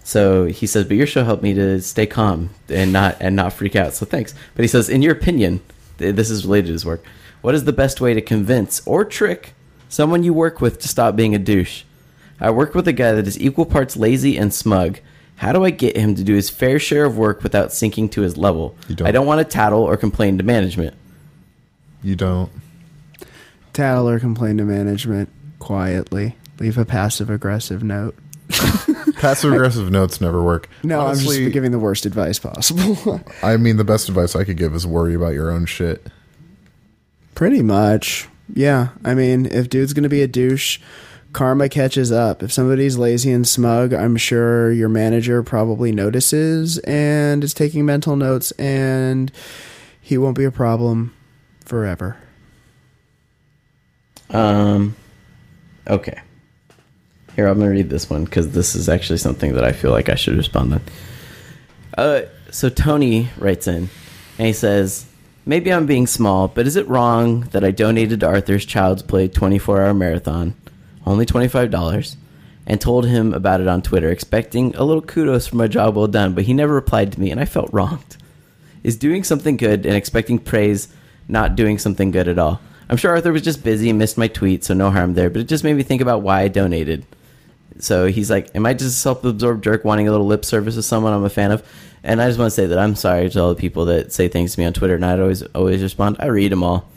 [0.03, 3.53] so he says, but your show helped me to stay calm and not and not
[3.53, 3.93] freak out.
[3.93, 4.33] So thanks.
[4.55, 5.61] But he says, in your opinion,
[5.97, 7.03] th- this is related to his work.
[7.41, 9.53] What is the best way to convince or trick
[9.89, 11.83] someone you work with to stop being a douche?
[12.41, 14.99] I work with a guy that is equal parts lazy and smug.
[15.35, 18.22] How do I get him to do his fair share of work without sinking to
[18.22, 18.76] his level?
[18.88, 19.07] You don't.
[19.07, 20.95] I don't want to tattle or complain to management.
[22.03, 22.51] You don't.
[23.73, 26.35] Tattle or complain to management quietly.
[26.59, 28.15] Leave a passive aggressive note.
[29.18, 30.68] Passive aggressive notes never work.
[30.84, 33.22] No, I'm just giving the worst advice possible.
[33.43, 36.05] I mean, the best advice I could give is worry about your own shit.
[37.34, 38.27] Pretty much.
[38.53, 38.89] Yeah.
[39.05, 40.80] I mean, if dude's going to be a douche,
[41.34, 42.44] karma catches up.
[42.44, 48.16] If somebody's lazy and smug, I'm sure your manager probably notices and is taking mental
[48.16, 49.32] notes, and
[50.02, 51.14] he won't be a problem
[51.66, 52.18] forever.
[54.30, 54.95] Um,
[55.88, 56.22] okay.
[57.36, 60.10] Here, I'm gonna read this one because this is actually something that I feel like
[60.10, 60.82] I should respond on.
[61.98, 63.90] Uh, so Tony writes in,
[64.38, 65.06] and he says,
[65.45, 69.30] "Maybe I'm being small, but is it wrong that I donated to Arthur's Child's Play
[69.30, 70.56] 24-hour marathon,
[71.11, 72.17] only twenty-five dollars,
[72.65, 76.07] and told him about it on Twitter, expecting a little kudos for my job well
[76.07, 78.17] done, but he never replied to me, and I felt wronged."
[78.83, 80.88] is doing something good and expecting praise
[81.27, 82.59] not doing something good at all.
[82.89, 85.41] I'm sure Arthur was just busy and missed my tweet, so no harm there, but
[85.41, 87.05] it just made me think about why I donated.
[87.79, 90.75] So he's like, Am I just a self absorbed jerk wanting a little lip service
[90.75, 91.63] with someone I'm a fan of?
[92.03, 94.27] And I just want to say that I'm sorry to all the people that say
[94.27, 96.17] things to me on Twitter, and I always always respond.
[96.19, 96.89] I read them all.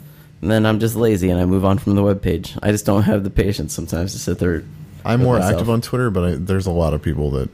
[0.45, 2.55] And then I'm just lazy and I move on from the webpage.
[2.61, 4.63] I just don't have the patience sometimes to sit there.
[5.03, 5.53] I'm more myself.
[5.53, 7.49] active on Twitter, but I, there's a lot of people that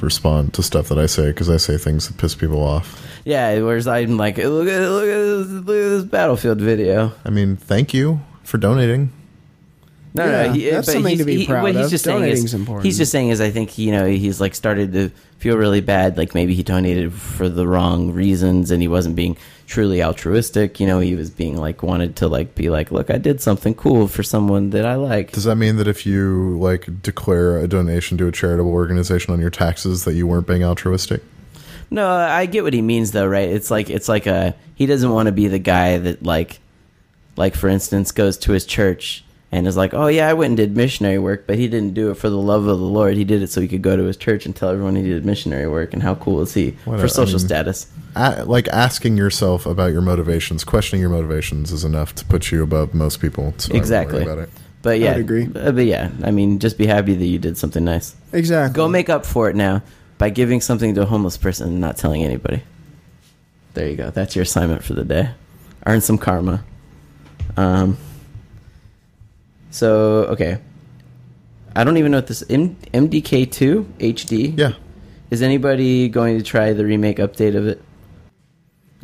[0.00, 3.04] respond to stuff that I say because I say things that piss people off.
[3.24, 7.12] Yeah, whereas I'm like, look at, look, at this, look at this Battlefield video.
[7.24, 9.12] I mean, thank you for donating.
[10.14, 11.90] No, Yeah, no, he, that's but something he's- to be he- proud what he's of.
[11.90, 12.84] Just saying is, important.
[12.86, 16.16] He's just saying is I think you know he's like started to feel really bad.
[16.16, 19.36] Like maybe he donated for the wrong reasons and he wasn't being
[19.66, 20.80] truly altruistic.
[20.80, 23.74] You know, he was being like wanted to like be like, look, I did something
[23.74, 25.32] cool for someone that I like.
[25.32, 29.40] Does that mean that if you like declare a donation to a charitable organization on
[29.40, 31.22] your taxes, that you weren't being altruistic?
[31.90, 33.48] No, I get what he means though, right?
[33.48, 36.60] It's like it's like a he doesn't want to be the guy that like
[37.36, 39.24] like for instance goes to his church
[39.56, 42.10] and is like, "Oh yeah, I went and did missionary work, but he didn't do
[42.10, 43.16] it for the love of the Lord.
[43.16, 45.24] He did it so he could go to his church and tell everyone he did
[45.24, 48.44] missionary work and how cool is he What for a- social I mean- status." A-
[48.44, 52.94] like asking yourself about your motivations, questioning your motivations is enough to put you above
[52.94, 53.54] most people.
[53.58, 54.20] So Exactly.
[54.24, 54.50] worry about it.
[54.82, 55.48] But yeah, would agree.
[55.54, 58.14] uh, But yeah, I mean, just be happy that you did something nice.
[58.32, 58.74] Exactly.
[58.76, 59.82] Go make up for it now
[60.18, 62.62] by giving something to a homeless person and not telling anybody.
[63.74, 64.10] There you go.
[64.10, 65.30] That's your assignment for the day.
[65.84, 66.64] Earn some karma.
[67.56, 67.98] Um.
[69.76, 70.56] So okay,
[71.74, 74.58] I don't even know what this M- MDK2 HD.
[74.58, 74.72] Yeah.
[75.30, 77.82] Is anybody going to try the remake update of it?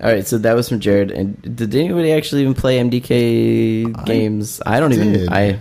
[0.02, 1.10] All right, so that was from Jared.
[1.10, 4.62] And did anybody actually even play MDK I games?
[4.64, 5.28] I don't even.
[5.28, 5.58] I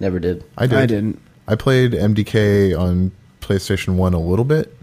[0.00, 0.44] never did.
[0.58, 0.78] I did.
[0.78, 1.22] I didn't.
[1.48, 3.10] I played MDK on
[3.40, 4.76] PlayStation 1 a little bit.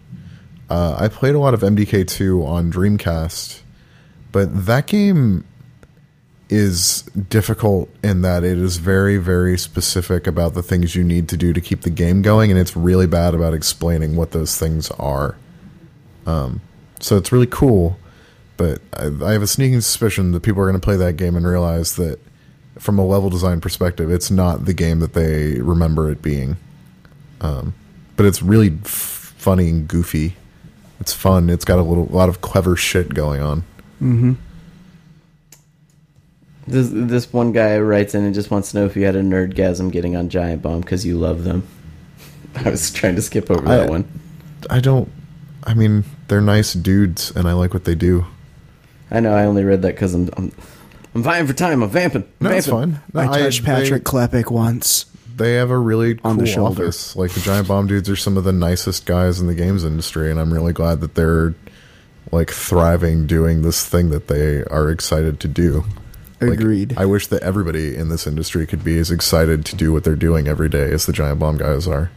[0.68, 3.62] Uh, I played a lot of MDK 2 on Dreamcast,
[4.32, 5.46] but that game
[6.50, 11.38] is difficult in that it is very, very specific about the things you need to
[11.38, 14.90] do to keep the game going, and it's really bad about explaining what those things
[14.92, 15.38] are.
[16.26, 16.62] Um,
[17.00, 18.00] so it's really cool,
[18.58, 21.36] but I, I have a sneaking suspicion that people are going to play that game
[21.36, 22.20] and realize that
[22.80, 26.58] from a level design perspective, it's not the game that they remember it being.
[27.42, 27.74] Um,
[28.16, 30.36] but it's really f- funny and goofy.
[31.00, 31.50] It's fun.
[31.50, 33.62] It's got a little, a lot of clever shit going on.
[34.02, 34.34] Mm-hmm.
[36.70, 39.22] This this one guy writes in and just wants to know if you had a
[39.22, 41.68] nerdgasm getting on Giant Bomb because you love them.
[42.56, 44.08] I was trying to skip over that one.
[44.70, 45.12] I don't.
[45.64, 48.26] I mean, they're nice dudes, and I like what they do.
[49.12, 50.52] I know I only read that because I'm, I'm
[51.16, 51.82] I'm vying for time.
[51.82, 52.24] I'm vamping.
[52.24, 52.94] I'm No, it's vamping.
[52.96, 53.02] fine.
[53.26, 55.06] No, I touched they- Patrick Klepek once.
[55.36, 56.84] They have a really cool On the shoulder.
[56.84, 57.16] office.
[57.16, 60.30] Like the Giant Bomb dudes are some of the nicest guys in the games industry,
[60.30, 61.56] and I'm really glad that they're
[62.32, 65.86] like thriving doing this thing that they are excited to do.
[66.42, 66.94] Like, Agreed.
[66.98, 70.16] I wish that everybody in this industry could be as excited to do what they're
[70.16, 72.12] doing every day as the Giant Bomb guys are.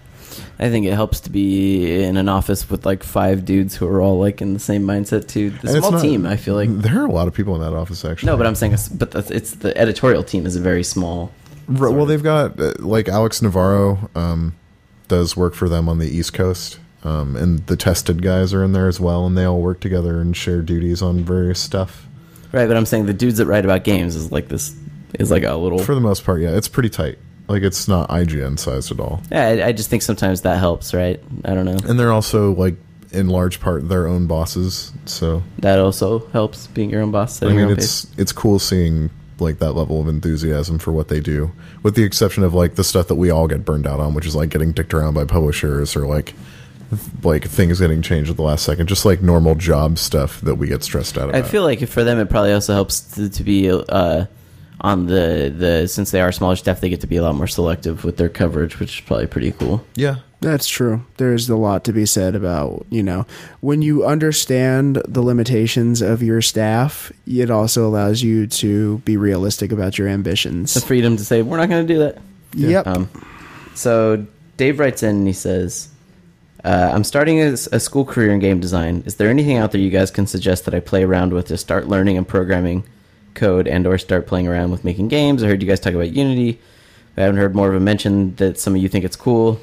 [0.58, 4.00] I think it helps to be in an office with like five dudes who are
[4.00, 5.50] all like in the same mindset too.
[5.50, 6.70] The And small not- team, I feel like.
[6.70, 8.28] there are a lot of people in that office actually.
[8.28, 11.32] No, but I'm saying, it's, but that's, it's the editorial team is a very small.
[11.68, 14.54] R- well, they've got uh, like Alex Navarro um,
[15.08, 18.72] does work for them on the East Coast, um, and the tested guys are in
[18.72, 22.06] there as well, and they all work together and share duties on various stuff.
[22.52, 24.74] Right, but I'm saying the dudes that write about games is like this
[25.18, 25.78] is like a little.
[25.78, 27.18] For the most part, yeah, it's pretty tight.
[27.48, 30.94] Like it's not IGN sized at all, yeah, I, I just think sometimes that helps,
[30.94, 31.20] right?
[31.44, 31.76] I don't know.
[31.88, 32.76] and they're also like
[33.10, 34.92] in large part their own bosses.
[35.06, 37.42] So That also helps being your own boss.
[37.42, 41.50] I mean, it's it's cool seeing like that level of enthusiasm for what they do,
[41.82, 44.24] with the exception of like the stuff that we all get burned out on, which
[44.24, 46.34] is like getting dicked around by publishers or like
[47.22, 50.68] like things getting changed at the last second, just like normal job stuff that we
[50.68, 51.44] get stressed out about.
[51.44, 54.26] I feel like for them, it probably also helps to, to be uh,
[54.80, 57.46] on the the since they are smaller staff, they get to be a lot more
[57.46, 59.84] selective with their coverage, which is probably pretty cool.
[59.94, 61.04] yeah, That's true.
[61.18, 63.26] There's a lot to be said about, you know,
[63.60, 69.70] when you understand the limitations of your staff, it also allows you to be realistic
[69.72, 70.74] about your ambitions.
[70.74, 72.18] The freedom to say we're not going to do that.
[72.54, 72.86] Yep.
[72.86, 73.08] Um,
[73.74, 75.88] so Dave writes in and he says,
[76.64, 79.02] uh, "I'm starting a, a school career in game design.
[79.06, 81.56] Is there anything out there you guys can suggest that I play around with to
[81.56, 82.84] start learning and programming
[83.34, 85.42] code and or start playing around with making games?
[85.42, 86.60] I heard you guys talk about Unity.
[87.16, 89.60] I haven't heard more of a mention that some of you think it's cool."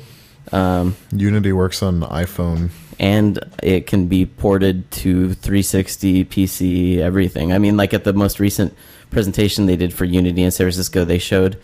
[0.52, 2.70] Um, Unity works on iPhone.
[3.00, 7.54] and it can be ported to 360 PC everything.
[7.54, 8.74] I mean, like at the most recent
[9.12, 11.58] presentation they did for Unity in San Francisco, they showed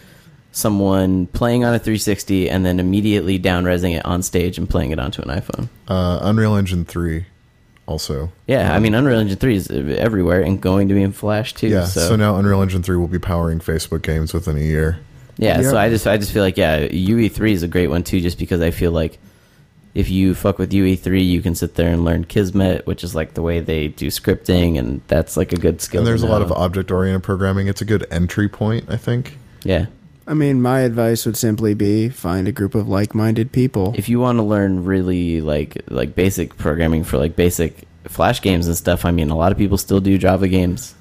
[0.56, 4.99] someone playing on a 360 and then immediately downresing it on stage and playing it
[4.99, 5.68] onto an iPhone.
[5.88, 7.26] Uh, Unreal Engine three,
[7.86, 8.32] also.
[8.48, 11.68] Yeah, I mean, Unreal Engine 3 is everywhere and going to be in Flash too.
[11.68, 12.15] Yeah, so, so.
[12.15, 14.98] now Unreal Engine three will be powering Facebook games within a year.
[15.38, 15.72] yeah, Yep.
[15.72, 18.40] so I just I just feel like yeah, UE3 is a great one too, just
[18.40, 19.19] because I feel like
[19.94, 23.34] if you fuck with UE3, you can sit there and learn Kismet, which is like
[23.34, 25.99] the way they do scripting, and that's like a good skill.
[25.99, 27.68] And there's a lot of object oriented programming.
[27.68, 29.38] It's a good entry point, I think.
[29.64, 29.86] yeah.
[30.27, 33.93] I mean, my advice would simply be find a group of like-minded people.
[33.95, 38.68] If you want to learn really like like basic programming for like basic Flash games
[38.68, 40.95] and stuff, I mean, a lot of people still do Java games.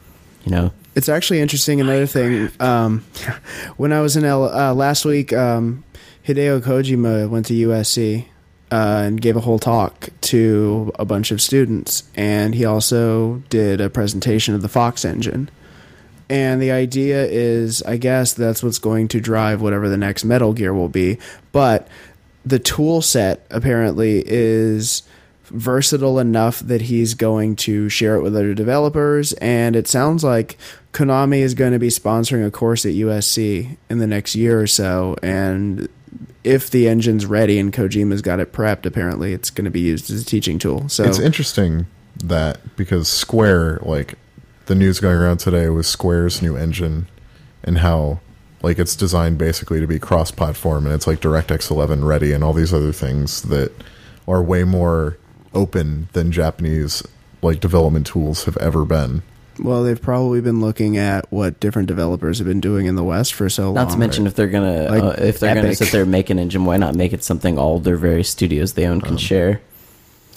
[0.45, 1.81] You know, It's actually interesting.
[1.81, 3.01] Another thing, um,
[3.77, 5.85] when I was in L uh, last week, um,
[6.27, 8.27] Hideo Kojima went to USC
[8.71, 13.81] uh, and gave a whole talk to a bunch of students, and he also did
[13.81, 15.51] a presentation of the Fox engine.
[16.29, 20.53] And the idea is, I guess that's what's going to drive whatever the next Metal
[20.53, 21.19] Gear will be.
[21.53, 21.89] But
[22.45, 25.03] the tool set apparently is
[25.45, 29.33] versatile enough that he's going to share it with other developers.
[29.35, 30.57] And it sounds like
[30.93, 34.67] Konami is going to be sponsoring a course at USC in the next year or
[34.67, 35.17] so.
[35.23, 35.89] And
[36.43, 40.11] if the engine's ready and Kojima's got it prepped, apparently it's going to be used
[40.11, 40.89] as a teaching tool.
[40.89, 41.87] So It's interesting
[42.23, 44.15] that because Square, like
[44.67, 47.07] the news going around today was Square's new engine
[47.63, 48.21] and how
[48.63, 52.43] like it's designed basically to be cross platform and it's like DirectX 11 ready and
[52.43, 53.73] all these other things that
[54.27, 55.19] are way more
[55.53, 57.03] open than Japanese
[57.43, 59.23] like development tools have ever been.
[59.61, 63.35] Well, they've probably been looking at what different developers have been doing in the West
[63.35, 63.75] for so long.
[63.75, 65.79] not to mention if they're gonna Like uh, if they're gonna Epic.
[65.79, 68.73] sit there and make an engine, why not make it something all their various studios
[68.73, 69.61] they own Um, can share?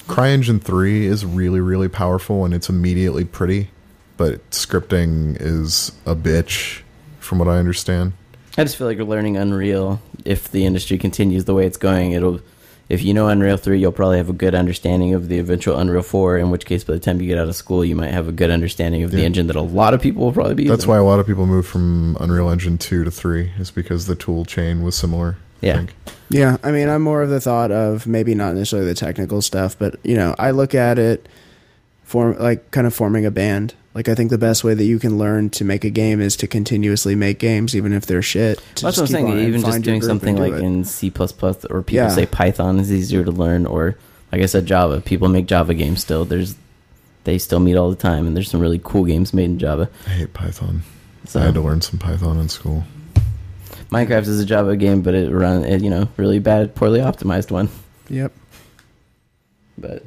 [0.08, 3.70] CryEngine 3 is really really powerful and it's immediately pretty,
[4.18, 6.82] but scripting is a bitch
[7.20, 8.14] from what I understand.
[8.58, 10.02] I just feel like we're learning Unreal.
[10.26, 12.40] If the industry continues the way it's going, it'll.
[12.90, 16.02] If you know Unreal three, you'll probably have a good understanding of the eventual Unreal
[16.02, 16.38] four.
[16.38, 18.32] In which case, by the time you get out of school, you might have a
[18.32, 20.64] good understanding of the engine that a lot of people will probably be.
[20.64, 20.72] Using.
[20.72, 20.92] That's using.
[20.92, 24.16] why a lot of people move from Unreal Engine 2 to 3 is because the
[24.16, 25.36] tool chain was similar.
[25.62, 25.74] I Yeah.
[25.78, 25.96] think.
[26.30, 29.76] Yeah, I mean, I'm more of the thought of maybe not necessarily the technical stuff,
[29.78, 31.28] but you know, I look at it
[32.06, 33.74] form like kind of forming a band.
[33.98, 36.36] Like I think the best way that you can learn to make a game is
[36.36, 38.60] to continuously make games, even if they're shit.
[38.76, 39.40] to That's what I'm saying.
[39.40, 40.64] Even just doing something and do like it.
[40.64, 42.10] in C or people Yeah.
[42.10, 43.98] say Python is easier to learn, or
[44.32, 45.02] like I said, Java.
[45.02, 46.26] People make Java games still.
[46.26, 46.54] There's
[47.24, 49.90] they still meet all the time, and there's some really cool games made in Java.
[50.06, 50.84] I hate Python.
[51.26, 52.84] So I had to learn some Python in school.
[53.90, 57.50] Minecraft is a Java game, but it run it, you know really bad, poorly optimized
[57.50, 57.70] one.
[58.10, 58.32] Yep.
[59.76, 60.06] But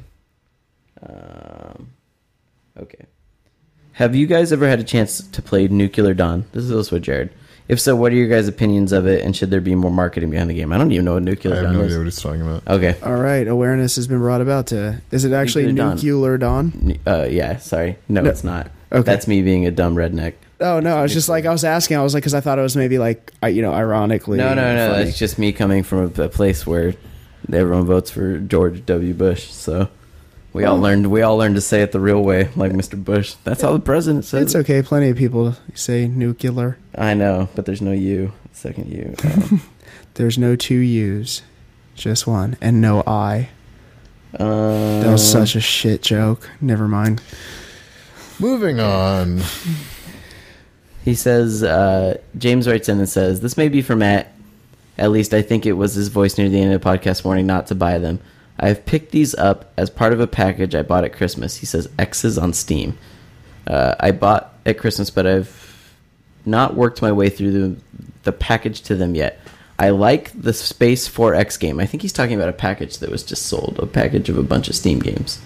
[1.05, 1.89] um,
[2.77, 3.07] okay.
[3.93, 6.45] Have you guys ever had a chance to play Nuclear Dawn?
[6.53, 7.29] This is also with Jared.
[7.67, 10.29] If so, what are your guys' opinions of it, and should there be more marketing
[10.31, 10.73] behind the game?
[10.73, 11.85] I don't even know what I Nuclear have Dawn no is.
[11.87, 12.67] idea what he's talking about.
[12.67, 12.95] Okay.
[13.03, 13.47] All right.
[13.47, 15.01] Awareness has been brought about to.
[15.11, 15.95] Is it actually Nuclear Dawn.
[15.95, 16.73] nuclear dawn?
[16.83, 17.97] N- Uh, yeah, sorry.
[18.09, 18.29] No, No.
[18.29, 18.69] it's not.
[18.91, 19.03] Okay.
[19.03, 20.33] That's me being a dumb redneck.
[20.59, 21.97] Oh no, I was just like I was asking.
[21.97, 24.37] I was like because I thought it was maybe like I- you know ironically.
[24.37, 24.93] No, no, no.
[24.93, 25.09] funny.
[25.09, 26.93] It's just me coming from a, a place where
[27.53, 29.13] everyone votes for George W.
[29.13, 29.49] Bush.
[29.49, 29.87] So
[30.53, 30.81] we all Oh.
[30.81, 31.07] learned.
[31.11, 33.01] We all learned to say it the real way, like Mr.
[33.01, 33.35] Bush.
[33.43, 34.59] That's how the president says It's it.
[34.59, 34.81] okay.
[34.81, 36.77] Plenty of people say nuclear.
[36.95, 38.33] I know, but there's no U.
[38.53, 39.15] Second U.
[39.23, 39.61] Um,
[40.15, 41.41] There's no two U's,
[41.95, 43.47] just one, and no I.
[44.37, 44.47] um,
[45.01, 46.49] That was such a shit joke.
[46.59, 47.21] Never mind.
[48.39, 49.41] Moving on.
[51.05, 54.33] He says, uh, James writes in and says, This may be for Matt.
[54.97, 57.47] At least I think it was his voice near the end of the podcast warning
[57.47, 58.19] not to buy them.
[58.59, 61.57] I have picked these up as part of a package I bought at Christmas.
[61.57, 62.97] He says, X's on Steam.
[63.67, 65.61] Uh, I bought at Christmas, but I've
[66.45, 67.81] not worked my way through the,
[68.23, 69.39] the package to them yet.
[69.79, 71.79] I like the Space 4X game.
[71.79, 74.43] I think he's talking about a package that was just sold, a package of a
[74.43, 75.41] bunch of Steam games.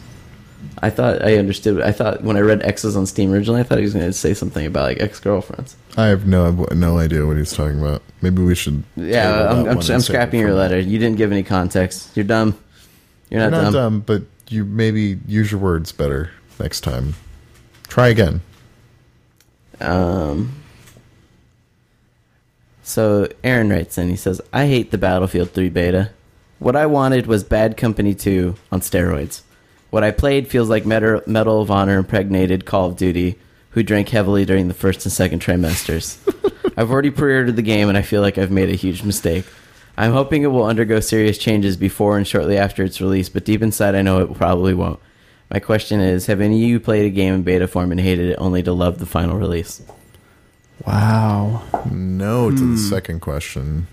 [0.80, 1.82] I thought I understood.
[1.82, 4.14] I thought when I read X's on Steam originally, I thought he was going to
[4.14, 5.78] say something about like ex girlfriends.
[5.96, 8.02] I have no no idea what he's talking about.
[8.22, 8.84] Maybe we should.
[8.98, 10.78] Yeah, I'm, I'm, I'm scrapping your letter.
[10.78, 12.16] You didn't give any context.
[12.16, 12.58] You're dumb.
[13.30, 13.74] You're You're not, not dumb.
[13.74, 16.30] dumb, but you maybe use your words better
[16.60, 17.16] next time.
[17.88, 18.42] Try again.
[19.82, 20.54] Um.
[22.84, 24.10] So Aaron writes in.
[24.10, 26.12] He says, "I hate the Battlefield 3 beta.
[26.60, 29.42] What I wanted was Bad Company 2 on steroids.
[29.90, 33.38] What I played feels like Medal, Medal of Honor impregnated Call of Duty,
[33.72, 36.18] who drank heavily during the first and second trimesters.
[36.78, 39.46] I've already pre-ordered the game, and I feel like I've made a huge mistake."
[39.98, 43.62] I'm hoping it will undergo serious changes before and shortly after its release, but deep
[43.62, 45.00] inside I know it probably won't.
[45.50, 48.30] My question is Have any of you played a game in beta form and hated
[48.32, 49.82] it only to love the final release?
[50.86, 51.62] Wow.
[51.90, 52.72] No to Hmm.
[52.74, 53.88] the second question.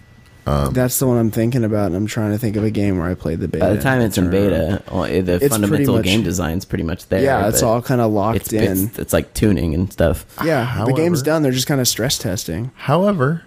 [0.45, 2.99] Um, That's the one I'm thinking about, and I'm trying to think of a game
[2.99, 3.65] where I played the beta.
[3.65, 7.09] By the time it's in beta, uh, the pretty fundamental much- game design's pretty much
[7.11, 7.23] there.
[7.23, 8.87] yeah, it's but all kind of locked it's, in.
[8.89, 10.27] It's, it's like tuning and stuff.
[10.45, 11.43] yeah, the game's done.
[11.45, 12.73] They're just kind of stress testing.
[12.75, 13.43] However,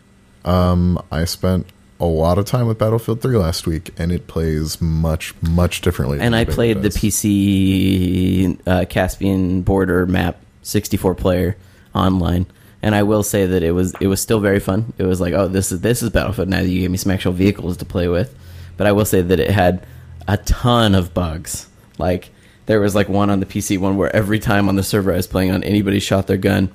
[0.45, 1.67] um, I spent
[1.99, 6.19] a lot of time with Battlefield 3 last week, and it plays much, much differently.
[6.19, 6.89] And I played the.
[6.89, 11.55] PC uh, Caspian border map 64 player
[11.93, 12.45] online.
[12.81, 14.93] And I will say that it was it was still very fun.
[14.97, 16.49] It was like, oh, this is this is Battlefield.
[16.49, 18.37] Now that you gave me some actual vehicles to play with,
[18.77, 19.85] but I will say that it had
[20.27, 21.67] a ton of bugs.
[21.97, 22.29] Like
[22.67, 25.17] there was like one on the PC one where every time on the server I
[25.17, 26.71] was playing on, anybody shot their gun,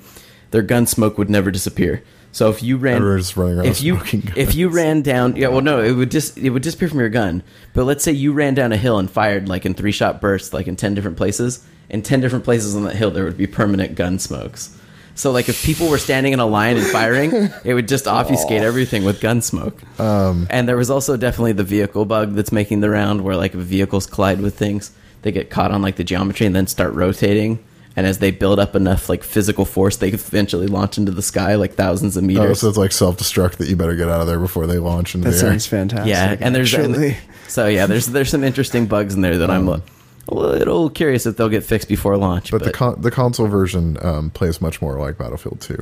[0.51, 2.02] their gun smoke would never disappear.
[2.32, 4.01] So if you ran, Everyone's running around if you
[4.36, 7.09] if you ran down, yeah, well, no, it would just it would disappear from your
[7.09, 7.43] gun.
[7.74, 10.52] But let's say you ran down a hill and fired like in three shot bursts,
[10.52, 11.65] like in ten different places.
[11.89, 14.77] In ten different places on that hill, there would be permanent gun smokes.
[15.16, 18.62] So like if people were standing in a line and firing, it would just obfuscate
[18.62, 19.77] everything with gun smoke.
[20.01, 23.55] Um, And there was also definitely the vehicle bug that's making the round, where like
[23.55, 24.93] if vehicles collide with things,
[25.23, 27.59] they get caught on like the geometry and then start rotating.
[27.96, 31.56] And as they build up enough like physical force, they eventually launch into the sky
[31.56, 32.38] like thousands of meters.
[32.40, 32.60] Oh, meters.
[32.60, 35.14] so it's like self destruct that you better get out of there before they launch
[35.14, 35.50] into That the air.
[35.52, 36.08] sounds fantastic.
[36.08, 37.08] yeah, and there's actually.
[37.08, 37.16] and-
[37.48, 39.82] so yeah, there's there's some interesting bugs in there that I'm a
[40.30, 42.52] little curious if they'll get fixed before launch.
[42.52, 45.76] But, the con- the console version um, plays much more like Battlefield 2.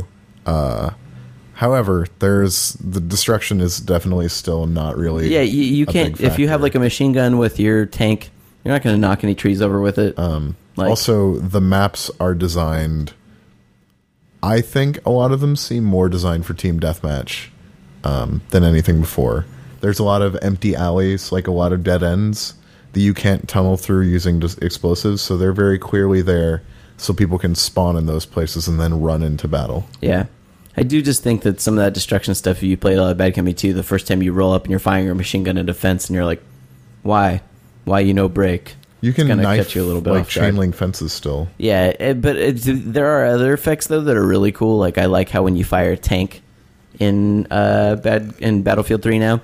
[0.47, 0.90] Uh,
[1.55, 5.28] however, there's the destruction is definitely still not really.
[5.28, 7.85] yeah, you, you a can't big if you have like a machine gun with your
[7.85, 8.30] tank,
[8.64, 10.18] you're not going to knock any trees over with it.
[10.18, 13.12] Um, Like- also, the maps are designed.
[14.43, 17.48] I think a lot of them seem more designed for team deathmatch
[18.05, 19.47] um, than anything before.
[19.80, 22.55] There's a lot of empty alleys, like a lot of dead ends
[22.93, 25.22] that you can't tunnel through using just explosives.
[25.22, 26.62] So they're very clearly there,
[26.97, 29.86] so people can spawn in those places and then run into battle.
[30.01, 30.26] Yeah.
[30.76, 33.10] I do just think that some of that destruction stuff, if you played a lot
[33.10, 35.43] of Bad Company 2, the first time you roll up and you're firing your machine
[35.43, 36.43] gun into a fence and you're like,
[37.02, 37.40] why?
[37.89, 38.77] Why you no break?
[39.01, 40.47] You can gonna knife catch you a little bit like off guard.
[40.47, 41.48] chain link fences still.
[41.56, 44.78] Yeah, it, but it, there are other effects though that are really cool.
[44.78, 46.43] Like I like how when you fire a tank
[46.98, 49.40] in uh bad in Battlefield 3 now,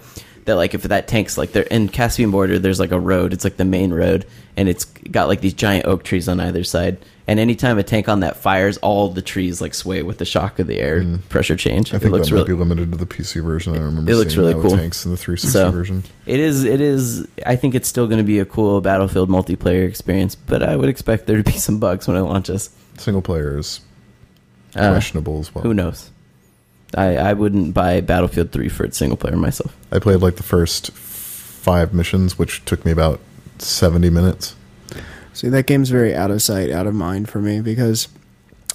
[0.47, 3.33] that like if that tank's like there in Caspian Border, there's like a road.
[3.33, 4.27] It's like the main road,
[4.57, 6.99] and it's got like these giant oak trees on either side.
[7.27, 10.59] And anytime a tank on that fires, all the trees like sway with the shock
[10.59, 11.95] of the air pressure change.
[11.95, 13.75] I it think looks that really might be limited to the PC version.
[13.75, 14.11] I remember.
[14.13, 14.77] It looks really cool.
[14.77, 16.03] Tanks in the 360 So- version.
[16.27, 16.65] It is.
[16.65, 17.27] It is.
[17.47, 20.91] I think it's still going to be a cool Battlefield multiplayer experience, but I would
[20.91, 22.69] expect there to be some bugs when it launches.
[22.99, 23.81] Single player is
[24.77, 25.63] Uh, questionable as well.
[25.63, 26.11] who knows?
[26.95, 29.75] I, I wouldn't buy Battlefield 3 for its single player myself.
[29.91, 33.19] I played like the first five missions, which took me about
[33.59, 34.55] seventy minutes.
[35.35, 38.09] See, that game's very out of sight, out of mind for me because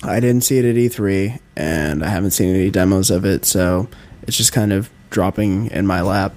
[0.04, 3.88] I didn't see it at E3 and I haven't seen any demos of it, so
[4.24, 6.34] it's just kind of dropping in my lap.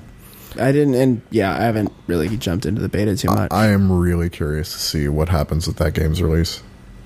[0.59, 3.51] I didn't, and yeah, I haven't really jumped into the beta too much.
[3.53, 6.63] I am really curious to see what happens with that game's release.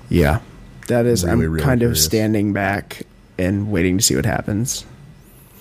[0.09, 0.41] yeah,
[0.87, 1.23] that is.
[1.23, 3.03] Really, I'm really kind of standing back
[3.37, 4.85] and waiting to see what happens.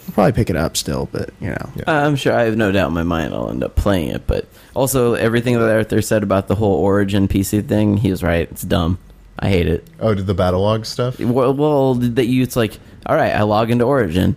[0.07, 1.85] I'll probably pick it up still, but you know, Yeah.
[2.05, 4.47] I'm sure I have no doubt in my mind I'll end up playing it, but
[4.75, 8.49] also everything that Arthur said about the whole Origin PC thing, he was right.
[8.51, 8.99] It's dumb.
[9.39, 9.87] I hate it.
[10.01, 11.19] Oh, did the battle log stuff?
[11.21, 14.37] Well, well that you it's like, all right, I log into Origin.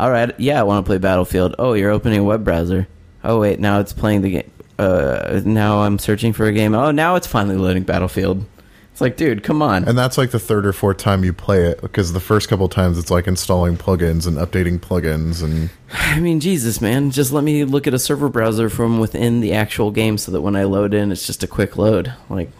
[0.00, 1.54] All right, yeah, I want to play Battlefield.
[1.58, 2.88] Oh, you're opening a web browser.
[3.22, 4.50] Oh wait, now it's playing the game.
[4.78, 6.74] Uh, now I'm searching for a game.
[6.74, 8.44] Oh, now it's finally loading Battlefield.
[8.92, 9.84] It's like, dude, come on.
[9.88, 12.68] And that's like the third or fourth time you play it because the first couple
[12.68, 17.42] times it's like installing plugins and updating plugins and I mean, Jesus, man, just let
[17.42, 20.64] me look at a server browser from within the actual game so that when I
[20.64, 22.12] load in, it's just a quick load.
[22.28, 22.50] Like,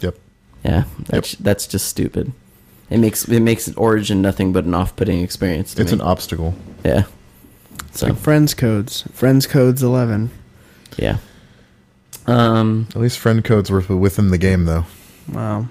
[0.00, 0.16] yep.
[0.64, 2.32] yeah, that's that's just stupid.
[2.90, 5.74] It makes it makes Origin nothing but an off-putting experience.
[5.74, 5.98] To It's me.
[5.98, 6.54] an obstacle.
[6.84, 7.04] yeah.
[7.88, 10.30] it's So like friends codes, friends codes eleven.
[10.98, 11.18] yeah.
[12.26, 12.88] Um.
[12.90, 14.84] At least friend codes were within the game though.
[15.30, 15.66] Wow.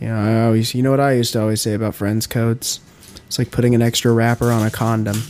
[0.00, 2.80] Yeah, I always, you know what I used to always say about friends codes?
[3.26, 5.20] It's like putting an extra wrapper on a condom.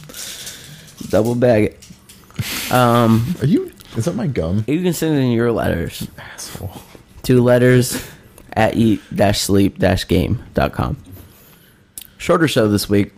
[1.10, 2.72] double bag it.
[2.72, 3.72] Um, Are you?
[3.96, 4.64] Is that my gum?
[4.66, 6.72] you can send it in your letters Asshole.
[7.22, 8.04] to letters
[8.54, 10.96] at eat-sleep-game.com.
[12.18, 13.12] Shorter show this week,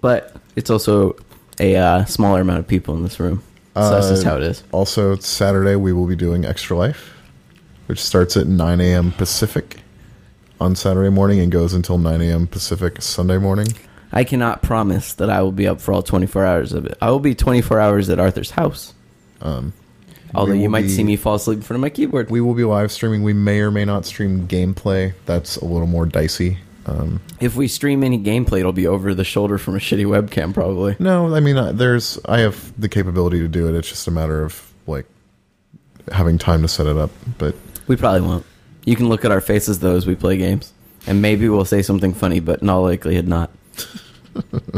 [0.00, 1.16] but it's also
[1.60, 3.42] a uh, smaller amount of people in this room.
[3.74, 4.62] So that's just Uh, how it is.
[4.72, 7.14] Also, Saturday we will be doing Extra Life,
[7.88, 9.12] which starts at 9 a.m.
[9.12, 9.80] Pacific
[10.60, 12.46] on Saturday morning and goes until 9 a.m.
[12.46, 13.68] Pacific Sunday morning.
[14.12, 16.98] I cannot promise that I will be up for all 24 hours of it.
[17.00, 18.92] I will be 24 hours at Arthur's house.
[19.40, 19.72] Um,
[20.34, 22.30] Although you might be- see me fall asleep in front of my keyboard.
[22.30, 23.22] We will be live streaming.
[23.22, 25.14] We may or may not stream gameplay.
[25.24, 26.58] That's a little more dicey.
[26.84, 30.52] Um, If we stream any gameplay, it'll be over the shoulder from a shitty webcam,
[30.52, 30.96] probably.
[30.98, 33.74] no, I mean, uh, there's I have the capability to do it.
[33.74, 35.06] It's just a matter of like
[36.12, 37.10] having time to set it up.
[37.38, 37.54] But
[37.88, 38.46] We probably won't.
[38.84, 40.72] You can look at our faces though as we play games,
[41.06, 43.50] and maybe we'll say something funny, but in all likelihood not.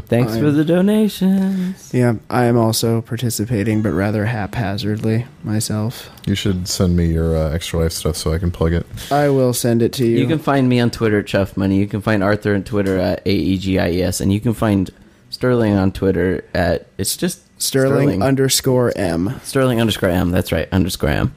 [0.06, 1.92] Thanks for I'm- the donations.
[1.92, 6.10] Yeah, I am also participating, but rather haphazardly myself.
[6.26, 8.86] you should send me your uh, Extra Life stuff so I can plug it.
[9.12, 10.18] I will send it to you.
[10.18, 11.76] You can find me on Twitter at Chuff Money.
[11.76, 14.90] You can find Arthur on Twitter at AEGIES, and you can find
[15.28, 19.38] Sterling on Twitter at it's just Sterling, underscore M.
[19.42, 20.30] Sterling underscore M.
[20.30, 21.34] That's right, underscore M.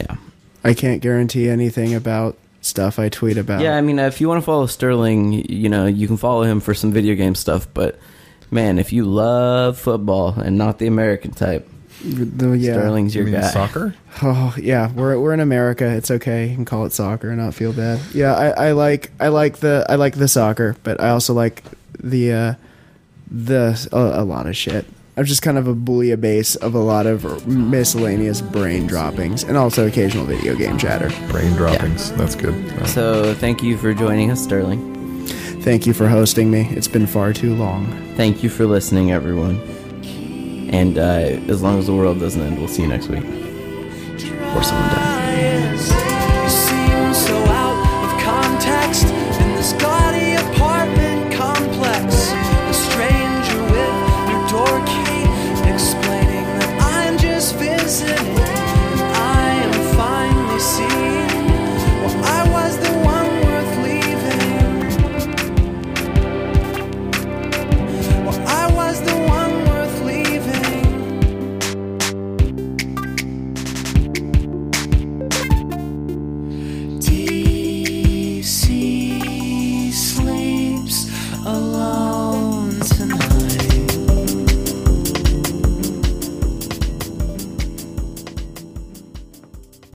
[0.00, 0.16] Yeah.
[0.64, 3.62] I can't guarantee anything about stuff I tweet about.
[3.62, 6.60] Yeah, I mean, if you want to follow Sterling, you know, you can follow him
[6.60, 7.66] for some video game stuff.
[7.72, 7.98] But
[8.50, 11.66] man, if you love football and not the American type,
[12.04, 12.72] The- yeah.
[12.74, 13.48] Sterling's You your mean guy.
[13.50, 13.94] soccer?
[14.22, 15.86] Oh yeah, we're we're in America.
[15.86, 16.48] It's okay.
[16.48, 18.00] You can call it soccer and not feel bad.
[18.12, 21.62] Yeah, I, I like I like the I like the soccer, but I also like
[22.02, 22.54] the uh,
[23.30, 24.84] the a, a lot of shit.
[25.20, 29.86] I'm just kind of a bouillabaisse of a lot of miscellaneous brain droppings and also
[29.86, 31.10] occasional video game chatter.
[31.30, 32.10] Brain droppings.
[32.12, 32.54] That's good.
[32.78, 35.26] Uh, So thank you for joining us, Sterling.
[35.60, 36.62] Thank you for hosting me.
[36.70, 37.86] It's been far too long.
[38.16, 39.60] Thank you for listening, everyone.
[40.72, 43.22] And uh, as long as the world doesn't end, we'll see you next week.
[43.22, 45.09] Or someone dies.